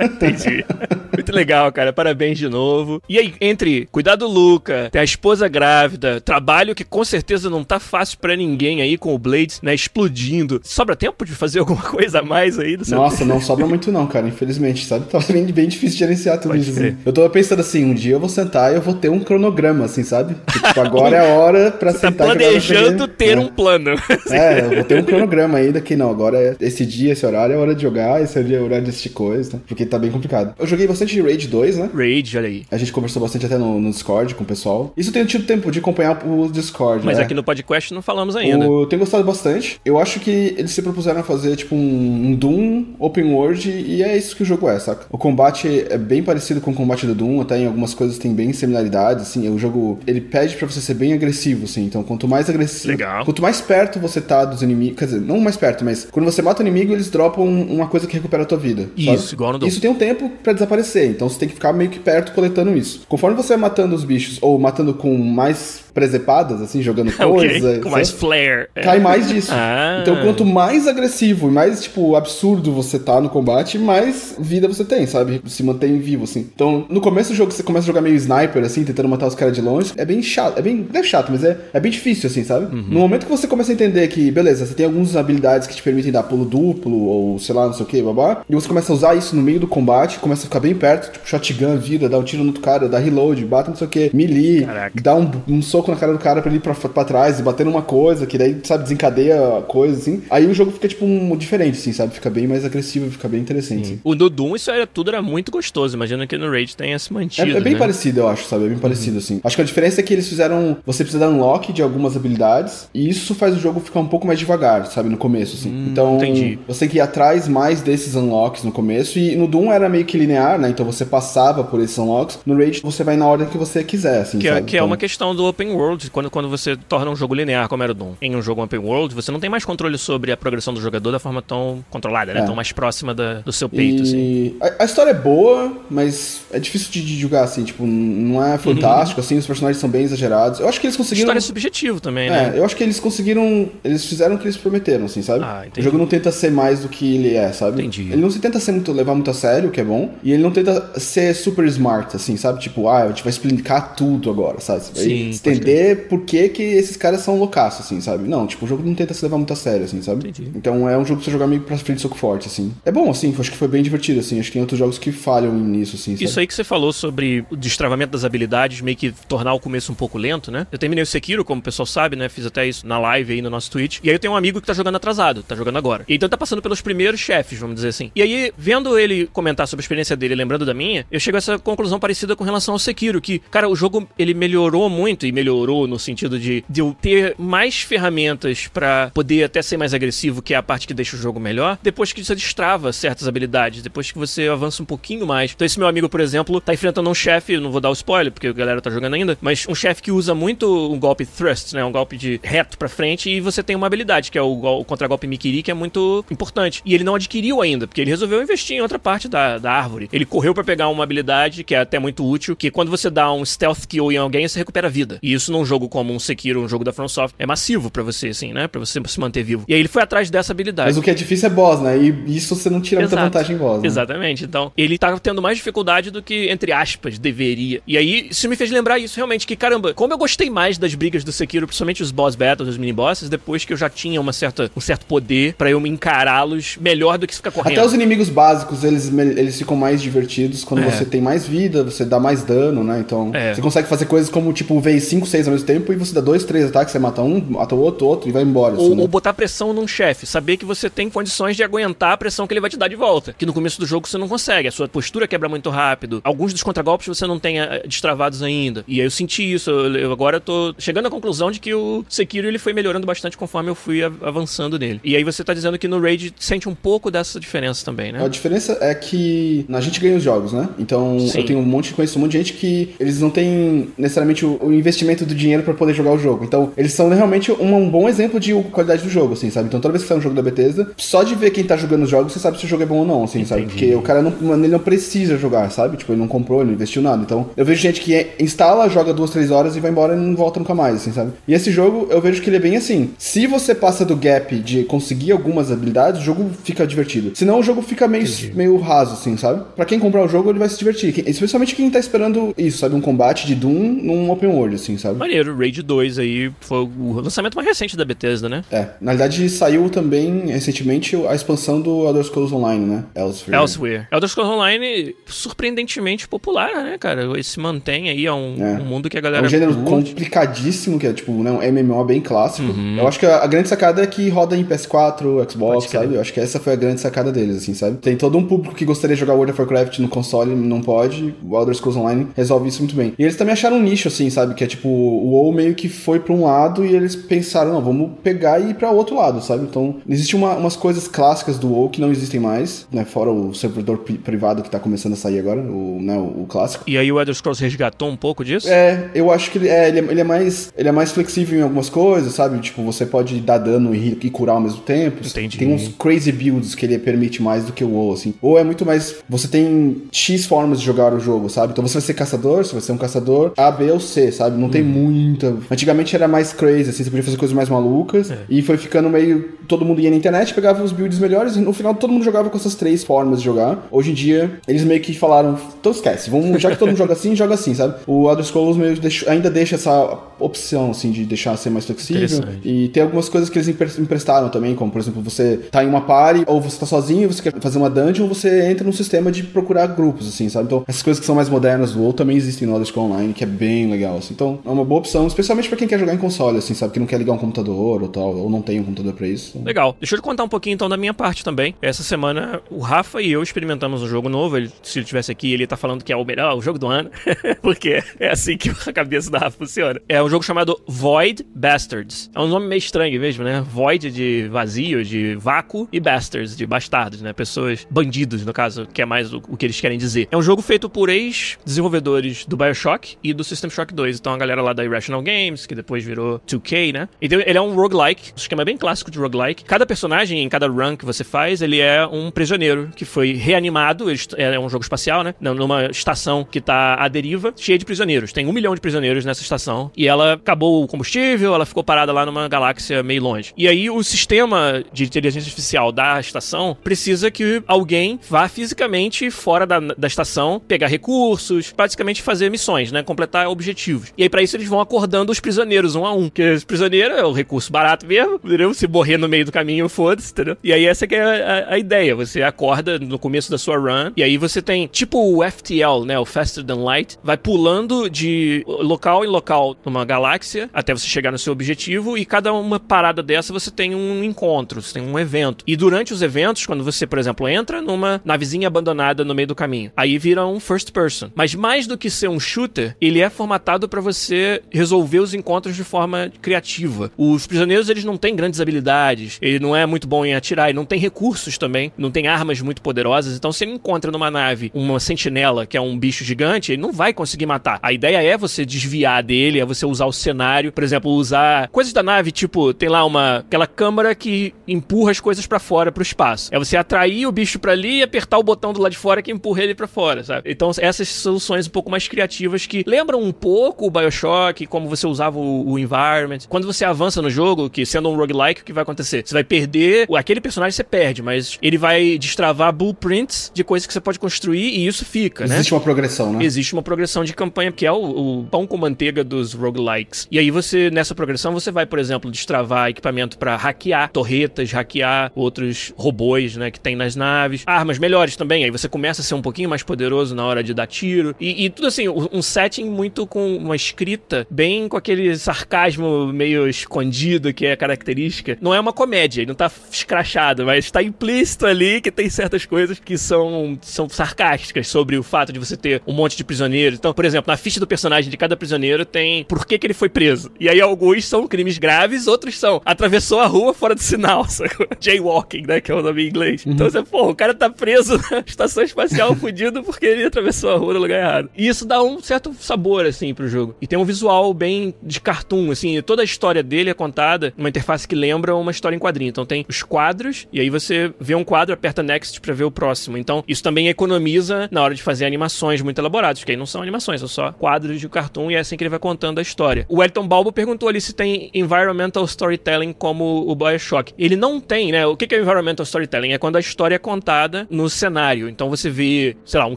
Entendi. 0.00 0.64
Muito 1.12 1.32
legal, 1.32 1.72
cara. 1.72 1.92
Parabéns 1.92 2.38
de 2.38 2.48
novo. 2.48 3.00
E 3.08 3.18
aí, 3.18 3.34
entre 3.40 3.88
cuidar 3.90 4.16
do 4.16 4.26
Luca, 4.26 4.88
ter 4.90 4.98
a 4.98 5.04
esposa 5.04 5.48
grávida, 5.48 6.20
trabalho 6.20 6.74
que 6.74 6.84
com 6.84 7.04
certeza 7.04 7.48
não 7.48 7.64
tá 7.64 7.78
fácil 7.78 8.18
para 8.18 8.36
ninguém 8.36 8.82
aí 8.82 8.98
com 8.98 9.14
o 9.14 9.18
Blades, 9.18 9.60
né, 9.62 9.74
explodindo. 9.74 10.60
Sobra 10.62 10.96
tempo 10.96 11.24
de 11.24 11.32
fazer 11.32 11.60
alguma 11.60 11.82
coisa 11.82 12.20
a 12.20 12.22
mais 12.22 12.58
aí 12.58 12.76
do 12.76 12.84
seu 12.84 12.98
Nossa, 12.98 13.24
não 13.24 13.40
sobra 13.40 13.66
muito 13.66 13.90
não, 13.90 14.06
cara, 14.06 14.26
infelizmente, 14.26 14.84
sabe? 14.84 15.06
Tá 15.06 15.18
bem, 15.30 15.44
bem 15.46 15.68
difícil 15.68 15.98
gerenciar 15.98 16.38
tudo 16.38 16.50
Pode 16.50 16.62
isso. 16.62 16.78
Assim. 16.78 16.96
Eu 17.06 17.12
tô 17.12 17.28
pensando 17.30 17.60
assim, 17.60 17.84
um 17.84 17.94
dia 17.94 18.14
eu 18.14 18.20
vou 18.20 18.28
sentar 18.28 18.72
e 18.72 18.76
eu 18.76 18.82
vou 18.82 18.94
ter 18.94 19.08
um 19.08 19.20
cronograma, 19.20 19.84
assim, 19.84 20.02
sabe? 20.02 20.34
Tipo, 20.52 20.80
agora 20.80 21.16
é 21.16 21.20
a 21.20 21.34
hora 21.34 21.70
pra 21.70 21.92
Você 21.92 22.00
tá 22.00 22.08
sentar. 22.08 22.26
Tá 22.26 22.34
planejando 22.34 23.08
ter 23.08 23.36
é. 23.36 23.40
um 23.40 23.48
plano. 23.48 23.90
É, 24.30 24.60
eu 24.60 24.70
vou 24.76 24.84
ter 24.84 25.00
um 25.00 25.04
cronograma 25.04 25.58
ainda 25.58 25.80
que 25.80 25.94
não, 25.96 26.10
agora 26.10 26.38
é 26.38 26.56
esse 26.60 26.84
dia, 26.84 27.12
esse 27.12 27.24
horário 27.24 27.53
é 27.54 27.56
hora 27.56 27.74
de 27.74 27.82
jogar, 27.82 28.22
esse 28.22 28.38
é 28.38 28.60
o 28.60 28.64
horário 28.64 28.84
de 28.84 28.90
assistir 28.90 29.10
coisa, 29.10 29.54
né? 29.54 29.60
Porque 29.66 29.86
tá 29.86 29.98
bem 29.98 30.10
complicado. 30.10 30.54
Eu 30.58 30.66
joguei 30.66 30.86
bastante 30.86 31.20
Raid 31.20 31.48
2, 31.48 31.78
né? 31.78 31.90
Raid, 31.94 32.36
olha 32.36 32.48
aí. 32.48 32.64
A 32.70 32.76
gente 32.76 32.92
conversou 32.92 33.22
bastante 33.22 33.46
até 33.46 33.56
no, 33.56 33.80
no 33.80 33.90
Discord 33.90 34.34
com 34.34 34.44
o 34.44 34.46
pessoal. 34.46 34.92
Isso 34.96 35.10
eu 35.10 35.12
tenho 35.12 35.26
tido 35.26 35.46
tempo 35.46 35.70
de 35.70 35.78
acompanhar 35.78 36.26
o 36.26 36.50
Discord, 36.50 37.04
Mas 37.04 37.18
né? 37.18 37.24
aqui 37.24 37.34
no 37.34 37.42
podcast 37.42 37.94
não 37.94 38.02
falamos 38.02 38.36
ainda. 38.36 38.68
O... 38.68 38.82
Eu 38.82 38.86
tenho 38.86 39.00
gostado 39.00 39.24
bastante. 39.24 39.80
Eu 39.84 39.98
acho 39.98 40.20
que 40.20 40.54
eles 40.56 40.70
se 40.70 40.82
propuseram 40.82 41.20
a 41.20 41.22
fazer, 41.22 41.56
tipo, 41.56 41.74
um, 41.74 42.28
um 42.28 42.34
Doom 42.34 42.84
open 42.98 43.32
world 43.32 43.70
e 43.70 44.02
é 44.02 44.16
isso 44.16 44.36
que 44.36 44.42
o 44.42 44.46
jogo 44.46 44.68
é, 44.68 44.78
saca? 44.78 45.06
O 45.10 45.18
combate 45.18 45.86
é 45.88 45.96
bem 45.96 46.22
parecido 46.22 46.60
com 46.60 46.70
o 46.70 46.74
combate 46.74 47.06
do 47.06 47.14
Doom, 47.14 47.40
até 47.40 47.58
em 47.58 47.66
algumas 47.66 47.94
coisas 47.94 48.18
tem 48.18 48.34
bem 48.34 48.52
similaridades, 48.52 49.22
assim. 49.22 49.48
O 49.48 49.58
jogo, 49.58 49.98
ele 50.06 50.20
pede 50.20 50.56
para 50.56 50.66
você 50.66 50.80
ser 50.80 50.94
bem 50.94 51.12
agressivo, 51.12 51.64
assim. 51.64 51.84
Então, 51.84 52.02
quanto 52.02 52.26
mais 52.26 52.48
agressivo... 52.48 52.88
Legal. 52.88 53.24
Quanto 53.24 53.42
mais 53.42 53.60
perto 53.60 53.98
você 53.98 54.20
tá 54.20 54.44
dos 54.44 54.62
inimigos... 54.62 54.98
Quer 54.98 55.06
dizer, 55.06 55.20
não 55.20 55.38
mais 55.38 55.56
perto, 55.56 55.84
mas 55.84 56.06
quando 56.10 56.24
você 56.24 56.42
mata 56.42 56.62
o 56.62 56.66
inimigo, 56.66 56.92
eles 56.92 57.10
dropam 57.10 57.43
uma 57.44 57.86
coisa 57.86 58.06
que 58.06 58.14
recupera 58.14 58.42
a 58.42 58.46
tua 58.46 58.58
vida. 58.58 58.90
Isso, 58.96 59.18
sabe? 59.18 59.32
igual 59.34 59.52
no 59.52 59.58
Doom. 59.60 59.68
Isso 59.68 59.80
tem 59.80 59.90
um 59.90 59.94
tempo 59.94 60.30
para 60.42 60.52
desaparecer, 60.52 61.10
então 61.10 61.28
você 61.28 61.38
tem 61.38 61.48
que 61.48 61.54
ficar 61.54 61.72
meio 61.72 61.90
que 61.90 61.98
perto 61.98 62.32
coletando 62.32 62.76
isso. 62.76 63.04
Conforme 63.08 63.36
você 63.36 63.48
vai 63.48 63.58
matando 63.58 63.94
os 63.94 64.04
bichos, 64.04 64.38
ou 64.40 64.58
matando 64.58 64.94
com 64.94 65.16
mais 65.16 65.83
presepadas, 65.94 66.60
assim, 66.60 66.82
jogando 66.82 67.12
coisa. 67.16 67.70
Okay. 67.70 67.80
Com 67.80 67.90
mais 67.90 68.10
flare. 68.10 68.68
Cai 68.74 68.98
mais 68.98 69.28
disso. 69.28 69.50
Ah. 69.52 69.98
Então, 70.02 70.16
quanto 70.22 70.44
mais 70.44 70.86
agressivo 70.86 71.48
e 71.48 71.52
mais, 71.52 71.82
tipo, 71.84 72.16
absurdo 72.16 72.72
você 72.72 72.98
tá 72.98 73.20
no 73.20 73.28
combate, 73.28 73.78
mais 73.78 74.36
vida 74.38 74.66
você 74.68 74.84
tem, 74.84 75.06
sabe? 75.06 75.40
Se 75.46 75.62
mantém 75.62 75.98
vivo, 75.98 76.24
assim. 76.24 76.48
Então, 76.54 76.84
no 76.88 77.00
começo 77.00 77.32
do 77.32 77.36
jogo, 77.36 77.52
você 77.52 77.62
começa 77.62 77.84
a 77.84 77.86
jogar 77.86 78.00
meio 78.00 78.16
sniper, 78.16 78.64
assim, 78.64 78.84
tentando 78.84 79.08
matar 79.08 79.28
os 79.28 79.34
caras 79.34 79.54
de 79.54 79.60
longe. 79.60 79.92
É 79.96 80.04
bem 80.04 80.22
chato. 80.22 80.58
É 80.58 80.62
bem. 80.62 80.86
Não 80.92 81.00
é 81.00 81.02
chato, 81.02 81.30
mas 81.30 81.44
é, 81.44 81.58
é 81.72 81.80
bem 81.80 81.90
difícil, 81.90 82.28
assim, 82.28 82.44
sabe? 82.44 82.74
Uhum. 82.74 82.82
No 82.88 83.00
momento 83.00 83.26
que 83.26 83.32
você 83.32 83.46
começa 83.46 83.70
a 83.70 83.74
entender 83.74 84.06
que, 84.08 84.30
beleza, 84.30 84.66
você 84.66 84.74
tem 84.74 84.86
algumas 84.86 85.16
habilidades 85.16 85.66
que 85.68 85.74
te 85.74 85.82
permitem 85.82 86.10
dar 86.10 86.24
pulo 86.24 86.44
duplo, 86.44 87.04
ou 87.04 87.38
sei 87.38 87.54
lá, 87.54 87.66
não 87.66 87.72
sei 87.72 87.84
o 87.84 87.88
que, 87.88 88.02
babá. 88.02 88.42
E 88.48 88.54
você 88.54 88.66
começa 88.66 88.92
a 88.92 88.96
usar 88.96 89.14
isso 89.14 89.36
no 89.36 89.42
meio 89.42 89.60
do 89.60 89.66
combate, 89.68 90.18
começa 90.18 90.42
a 90.42 90.44
ficar 90.44 90.60
bem 90.60 90.74
perto, 90.74 91.12
tipo, 91.12 91.28
shotgun, 91.28 91.76
vira, 91.76 92.08
dá 92.08 92.18
um 92.18 92.22
tiro 92.22 92.42
no 92.42 92.48
outro 92.48 92.62
cara, 92.62 92.88
dá 92.88 92.98
reload, 92.98 93.44
bate 93.44 93.70
não 93.70 93.76
sei 93.76 93.86
o 93.86 93.90
que, 93.90 94.10
melee, 94.14 94.64
Caraca. 94.64 95.02
dá 95.02 95.14
um, 95.14 95.30
um 95.48 95.62
soco 95.62 95.83
na 95.90 95.96
cara 95.96 96.12
do 96.12 96.18
cara 96.18 96.40
pra 96.40 96.50
ele 96.50 96.58
ir 96.58 96.60
pra, 96.60 96.74
pra 96.74 97.04
trás 97.04 97.38
e 97.38 97.42
bater 97.42 97.64
numa 97.64 97.82
coisa, 97.82 98.26
que 98.26 98.38
daí, 98.38 98.58
sabe, 98.64 98.84
desencadeia 98.84 99.58
a 99.58 99.62
coisa, 99.62 99.98
assim. 99.98 100.22
Aí 100.30 100.46
o 100.46 100.54
jogo 100.54 100.70
fica, 100.70 100.88
tipo, 100.88 101.04
um, 101.04 101.36
diferente, 101.36 101.78
assim, 101.78 101.92
sabe? 101.92 102.14
Fica 102.14 102.30
bem 102.30 102.46
mais 102.46 102.64
agressivo, 102.64 103.10
fica 103.10 103.28
bem 103.28 103.40
interessante. 103.40 103.82
Assim. 103.82 104.00
O 104.04 104.14
no 104.14 104.30
Doom, 104.30 104.56
isso 104.56 104.70
era, 104.70 104.86
tudo 104.86 105.10
era 105.10 105.22
muito 105.22 105.50
gostoso. 105.50 105.96
Imagina 105.96 106.26
que 106.26 106.36
no 106.36 106.50
Rage 106.50 106.76
tenha 106.76 106.98
se 106.98 107.12
mantido. 107.12 107.52
É, 107.52 107.56
é 107.56 107.60
bem 107.60 107.74
né? 107.74 107.78
parecido, 107.78 108.20
eu 108.20 108.28
acho, 108.28 108.44
sabe? 108.44 108.64
É 108.66 108.68
bem 108.68 108.78
parecido, 108.78 109.12
uhum. 109.12 109.18
assim. 109.18 109.40
Acho 109.42 109.56
que 109.56 109.62
a 109.62 109.64
diferença 109.64 110.00
é 110.00 110.02
que 110.02 110.12
eles 110.12 110.28
fizeram. 110.28 110.76
Você 110.86 111.04
precisa 111.04 111.24
dar 111.24 111.30
unlock 111.30 111.72
de 111.72 111.82
algumas 111.82 112.16
habilidades, 112.16 112.88
e 112.94 113.08
isso 113.08 113.34
faz 113.34 113.54
o 113.56 113.60
jogo 113.60 113.80
ficar 113.80 114.00
um 114.00 114.06
pouco 114.06 114.26
mais 114.26 114.38
devagar, 114.38 114.86
sabe? 114.86 115.08
No 115.08 115.16
começo, 115.16 115.56
assim. 115.56 115.70
Hum, 115.70 115.88
então, 115.90 116.16
entendi. 116.16 116.58
você 116.66 116.80
tem 116.80 116.88
que 116.88 116.96
ir 116.98 117.00
atrás 117.00 117.48
mais 117.48 117.80
desses 117.80 118.14
unlocks 118.14 118.62
no 118.62 118.72
começo. 118.72 119.18
E 119.18 119.36
no 119.36 119.46
Doom 119.46 119.72
era 119.72 119.88
meio 119.88 120.04
que 120.04 120.16
linear, 120.16 120.58
né? 120.58 120.68
Então 120.68 120.84
você 120.84 121.04
passava 121.04 121.64
por 121.64 121.80
esses 121.80 121.96
unlocks. 121.98 122.38
No 122.46 122.56
Rage 122.56 122.80
você 122.82 123.04
vai 123.04 123.16
na 123.16 123.26
ordem 123.26 123.48
que 123.48 123.58
você 123.58 123.82
quiser, 123.84 124.22
assim. 124.22 124.38
Que, 124.38 124.48
é, 124.48 124.60
que 124.60 124.76
então... 124.76 124.80
é 124.80 124.82
uma 124.82 124.96
questão 124.96 125.34
do 125.34 125.44
open 125.44 125.73
world. 125.74 126.10
Quando, 126.10 126.30
quando 126.30 126.48
você 126.48 126.76
torna 126.76 127.10
um 127.10 127.16
jogo 127.16 127.34
linear, 127.34 127.68
como 127.68 127.82
era 127.82 127.92
o 127.92 127.94
Doom, 127.94 128.12
em 128.20 128.36
um 128.36 128.42
jogo 128.42 128.62
open 128.62 128.78
world, 128.78 129.14
você 129.14 129.30
não 129.30 129.40
tem 129.40 129.50
mais 129.50 129.64
controle 129.64 129.98
sobre 129.98 130.32
a 130.32 130.36
progressão 130.36 130.72
do 130.72 130.80
jogador 130.80 131.12
da 131.12 131.18
forma 131.18 131.42
tão 131.42 131.84
controlada, 131.90 132.32
né? 132.32 132.40
É. 132.40 132.44
Tão 132.44 132.54
mais 132.54 132.72
próxima 132.72 133.14
da, 133.14 133.40
do 133.40 133.52
seu 133.52 133.68
peito, 133.68 134.02
e... 134.02 134.02
assim. 134.02 134.56
A, 134.60 134.82
a, 134.82 134.86
história 134.86 135.10
é 135.10 135.14
boa, 135.14 135.72
mas 135.90 136.42
é 136.52 136.58
difícil 136.58 136.90
de, 136.90 137.02
de 137.02 137.20
julgar, 137.20 137.44
assim. 137.44 137.64
Tipo, 137.64 137.86
não 137.86 138.44
é 138.44 138.58
fantástico, 138.58 139.20
uhum. 139.20 139.24
assim. 139.24 139.38
Os 139.38 139.46
personagens 139.46 139.80
são 139.80 139.88
bem 139.88 140.02
exagerados. 140.02 140.60
Eu 140.60 140.68
acho 140.68 140.80
que 140.80 140.86
eles 140.86 140.96
conseguiram... 140.96 141.24
História 141.24 141.38
é 141.38 141.42
subjetivo 141.42 142.00
também, 142.00 142.28
é, 142.28 142.30
né? 142.30 142.52
eu 142.56 142.64
acho 142.64 142.76
que 142.76 142.82
eles 142.82 143.00
conseguiram... 143.00 143.68
Eles 143.82 144.04
fizeram 144.04 144.36
o 144.36 144.38
que 144.38 144.44
eles 144.44 144.56
prometeram, 144.56 145.06
assim, 145.06 145.22
sabe? 145.22 145.44
Ah, 145.44 145.64
o 145.76 145.82
jogo 145.82 145.98
não 145.98 146.06
tenta 146.06 146.30
ser 146.30 146.50
mais 146.50 146.80
do 146.80 146.88
que 146.88 147.14
ele 147.14 147.34
é, 147.34 147.52
sabe? 147.52 147.82
Entendi. 147.82 148.12
Ele 148.12 148.20
não 148.20 148.30
se 148.30 148.38
tenta 148.38 148.60
ser 148.60 148.72
muito, 148.72 148.92
levar 148.92 149.14
muito 149.14 149.30
a 149.30 149.34
sério, 149.34 149.68
o 149.68 149.72
que 149.72 149.80
é 149.80 149.84
bom. 149.84 150.10
E 150.22 150.32
ele 150.32 150.42
não 150.42 150.50
tenta 150.50 150.98
ser 150.98 151.34
super 151.34 151.64
smart, 151.66 152.16
assim, 152.16 152.36
sabe? 152.36 152.60
Tipo, 152.60 152.88
ah, 152.88 153.04
a 153.04 153.08
gente 153.08 153.22
vai 153.22 153.30
explicar 153.30 153.94
tudo 153.94 154.30
agora, 154.30 154.60
sabe? 154.60 154.82
Sim, 154.94 155.30
entender 155.70 156.08
por 156.08 156.20
que 156.22 156.48
que 156.48 156.62
esses 156.62 156.96
caras 156.96 157.20
são 157.20 157.38
loucaços, 157.38 157.86
assim, 157.86 158.00
sabe? 158.00 158.28
Não, 158.28 158.46
tipo, 158.46 158.64
o 158.64 158.68
jogo 158.68 158.82
não 158.84 158.94
tenta 158.94 159.14
se 159.14 159.24
levar 159.24 159.36
muito 159.36 159.52
a 159.52 159.56
sério, 159.56 159.84
assim, 159.84 160.00
sabe? 160.02 160.28
Entendi. 160.28 160.50
Então 160.54 160.88
é 160.88 160.96
um 160.96 161.04
jogo 161.04 161.20
pra 161.20 161.24
você 161.24 161.30
jogar 161.30 161.46
meio 161.46 161.62
pra 161.62 161.76
frente 161.76 162.00
soco 162.00 162.16
forte, 162.16 162.46
assim. 162.48 162.72
É 162.84 162.92
bom, 162.92 163.10
assim, 163.10 163.34
acho 163.38 163.50
que 163.50 163.56
foi 163.56 163.68
bem 163.68 163.82
divertido, 163.82 164.20
assim. 164.20 164.38
Acho 164.38 164.48
que 164.48 164.54
tem 164.54 164.62
outros 164.62 164.78
jogos 164.78 164.98
que 164.98 165.12
falham 165.12 165.52
nisso, 165.54 165.96
assim, 165.96 166.12
sabe? 166.12 166.24
Isso 166.24 166.40
aí 166.40 166.46
que 166.46 166.54
você 166.54 166.64
falou 166.64 166.92
sobre 166.92 167.44
o 167.50 167.56
destravamento 167.56 168.12
das 168.12 168.24
habilidades, 168.24 168.80
meio 168.80 168.96
que 168.96 169.12
tornar 169.28 169.54
o 169.54 169.60
começo 169.60 169.90
um 169.92 169.94
pouco 169.94 170.18
lento, 170.18 170.50
né? 170.50 170.66
Eu 170.70 170.78
terminei 170.78 171.02
o 171.02 171.06
Sekiro, 171.06 171.44
como 171.44 171.60
o 171.60 171.64
pessoal 171.64 171.86
sabe, 171.86 172.16
né? 172.16 172.28
Fiz 172.28 172.46
até 172.46 172.66
isso 172.66 172.86
na 172.86 172.98
live 172.98 173.34
aí 173.34 173.42
no 173.42 173.50
nosso 173.50 173.70
Twitch. 173.70 174.00
E 174.02 174.08
aí 174.08 174.14
eu 174.14 174.18
tenho 174.18 174.32
um 174.32 174.36
amigo 174.36 174.60
que 174.60 174.66
tá 174.66 174.72
jogando 174.72 174.96
atrasado, 174.96 175.42
tá 175.42 175.54
jogando 175.54 175.76
agora. 175.76 176.04
E 176.08 176.14
então 176.14 176.28
tá 176.28 176.36
passando 176.36 176.62
pelos 176.62 176.80
primeiros 176.80 177.20
chefes, 177.20 177.58
vamos 177.58 177.76
dizer 177.76 177.88
assim. 177.88 178.10
E 178.14 178.22
aí, 178.22 178.52
vendo 178.56 178.98
ele 178.98 179.26
comentar 179.32 179.66
sobre 179.68 179.82
a 179.82 179.84
experiência 179.84 180.16
dele, 180.16 180.34
lembrando 180.34 180.64
da 180.64 180.74
minha, 180.74 181.06
eu 181.10 181.20
chego 181.20 181.36
a 181.36 181.38
essa 181.38 181.58
conclusão 181.58 181.98
parecida 181.98 182.36
com 182.36 182.44
relação 182.44 182.74
ao 182.74 182.78
Sekiro, 182.78 183.20
que, 183.20 183.38
cara, 183.50 183.68
o 183.68 183.76
jogo 183.76 184.08
ele 184.18 184.34
melhorou 184.34 184.88
muito, 184.88 185.26
e 185.26 185.32
melhorou 185.32 185.53
no 185.86 185.98
sentido 185.98 186.38
de, 186.38 186.64
de 186.68 186.80
eu 186.80 186.96
ter 187.00 187.34
mais 187.38 187.80
ferramentas 187.80 188.66
para 188.66 189.10
poder 189.14 189.44
até 189.44 189.62
ser 189.62 189.76
mais 189.76 189.94
agressivo, 189.94 190.42
que 190.42 190.54
é 190.54 190.56
a 190.56 190.62
parte 190.62 190.86
que 190.86 190.94
deixa 190.94 191.16
o 191.16 191.18
jogo 191.18 191.38
melhor, 191.38 191.78
depois 191.82 192.12
que 192.12 192.24
você 192.24 192.34
destrava 192.34 192.92
certas 192.92 193.28
habilidades, 193.28 193.82
depois 193.82 194.10
que 194.10 194.18
você 194.18 194.48
avança 194.48 194.82
um 194.82 194.86
pouquinho 194.86 195.26
mais. 195.26 195.52
Então, 195.54 195.64
esse 195.64 195.78
meu 195.78 195.88
amigo, 195.88 196.08
por 196.08 196.20
exemplo, 196.20 196.60
tá 196.60 196.74
enfrentando 196.74 197.08
um 197.08 197.14
chefe, 197.14 197.58
não 197.58 197.70
vou 197.70 197.80
dar 197.80 197.90
o 197.90 197.92
spoiler, 197.92 198.32
porque 198.32 198.48
a 198.48 198.52
galera 198.52 198.80
tá 198.80 198.90
jogando 198.90 199.14
ainda, 199.14 199.38
mas 199.40 199.66
um 199.68 199.74
chefe 199.74 200.02
que 200.02 200.10
usa 200.10 200.34
muito 200.34 200.92
um 200.92 200.98
golpe 200.98 201.24
thrust, 201.24 201.74
né? 201.74 201.84
Um 201.84 201.92
golpe 201.92 202.16
de 202.16 202.40
reto 202.42 202.76
para 202.78 202.88
frente, 202.88 203.30
e 203.30 203.40
você 203.40 203.62
tem 203.62 203.76
uma 203.76 203.86
habilidade, 203.86 204.30
que 204.30 204.38
é 204.38 204.42
o, 204.42 204.80
o 204.80 204.84
contra-golpe 204.84 205.26
Mikiri, 205.26 205.62
que 205.62 205.70
é 205.70 205.74
muito 205.74 206.24
importante. 206.30 206.82
E 206.84 206.94
ele 206.94 207.04
não 207.04 207.14
adquiriu 207.14 207.60
ainda, 207.60 207.86
porque 207.86 208.00
ele 208.00 208.10
resolveu 208.10 208.42
investir 208.42 208.76
em 208.76 208.80
outra 208.80 208.98
parte 208.98 209.28
da, 209.28 209.58
da 209.58 209.72
árvore. 209.72 210.08
Ele 210.12 210.24
correu 210.24 210.54
para 210.54 210.64
pegar 210.64 210.88
uma 210.88 211.04
habilidade 211.04 211.64
que 211.64 211.74
é 211.74 211.78
até 211.78 211.98
muito 211.98 212.26
útil, 212.28 212.56
que 212.56 212.70
quando 212.70 212.90
você 212.90 213.10
dá 213.10 213.32
um 213.32 213.44
stealth 213.44 213.86
kill 213.86 214.10
em 214.12 214.16
alguém, 214.16 214.46
você 214.46 214.58
recupera 214.58 214.88
vida. 214.88 215.18
E 215.22 215.32
isso 215.32 215.43
num 215.50 215.64
jogo 215.64 215.88
como 215.88 216.12
um 216.12 216.18
Sekiro, 216.18 216.62
um 216.62 216.68
jogo 216.68 216.84
da 216.84 216.92
FromSoft, 216.92 217.34
é 217.38 217.46
massivo 217.46 217.90
para 217.90 218.02
você, 218.02 218.28
assim, 218.28 218.52
né? 218.52 218.68
Pra 218.68 218.80
você 218.80 219.00
se 219.06 219.20
manter 219.20 219.42
vivo. 219.42 219.64
E 219.68 219.74
aí 219.74 219.80
ele 219.80 219.88
foi 219.88 220.02
atrás 220.02 220.30
dessa 220.30 220.52
habilidade. 220.52 220.88
Mas 220.88 220.98
o 220.98 221.02
que 221.02 221.10
é 221.10 221.14
difícil 221.14 221.48
é 221.48 221.50
boss, 221.50 221.80
né? 221.80 221.96
E 221.96 222.36
isso 222.36 222.54
você 222.54 222.70
não 222.70 222.80
tira 222.80 223.02
Exato. 223.02 223.16
muita 223.20 223.38
vantagem 223.38 223.56
em 223.56 223.58
boss, 223.58 223.82
né? 223.82 223.86
Exatamente. 223.86 224.44
Então, 224.44 224.72
ele 224.76 224.98
tá 224.98 225.16
tendo 225.18 225.40
mais 225.42 225.56
dificuldade 225.56 226.10
do 226.10 226.22
que, 226.22 226.48
entre 226.50 226.72
aspas, 226.72 227.18
deveria. 227.18 227.80
E 227.86 227.96
aí, 227.96 228.28
isso 228.30 228.48
me 228.48 228.56
fez 228.56 228.70
lembrar 228.70 228.98
isso, 228.98 229.16
realmente, 229.16 229.46
que 229.46 229.56
caramba, 229.56 229.94
como 229.94 230.12
eu 230.12 230.18
gostei 230.18 230.50
mais 230.50 230.78
das 230.78 230.94
brigas 230.94 231.24
do 231.24 231.32
Sekiro, 231.32 231.66
principalmente 231.66 232.02
os 232.02 232.10
boss 232.10 232.34
battles, 232.34 232.68
os 232.68 232.76
mini 232.76 232.92
bosses, 232.92 233.28
depois 233.28 233.64
que 233.64 233.72
eu 233.72 233.76
já 233.76 233.88
tinha 233.88 234.20
uma 234.20 234.32
certa, 234.32 234.70
um 234.76 234.80
certo 234.80 235.06
poder 235.06 235.54
para 235.54 235.70
eu 235.70 235.80
me 235.80 235.88
encará-los 235.88 236.76
melhor 236.80 237.18
do 237.18 237.26
que 237.26 237.34
ficar 237.34 237.50
correndo. 237.50 237.78
Até 237.78 237.86
os 237.86 237.92
inimigos 237.92 238.28
básicos, 238.28 238.84
eles, 238.84 239.12
eles 239.12 239.58
ficam 239.58 239.76
mais 239.76 240.00
divertidos 240.00 240.64
quando 240.64 240.82
é. 240.82 240.90
você 240.90 241.04
tem 241.04 241.20
mais 241.20 241.46
vida, 241.46 241.84
você 241.84 242.04
dá 242.04 242.18
mais 242.18 242.42
dano, 242.42 242.82
né? 242.82 243.00
Então, 243.00 243.30
é. 243.34 243.54
você 243.54 243.60
consegue 243.60 243.88
fazer 243.88 244.06
coisas 244.06 244.30
como, 244.30 244.52
tipo, 244.52 244.78
ver 244.80 244.96
5, 245.24 245.26
6 245.26 245.48
ao 245.48 245.52
mesmo 245.52 245.66
tempo 245.66 245.92
e 245.92 245.96
você 245.96 246.14
dá 246.14 246.20
dois, 246.20 246.44
três 246.44 246.66
ataques, 246.66 246.92
você 246.92 246.98
mata 246.98 247.22
um, 247.22 247.40
mata 247.40 247.74
o 247.74 247.80
outro, 247.80 248.06
outro 248.06 248.28
e 248.28 248.32
vai 248.32 248.42
embora. 248.42 248.74
Ou, 248.74 248.86
assim, 248.86 248.94
né? 248.94 249.02
ou 249.02 249.08
botar 249.08 249.32
pressão 249.34 249.72
num 249.72 249.86
chefe, 249.86 250.26
saber 250.26 250.56
que 250.56 250.64
você 250.64 250.88
tem 250.88 251.08
condições 251.08 251.56
de 251.56 251.62
aguentar 251.62 252.12
a 252.12 252.16
pressão 252.16 252.46
que 252.46 252.52
ele 252.52 252.60
vai 252.60 252.70
te 252.70 252.76
dar 252.76 252.88
de 252.88 252.96
volta. 252.96 253.34
Que 253.36 253.46
no 253.46 253.52
começo 253.52 253.80
do 253.80 253.86
jogo 253.86 254.08
você 254.08 254.18
não 254.18 254.28
consegue, 254.28 254.68
a 254.68 254.72
sua 254.72 254.88
postura 254.88 255.26
quebra 255.26 255.48
muito 255.48 255.70
rápido. 255.70 256.20
Alguns 256.24 256.52
dos 256.52 256.62
contragolpes 256.62 257.06
você 257.06 257.26
não 257.26 257.38
tem 257.38 257.60
eh, 257.60 257.82
destravados 257.86 258.42
ainda. 258.42 258.84
E 258.86 259.00
aí 259.00 259.06
eu 259.06 259.10
senti 259.10 259.52
isso. 259.52 259.70
Eu, 259.70 259.94
eu 259.96 260.12
agora 260.12 260.40
tô 260.40 260.74
chegando 260.78 261.06
à 261.06 261.10
conclusão 261.10 261.50
de 261.50 261.60
que 261.60 261.74
o 261.74 262.04
Sekiro 262.08 262.46
ele 262.46 262.58
foi 262.58 262.72
melhorando 262.72 263.06
bastante 263.06 263.36
conforme 263.36 263.70
eu 263.70 263.74
fui 263.74 264.02
avançando 264.02 264.78
nele. 264.78 265.00
E 265.04 265.16
aí 265.16 265.24
você 265.24 265.42
tá 265.42 265.54
dizendo 265.54 265.78
que 265.78 265.88
no 265.88 266.00
Raid 266.00 266.34
sente 266.38 266.68
um 266.68 266.74
pouco 266.74 267.10
dessa 267.10 267.38
diferença 267.38 267.84
também, 267.84 268.12
né? 268.12 268.24
A 268.24 268.28
diferença 268.28 268.78
é 268.80 268.94
que 268.94 269.66
a 269.72 269.80
gente 269.80 270.00
ganha 270.00 270.16
os 270.16 270.22
jogos, 270.22 270.52
né? 270.52 270.68
Então 270.78 271.18
Sim. 271.20 271.40
eu 271.40 271.46
tenho 271.46 271.58
um 271.58 271.64
monte, 271.64 271.92
conheço 271.92 272.18
um 272.18 272.22
monte 272.22 272.32
de 272.32 272.38
gente 272.38 272.52
que 272.54 272.94
eles 272.98 273.20
não 273.20 273.30
têm 273.30 273.88
necessariamente 273.96 274.44
o, 274.44 274.58
o 274.62 274.72
investimento 274.72 275.13
investimento 275.14 275.24
do 275.24 275.34
dinheiro 275.34 275.62
para 275.62 275.74
poder 275.74 275.94
jogar 275.94 276.12
o 276.12 276.18
jogo. 276.18 276.44
Então, 276.44 276.72
eles 276.76 276.92
são 276.92 277.08
realmente 277.08 277.52
um, 277.52 277.76
um, 277.76 277.88
bom 277.88 278.08
exemplo 278.08 278.40
de 278.40 278.52
qualidade 278.72 279.02
do 279.02 279.08
jogo, 279.08 279.34
assim, 279.34 279.50
sabe? 279.50 279.68
Então, 279.68 279.80
toda 279.80 279.92
vez 279.92 280.02
que 280.02 280.08
sai 280.08 280.18
um 280.18 280.20
jogo 280.20 280.34
da 280.34 280.42
Bethesda, 280.42 280.88
só 280.96 281.22
de 281.22 281.34
ver 281.34 281.50
quem 281.50 281.64
tá 281.64 281.76
jogando 281.76 282.02
os 282.02 282.10
jogos, 282.10 282.32
você 282.32 282.38
sabe 282.38 282.58
se 282.58 282.64
o 282.64 282.68
jogo 282.68 282.82
é 282.82 282.86
bom 282.86 282.98
ou 282.98 283.06
não, 283.06 283.24
assim, 283.24 283.40
Entendi. 283.40 283.48
sabe? 283.48 283.62
Porque 283.66 283.94
o 283.94 284.02
cara 284.02 284.20
não, 284.20 284.32
ele 284.54 284.68
não 284.68 284.78
precisa 284.78 285.36
jogar, 285.38 285.70
sabe? 285.70 285.96
Tipo, 285.96 286.12
ele 286.12 286.20
não 286.20 286.28
comprou, 286.28 286.60
ele 286.60 286.68
não 286.68 286.74
investiu 286.74 287.00
nada. 287.00 287.22
Então, 287.22 287.46
eu 287.56 287.64
vejo 287.64 287.80
gente 287.80 288.00
que 288.00 288.14
é, 288.14 288.34
instala, 288.40 288.88
joga 288.88 289.12
duas, 289.12 289.30
três 289.30 289.50
horas 289.50 289.76
e 289.76 289.80
vai 289.80 289.90
embora 289.90 290.14
e 290.14 290.18
não 290.18 290.34
volta 290.34 290.58
nunca 290.58 290.74
mais, 290.74 290.96
assim, 290.96 291.12
sabe? 291.12 291.32
E 291.46 291.54
esse 291.54 291.70
jogo, 291.70 292.08
eu 292.10 292.20
vejo 292.20 292.42
que 292.42 292.50
ele 292.50 292.56
é 292.56 292.60
bem 292.60 292.76
assim. 292.76 293.10
Se 293.18 293.46
você 293.46 293.74
passa 293.74 294.04
do 294.04 294.16
gap 294.16 294.54
de 294.58 294.84
conseguir 294.84 295.32
algumas 295.32 295.70
habilidades, 295.70 296.20
o 296.20 296.24
jogo 296.24 296.50
fica 296.64 296.86
divertido. 296.86 297.32
Senão, 297.34 297.60
o 297.60 297.62
jogo 297.62 297.82
fica 297.82 298.08
meio, 298.08 298.26
meio 298.54 298.76
raso, 298.78 299.14
assim, 299.14 299.36
sabe? 299.36 299.62
Pra 299.76 299.84
quem 299.84 299.98
comprar 299.98 300.24
o 300.24 300.28
jogo, 300.28 300.50
ele 300.50 300.58
vai 300.58 300.68
se 300.68 300.78
divertir. 300.78 301.22
Especialmente 301.28 301.74
quem 301.74 301.90
tá 301.90 301.98
esperando 301.98 302.54
isso, 302.56 302.78
sabe? 302.78 302.94
Um 302.94 303.00
combate 303.00 303.46
de 303.46 303.54
Doom 303.54 303.84
num 304.02 304.30
open 304.30 304.48
world, 304.48 304.74
assim, 304.74 304.96
sabe? 304.98 305.03
Maneiro, 305.12 305.56
Raid 305.56 305.82
2 305.82 306.18
aí 306.18 306.50
foi 306.60 306.78
o 306.78 307.20
lançamento 307.20 307.54
mais 307.54 307.66
recente 307.66 307.96
da 307.96 308.04
Bethesda, 308.04 308.48
né? 308.48 308.64
É. 308.70 308.88
Na 309.00 309.12
verdade, 309.12 309.48
saiu 309.48 309.88
também 309.90 310.46
recentemente 310.46 311.16
a 311.26 311.34
expansão 311.34 311.80
do 311.80 312.06
Elder 312.06 312.24
Scrolls 312.24 312.54
Online, 312.54 312.84
né? 312.84 313.04
Elsewhere. 313.14 313.56
Elsewhere. 313.56 314.06
Elder 314.10 314.28
Scrolls 314.28 314.54
Online, 314.54 315.14
surpreendentemente 315.26 316.26
popular, 316.28 316.84
né, 316.84 316.96
cara? 316.98 317.24
Ele 317.24 317.42
se 317.42 317.58
mantém 317.60 318.08
aí, 318.10 318.26
é 318.26 318.32
um, 318.32 318.56
é. 318.58 318.80
um 318.80 318.84
mundo 318.84 319.08
que 319.08 319.18
a 319.18 319.20
galera. 319.20 319.44
É 319.44 319.46
um 319.46 319.50
gênero 319.50 319.74
curte. 319.74 320.10
complicadíssimo, 320.10 320.98
que 320.98 321.06
é 321.06 321.12
tipo, 321.12 321.32
né, 321.32 321.50
um 321.50 321.72
MMO 321.72 322.04
bem 322.04 322.20
clássico. 322.20 322.68
Uhum. 322.68 322.96
Eu 322.98 323.08
acho 323.08 323.18
que 323.18 323.26
a, 323.26 323.42
a, 323.42 323.46
grande 323.46 323.68
sacada 323.68 324.02
é 324.02 324.06
que 324.06 324.28
roda 324.28 324.56
em 324.56 324.64
PS4, 324.64 325.50
Xbox, 325.50 325.90
sabe? 325.90 326.14
Eu 326.14 326.20
acho 326.20 326.32
que 326.32 326.40
essa 326.40 326.58
foi 326.60 326.72
a 326.72 326.76
grande 326.76 327.00
sacada 327.00 327.32
deles, 327.32 327.56
assim, 327.56 327.74
sabe? 327.74 327.98
Tem 327.98 328.16
todo 328.16 328.36
um 328.38 328.44
público 328.44 328.74
que 328.74 328.84
gostaria 328.84 329.14
de 329.14 329.20
jogar 329.20 329.34
World 329.34 329.52
of 329.52 329.60
Warcraft 329.60 329.98
no 329.98 330.08
console, 330.08 330.54
não 330.54 330.80
pode. 330.80 331.34
O 331.42 331.56
Elder 331.56 331.74
Scrolls 331.74 331.98
Online 331.98 332.28
resolve 332.36 332.68
isso 332.68 332.80
muito 332.80 332.94
bem. 332.94 333.14
E 333.18 333.22
eles 333.22 333.36
também 333.36 333.52
acharam 333.52 333.76
um 333.76 333.82
nicho, 333.82 334.08
assim, 334.08 334.30
sabe? 334.30 334.54
Que 334.54 334.64
é 334.64 334.66
tipo, 334.66 334.88
o 334.94 335.30
WoW 335.30 335.52
meio 335.52 335.74
que 335.74 335.88
foi 335.88 336.20
pra 336.20 336.32
um 336.32 336.44
lado 336.44 336.84
e 336.84 336.94
eles 336.94 337.16
pensaram, 337.16 337.72
não, 337.72 337.82
vamos 337.82 338.12
pegar 338.22 338.58
e 338.58 338.70
ir 338.70 338.74
pra 338.74 338.90
outro 338.90 339.16
lado, 339.16 339.42
sabe? 339.42 339.64
Então, 339.64 339.96
existem 340.08 340.38
uma, 340.38 340.54
umas 340.54 340.76
coisas 340.76 341.08
clássicas 341.08 341.58
do 341.58 341.68
WoW 341.68 341.88
que 341.88 342.00
não 342.00 342.10
existem 342.10 342.40
mais, 342.40 342.86
né? 342.92 343.04
Fora 343.04 343.30
o 343.30 343.54
servidor 343.54 343.98
privado 343.98 344.62
que 344.62 344.70
tá 344.70 344.78
começando 344.78 345.14
a 345.14 345.16
sair 345.16 345.38
agora, 345.38 345.60
o, 345.60 345.98
né, 346.00 346.16
o, 346.16 346.42
o 346.42 346.46
clássico. 346.48 346.84
E 346.86 346.96
aí 346.96 347.10
o 347.10 347.18
Elder 347.18 347.34
Scrolls 347.34 347.62
resgatou 347.62 348.08
um 348.08 348.16
pouco 348.16 348.44
disso? 348.44 348.68
É, 348.68 349.10
eu 349.14 349.30
acho 349.30 349.50
que 349.50 349.58
ele 349.58 349.68
é, 349.68 349.88
ele 349.88 350.00
é, 350.00 350.02
ele 350.02 350.20
é, 350.20 350.24
mais, 350.24 350.72
ele 350.76 350.88
é 350.88 350.92
mais 350.92 351.12
flexível 351.12 351.58
em 351.58 351.62
algumas 351.62 351.88
coisas, 351.88 352.34
sabe? 352.34 352.58
Tipo, 352.58 352.82
você 352.82 353.06
pode 353.06 353.40
dar 353.40 353.58
dano 353.58 353.94
e, 353.94 354.18
e 354.22 354.30
curar 354.30 354.54
ao 354.54 354.60
mesmo 354.60 354.80
tempo. 354.80 355.26
Entendi. 355.26 355.58
Tem 355.58 355.72
uns 355.72 355.88
crazy 355.88 356.32
builds 356.32 356.74
que 356.74 356.86
ele 356.86 356.98
permite 356.98 357.42
mais 357.42 357.64
do 357.64 357.72
que 357.72 357.84
o 357.84 357.90
WoW, 357.90 358.12
assim. 358.12 358.34
Ou 358.40 358.58
é 358.58 358.64
muito 358.64 358.84
mais... 358.84 359.16
Você 359.28 359.48
tem 359.48 360.02
X 360.12 360.46
formas 360.46 360.80
de 360.80 360.86
jogar 360.86 361.12
o 361.12 361.20
jogo, 361.20 361.48
sabe? 361.48 361.72
Então 361.72 361.86
você 361.86 361.94
vai 361.94 362.02
ser 362.02 362.14
caçador, 362.14 362.64
você 362.64 362.72
vai 362.72 362.82
ser 362.82 362.92
um 362.92 362.98
caçador 362.98 363.52
A, 363.56 363.70
B 363.70 363.90
ou 363.90 364.00
C, 364.00 364.30
sabe? 364.30 364.60
Não 364.60 364.68
tem 364.68 364.83
muita... 364.84 365.56
Antigamente 365.70 366.14
era 366.14 366.28
mais 366.28 366.52
crazy, 366.52 366.90
assim, 366.90 367.04
você 367.04 367.10
podia 367.10 367.24
fazer 367.24 367.36
coisas 367.36 367.54
mais 367.54 367.68
malucas. 367.68 368.30
É. 368.30 368.38
E 368.48 368.62
foi 368.62 368.76
ficando 368.76 369.08
meio... 369.08 369.54
Todo 369.66 369.84
mundo 369.84 370.00
ia 370.00 370.10
na 370.10 370.16
internet, 370.16 370.52
pegava 370.52 370.82
os 370.82 370.92
builds 370.92 371.18
melhores 371.18 371.56
e 371.56 371.60
no 371.60 371.72
final 371.72 371.94
todo 371.94 372.12
mundo 372.12 372.22
jogava 372.24 372.50
com 372.50 372.56
essas 372.56 372.74
três 372.74 373.02
formas 373.02 373.38
de 373.38 373.46
jogar. 373.46 373.88
Hoje 373.90 374.10
em 374.10 374.14
dia, 374.14 374.60
eles 374.68 374.84
meio 374.84 375.00
que 375.00 375.14
falaram, 375.14 375.58
então 375.80 375.90
esquece, 375.90 376.28
vamos, 376.28 376.60
já 376.60 376.70
que 376.70 376.76
todo 376.76 376.88
mundo 376.88 376.98
joga 377.04 377.14
assim, 377.14 377.34
joga 377.34 377.54
assim, 377.54 377.74
sabe? 377.74 377.94
O 378.06 378.28
Elder 378.28 378.44
Scrolls 378.44 378.78
meio 378.78 378.98
deixa, 379.00 379.30
ainda 379.30 379.50
deixa 379.50 379.76
essa 379.76 380.18
opção, 380.38 380.90
assim, 380.90 381.10
de 381.10 381.24
deixar 381.24 381.56
ser 381.56 381.70
mais 381.70 381.86
flexível. 381.86 382.44
E 382.64 382.88
tem 382.88 383.02
algumas 383.02 383.28
coisas 383.28 383.48
que 383.48 383.58
eles 383.58 383.98
emprestaram 383.98 384.48
também, 384.48 384.74
como, 384.74 384.90
por 384.90 385.00
exemplo, 385.00 385.22
você 385.22 385.60
tá 385.70 385.82
em 385.82 385.86
uma 385.86 386.02
party, 386.02 386.44
ou 386.46 386.60
você 386.60 386.78
tá 386.78 386.86
sozinho, 386.86 387.32
você 387.32 387.42
quer 387.42 387.60
fazer 387.60 387.78
uma 387.78 387.88
dungeon, 387.88 388.26
você 388.26 388.70
entra 388.70 388.84
num 388.84 388.92
sistema 388.92 389.32
de 389.32 389.42
procurar 389.44 389.86
grupos, 389.86 390.28
assim, 390.28 390.48
sabe? 390.48 390.66
Então, 390.66 390.84
essas 390.86 391.02
coisas 391.02 391.20
que 391.20 391.26
são 391.26 391.34
mais 391.34 391.48
modernas 391.48 391.92
do 391.92 392.00
WoW 392.00 392.12
também 392.12 392.36
existem 392.36 392.66
no 392.66 392.74
Elder 392.74 392.86
Scrolls 392.86 393.14
Online, 393.14 393.32
que 393.32 393.44
é 393.44 393.46
bem 393.46 393.90
legal, 393.90 394.18
assim. 394.18 394.34
Então, 394.34 394.58
é 394.64 394.70
uma 394.74 394.84
boa 394.84 395.00
opção, 395.00 395.26
especialmente 395.26 395.68
para 395.68 395.78
quem 395.78 395.88
quer 395.88 395.98
jogar 395.98 396.14
em 396.14 396.18
console, 396.18 396.58
assim, 396.58 396.74
sabe? 396.74 396.92
Que 396.92 397.00
não 397.00 397.06
quer 397.06 397.18
ligar 397.18 397.32
um 397.32 397.38
computador 397.38 398.02
ou 398.02 398.08
tal, 398.08 398.36
ou 398.36 398.50
não 398.50 398.62
tem 398.62 398.80
um 398.80 398.84
computador 398.84 399.14
para 399.14 399.26
isso. 399.26 399.60
Legal. 399.64 399.96
Deixa 400.00 400.14
eu 400.14 400.20
te 400.20 400.22
contar 400.22 400.44
um 400.44 400.48
pouquinho, 400.48 400.74
então, 400.74 400.88
da 400.88 400.96
minha 400.96 401.14
parte 401.14 401.44
também. 401.44 401.74
Essa 401.80 402.02
semana, 402.02 402.60
o 402.70 402.78
Rafa 402.78 403.22
e 403.22 403.32
eu 403.32 403.42
experimentamos 403.42 404.02
um 404.02 404.08
jogo 404.08 404.28
novo. 404.28 404.56
Ele, 404.56 404.70
se 404.82 404.98
ele 404.98 405.06
tivesse 405.06 405.30
aqui, 405.30 405.52
ele 405.52 405.66
tá 405.66 405.76
falando 405.76 406.04
que 406.04 406.12
é 406.12 406.16
o 406.16 406.24
melhor, 406.24 406.56
o 406.56 406.62
jogo 406.62 406.78
do 406.78 406.86
ano. 406.86 407.10
Porque 407.62 408.02
é 408.18 408.30
assim 408.30 408.56
que 408.56 408.70
a 408.70 408.92
cabeça 408.92 409.30
da 409.30 409.38
Rafa 409.38 409.58
funciona. 409.58 410.00
É 410.08 410.22
um 410.22 410.28
jogo 410.28 410.44
chamado 410.44 410.80
Void 410.86 411.46
Bastards. 411.54 412.30
É 412.34 412.40
um 412.40 412.48
nome 412.48 412.66
meio 412.66 412.78
estranho 412.78 413.20
mesmo, 413.20 413.44
né? 413.44 413.64
Void 413.66 414.10
de 414.10 414.48
vazio, 414.48 415.04
de 415.04 415.34
vácuo, 415.36 415.88
e 415.92 416.00
Bastards, 416.00 416.56
de 416.56 416.66
bastardos, 416.66 417.22
né? 417.22 417.32
Pessoas, 417.32 417.86
bandidos, 417.90 418.44
no 418.44 418.52
caso, 418.52 418.86
que 418.92 419.02
é 419.02 419.04
mais 419.04 419.32
o, 419.32 419.42
o 419.48 419.56
que 419.56 419.66
eles 419.66 419.80
querem 419.80 419.98
dizer. 419.98 420.28
É 420.30 420.36
um 420.36 420.42
jogo 420.42 420.62
feito 420.62 420.88
por 420.88 421.08
ex-desenvolvedores 421.08 422.44
do 422.46 422.56
Bioshock 422.56 423.16
e 423.22 423.32
do 423.32 423.44
System 423.44 423.70
Shock 423.70 423.94
2. 423.94 424.18
Então 424.18 424.32
a 424.32 424.36
galera 424.36 424.62
lá 424.64 424.72
da 424.72 424.84
Irrational 424.84 425.22
Games, 425.22 425.66
que 425.66 425.74
depois 425.74 426.04
virou 426.04 426.40
2K, 426.40 426.92
né? 426.92 427.08
Então 427.20 427.40
ele 427.40 427.58
é 427.58 427.60
um 427.60 427.74
roguelike, 427.74 428.32
um 428.32 428.36
esquema 428.36 428.64
bem 428.64 428.76
clássico 428.76 429.10
de 429.10 429.18
roguelike. 429.18 429.64
Cada 429.64 429.86
personagem, 429.86 430.42
em 430.42 430.48
cada 430.48 430.66
run 430.66 430.96
que 430.96 431.04
você 431.04 431.22
faz, 431.22 431.62
ele 431.62 431.80
é 431.80 432.06
um 432.06 432.30
prisioneiro 432.30 432.90
que 432.96 433.04
foi 433.04 433.34
reanimado. 433.34 434.06
É 434.36 434.58
um 434.58 434.68
jogo 434.68 434.82
espacial, 434.82 435.22
né? 435.22 435.34
Numa 435.40 435.86
estação 435.86 436.44
que 436.44 436.60
tá 436.60 436.94
à 436.94 437.08
deriva, 437.08 437.52
cheia 437.56 437.78
de 437.78 437.84
prisioneiros. 437.84 438.32
Tem 438.32 438.46
um 438.46 438.52
milhão 438.52 438.74
de 438.74 438.80
prisioneiros 438.80 439.24
nessa 439.24 439.42
estação. 439.42 439.90
E 439.96 440.08
ela 440.08 440.34
acabou 440.34 440.82
o 440.82 440.86
combustível, 440.86 441.54
ela 441.54 441.66
ficou 441.66 441.84
parada 441.84 442.12
lá 442.12 442.24
numa 442.26 442.48
galáxia 442.48 443.02
meio 443.02 443.22
longe. 443.22 443.52
E 443.56 443.68
aí 443.68 443.90
o 443.90 444.02
sistema 444.02 444.82
de 444.92 445.04
inteligência 445.04 445.48
artificial 445.48 445.92
da 445.92 446.18
estação 446.20 446.76
precisa 446.82 447.30
que 447.30 447.62
alguém 447.66 448.18
vá 448.28 448.48
fisicamente 448.48 449.30
fora 449.30 449.66
da, 449.66 449.80
da 449.80 450.06
estação, 450.06 450.60
pegar 450.66 450.86
recursos, 450.86 451.72
praticamente 451.72 452.22
fazer 452.22 452.50
missões, 452.50 452.92
né? 452.92 453.02
Completar 453.02 453.48
objetivos. 453.48 454.12
E 454.16 454.22
aí 454.22 454.28
para 454.28 454.42
isso 454.42 454.53
eles 454.56 454.68
vão 454.68 454.80
acordando 454.80 455.32
os 455.32 455.40
prisioneiros 455.40 455.94
um 455.94 456.04
a 456.04 456.12
um. 456.12 456.24
Porque 456.24 456.50
os 456.50 456.64
prisioneiros 456.64 457.18
é 457.18 457.24
o 457.24 457.32
recurso 457.32 457.70
barato 457.70 458.06
mesmo, 458.06 458.40
entendeu? 458.42 458.72
Se 458.74 458.86
morrer 458.86 459.16
no 459.16 459.28
meio 459.28 459.44
do 459.44 459.52
caminho, 459.52 459.88
foda-se, 459.88 460.32
entendeu? 460.32 460.56
E 460.62 460.72
aí 460.72 460.84
essa 460.84 461.06
que 461.06 461.14
é 461.14 461.22
a, 461.22 461.68
a, 461.70 461.74
a 461.74 461.78
ideia. 461.78 462.14
Você 462.14 462.42
acorda 462.42 462.98
no 462.98 463.18
começo 463.18 463.50
da 463.50 463.58
sua 463.58 463.76
run, 463.76 464.12
e 464.16 464.22
aí 464.22 464.36
você 464.36 464.62
tem 464.62 464.86
tipo 464.86 465.18
o 465.18 465.42
FTL, 465.48 466.04
né? 466.06 466.18
O 466.18 466.24
Faster 466.24 466.64
Than 466.64 466.82
Light, 466.82 467.18
vai 467.22 467.36
pulando 467.36 468.08
de 468.08 468.64
local 468.66 469.24
em 469.24 469.28
local 469.28 469.76
numa 469.84 470.04
galáxia 470.04 470.68
até 470.72 470.92
você 470.92 471.06
chegar 471.06 471.30
no 471.30 471.38
seu 471.38 471.52
objetivo, 471.52 472.16
e 472.16 472.24
cada 472.24 472.52
uma 472.52 472.78
parada 472.78 473.22
dessa 473.22 473.52
você 473.52 473.70
tem 473.70 473.94
um 473.94 474.22
encontro, 474.22 474.82
você 474.82 474.94
tem 474.94 475.02
um 475.02 475.18
evento. 475.18 475.64
E 475.66 475.76
durante 475.76 476.12
os 476.12 476.22
eventos, 476.22 476.66
quando 476.66 476.84
você, 476.84 477.06
por 477.06 477.18
exemplo, 477.18 477.48
entra 477.48 477.80
numa 477.80 478.20
navezinha 478.24 478.68
abandonada 478.68 479.24
no 479.24 479.34
meio 479.34 479.48
do 479.48 479.54
caminho, 479.54 479.92
aí 479.96 480.18
vira 480.18 480.46
um 480.46 480.60
first 480.60 480.92
person. 480.92 481.30
Mas 481.34 481.54
mais 481.54 481.86
do 481.86 481.98
que 481.98 482.10
ser 482.10 482.28
um 482.28 482.40
shooter, 482.40 482.96
ele 483.00 483.20
é 483.20 483.30
formatado 483.30 483.88
para 483.88 484.00
você 484.00 484.43
resolver 484.70 485.18
os 485.18 485.34
encontros 485.34 485.76
de 485.76 485.84
forma 485.84 486.32
criativa. 486.40 487.10
Os 487.16 487.46
prisioneiros, 487.46 487.88
eles 487.88 488.04
não 488.04 488.16
têm 488.16 488.34
grandes 488.34 488.60
habilidades, 488.60 489.38
ele 489.40 489.58
não 489.58 489.74
é 489.74 489.86
muito 489.86 490.06
bom 490.06 490.24
em 490.24 490.34
atirar, 490.34 490.68
ele 490.68 490.76
não 490.76 490.84
tem 490.84 490.98
recursos 490.98 491.58
também, 491.58 491.92
não 491.96 492.10
tem 492.10 492.26
armas 492.26 492.60
muito 492.60 492.82
poderosas, 492.82 493.36
então 493.36 493.52
se 493.52 493.64
ele 493.64 493.72
encontra 493.72 494.10
numa 494.10 494.30
nave 494.30 494.70
uma 494.74 495.00
sentinela, 495.00 495.66
que 495.66 495.76
é 495.76 495.80
um 495.80 495.98
bicho 495.98 496.24
gigante, 496.24 496.72
ele 496.72 496.82
não 496.82 496.92
vai 496.92 497.12
conseguir 497.12 497.46
matar. 497.46 497.78
A 497.82 497.92
ideia 497.92 498.22
é 498.22 498.36
você 498.36 498.64
desviar 498.64 499.22
dele, 499.22 499.60
é 499.60 499.64
você 499.64 499.86
usar 499.86 500.06
o 500.06 500.12
cenário, 500.12 500.72
por 500.72 500.84
exemplo, 500.84 501.10
usar 501.10 501.68
coisas 501.68 501.92
da 501.92 502.02
nave, 502.02 502.30
tipo, 502.30 502.72
tem 502.72 502.88
lá 502.88 503.04
uma 503.04 503.38
aquela 503.38 503.66
câmara 503.66 504.14
que 504.14 504.54
empurra 504.66 505.10
as 505.10 505.20
coisas 505.20 505.46
para 505.46 505.58
fora 505.58 505.92
pro 505.92 506.02
espaço. 506.02 506.48
É 506.52 506.58
você 506.58 506.76
atrair 506.76 507.26
o 507.26 507.32
bicho 507.32 507.58
para 507.58 507.72
ali 507.72 507.98
e 507.98 508.02
apertar 508.02 508.38
o 508.38 508.42
botão 508.42 508.72
do 508.72 508.80
lado 508.80 508.92
de 508.92 508.98
fora 508.98 509.22
que 509.22 509.30
empurra 509.30 509.62
ele 509.62 509.74
para 509.74 509.86
fora, 509.86 510.22
sabe? 510.22 510.50
Então, 510.50 510.70
essas 510.78 511.08
soluções 511.08 511.66
um 511.66 511.70
pouco 511.70 511.90
mais 511.90 512.08
criativas 512.08 512.66
que 512.66 512.84
lembram 512.86 513.22
um 513.22 513.32
pouco 513.32 513.86
o 513.86 513.90
BioShock, 513.90 514.23
como 514.68 514.88
você 514.88 515.06
usava 515.06 515.38
o, 515.38 515.72
o 515.72 515.78
environment. 515.78 516.38
Quando 516.48 516.66
você 516.66 516.84
avança 516.84 517.20
no 517.20 517.30
jogo, 517.30 517.68
que 517.68 517.84
sendo 517.84 518.08
um 518.08 518.16
roguelike, 518.16 518.62
o 518.62 518.64
que 518.64 518.72
vai 518.72 518.82
acontecer? 518.82 519.22
Você 519.24 519.34
vai 519.34 519.44
perder, 519.44 520.06
aquele 520.16 520.40
personagem 520.40 520.74
você 520.74 520.84
perde, 520.84 521.22
mas 521.22 521.58
ele 521.60 521.76
vai 521.76 522.18
destravar 522.18 522.72
blueprints 522.72 523.50
de 523.54 523.62
coisas 523.64 523.86
que 523.86 523.92
você 523.92 524.00
pode 524.00 524.18
construir 524.18 524.68
e 524.68 524.86
isso 524.86 525.04
fica, 525.04 525.44
Existe 525.44 525.54
né? 525.54 525.56
Existe 525.56 525.74
uma 525.74 525.80
progressão, 525.80 526.32
né? 526.32 526.44
Existe 526.44 526.72
uma 526.72 526.82
progressão 526.82 527.24
de 527.24 527.32
campanha, 527.34 527.72
que 527.72 527.86
é 527.86 527.92
o, 527.92 528.40
o 528.40 528.44
pão 528.44 528.66
com 528.66 528.76
manteiga 528.76 529.22
dos 529.22 529.52
roguelikes. 529.52 530.26
E 530.30 530.38
aí 530.38 530.50
você, 530.50 530.90
nessa 530.90 531.14
progressão, 531.14 531.52
você 531.52 531.70
vai, 531.70 531.86
por 531.86 531.98
exemplo, 531.98 532.30
destravar 532.30 532.90
equipamento 532.90 533.38
para 533.38 533.56
hackear 533.56 534.10
torretas, 534.10 534.72
hackear 534.72 535.30
outros 535.34 535.92
robôs, 535.96 536.56
né, 536.56 536.70
que 536.70 536.80
tem 536.80 536.96
nas 536.96 537.16
naves. 537.16 537.62
Armas 537.66 537.98
melhores 537.98 538.36
também, 538.36 538.64
aí 538.64 538.70
você 538.70 538.88
começa 538.88 539.20
a 539.20 539.24
ser 539.24 539.34
um 539.34 539.42
pouquinho 539.42 539.68
mais 539.68 539.82
poderoso 539.82 540.34
na 540.34 540.44
hora 540.44 540.62
de 540.62 540.72
dar 540.72 540.86
tiro. 540.86 541.34
E, 541.40 541.64
e 541.64 541.70
tudo 541.70 541.88
assim, 541.88 542.08
um 542.08 542.42
setting 542.42 542.84
muito 542.84 543.26
com 543.26 543.56
uma 543.56 543.76
escrita 543.76 544.13
bem 544.50 544.88
com 544.88 544.96
aquele 544.96 545.36
sarcasmo 545.36 546.26
meio 546.32 546.68
escondido 546.68 547.52
que 547.52 547.66
é 547.66 547.76
característica. 547.76 548.58
Não 548.60 548.74
é 548.74 548.80
uma 548.80 548.92
comédia, 548.92 549.40
ele 549.40 549.48
não 549.48 549.54
tá 549.54 549.70
escrachado, 549.90 550.64
mas 550.64 550.90
tá 550.90 551.02
implícito 551.02 551.66
ali 551.66 552.00
que 552.00 552.10
tem 552.10 552.28
certas 552.28 552.66
coisas 552.66 552.98
que 552.98 553.16
são, 553.18 553.78
são 553.82 554.08
sarcásticas 554.08 554.88
sobre 554.88 555.16
o 555.16 555.22
fato 555.22 555.52
de 555.52 555.58
você 555.58 555.76
ter 555.76 556.02
um 556.06 556.12
monte 556.12 556.36
de 556.36 556.44
prisioneiros. 556.44 556.98
Então, 556.98 557.12
por 557.12 557.24
exemplo, 557.24 557.50
na 557.50 557.56
ficha 557.56 557.80
do 557.80 557.86
personagem 557.86 558.30
de 558.30 558.36
cada 558.36 558.56
prisioneiro 558.56 559.04
tem 559.04 559.44
por 559.44 559.66
que, 559.66 559.78
que 559.78 559.86
ele 559.86 559.94
foi 559.94 560.08
preso. 560.08 560.50
E 560.58 560.68
aí 560.68 560.80
alguns 560.80 561.24
são 561.24 561.46
crimes 561.46 561.78
graves, 561.78 562.26
outros 562.26 562.58
são 562.58 562.80
atravessou 562.84 563.40
a 563.40 563.46
rua 563.46 563.74
fora 563.74 563.94
do 563.94 564.00
sinal, 564.00 564.44
sacou? 564.48 564.86
Jaywalking, 565.00 565.62
né, 565.66 565.80
que 565.80 565.90
é 565.90 565.94
o 565.94 566.02
nome 566.02 566.24
em 566.24 566.28
inglês. 566.28 566.64
Uhum. 566.64 566.72
Então 566.72 566.88
você, 566.88 567.02
pô, 567.02 567.30
o 567.30 567.34
cara 567.34 567.54
tá 567.54 567.70
preso 567.70 568.18
na 568.30 568.42
estação 568.46 568.82
espacial 568.82 569.34
fudido 569.36 569.82
porque 569.82 570.06
ele 570.06 570.24
atravessou 570.24 570.70
a 570.70 570.76
rua 570.76 570.94
no 570.94 571.00
lugar 571.00 571.20
errado. 571.20 571.50
E 571.56 571.66
isso 571.66 571.86
dá 571.86 572.02
um 572.02 572.20
certo 572.20 572.54
sabor, 572.58 573.06
assim, 573.06 573.34
pro 573.34 573.48
jogo. 573.48 573.76
E 573.80 573.86
tem 573.86 573.98
um 573.98 574.03
um 574.04 574.06
visual 574.06 574.52
bem 574.52 574.94
de 575.02 575.20
cartoon, 575.20 575.70
assim, 575.70 576.00
toda 576.02 576.22
a 576.22 576.24
história 576.24 576.62
dele 576.62 576.90
é 576.90 576.94
contada 576.94 577.52
numa 577.56 577.68
interface 577.68 578.06
que 578.06 578.14
lembra 578.14 578.54
uma 578.54 578.70
história 578.70 578.94
em 578.94 578.98
quadrinho. 578.98 579.30
Então 579.30 579.46
tem 579.46 579.64
os 579.68 579.82
quadros, 579.82 580.46
e 580.52 580.60
aí 580.60 580.70
você 580.70 581.12
vê 581.18 581.34
um 581.34 581.42
quadro, 581.42 581.74
aperta 581.74 582.02
next 582.02 582.40
para 582.40 582.52
ver 582.52 582.64
o 582.64 582.70
próximo. 582.70 583.16
Então 583.16 583.42
isso 583.48 583.62
também 583.62 583.88
economiza 583.88 584.68
na 584.70 584.82
hora 584.82 584.94
de 584.94 585.02
fazer 585.02 585.24
animações 585.24 585.80
muito 585.80 585.98
elaboradas, 585.98 586.38
porque 586.40 586.52
aí 586.52 586.58
não 586.58 586.66
são 586.66 586.82
animações, 586.82 587.20
são 587.20 587.28
só 587.28 587.52
quadros 587.52 587.98
de 587.98 588.08
cartoon 588.08 588.50
e 588.50 588.54
é 588.54 588.58
assim 588.58 588.76
que 588.76 588.84
ele 588.84 588.90
vai 588.90 588.98
contando 588.98 589.38
a 589.38 589.42
história. 589.42 589.86
O 589.88 590.02
Elton 590.02 590.28
Balbo 590.28 590.52
perguntou 590.52 590.88
ali 590.88 591.00
se 591.00 591.14
tem 591.14 591.50
environmental 591.54 592.24
storytelling 592.24 592.92
como 592.92 593.50
o 593.50 593.54
Bioshock. 593.54 594.12
Ele 594.18 594.36
não 594.36 594.60
tem, 594.60 594.92
né? 594.92 595.06
O 595.06 595.16
que 595.16 595.34
é 595.34 595.40
environmental 595.40 595.84
storytelling? 595.84 596.32
É 596.32 596.38
quando 596.38 596.56
a 596.56 596.60
história 596.60 596.96
é 596.96 596.98
contada 596.98 597.66
no 597.70 597.88
cenário. 597.88 598.48
Então 598.48 598.68
você 598.68 598.90
vê, 598.90 599.36
sei 599.44 599.58
lá, 599.58 599.66
um 599.66 599.76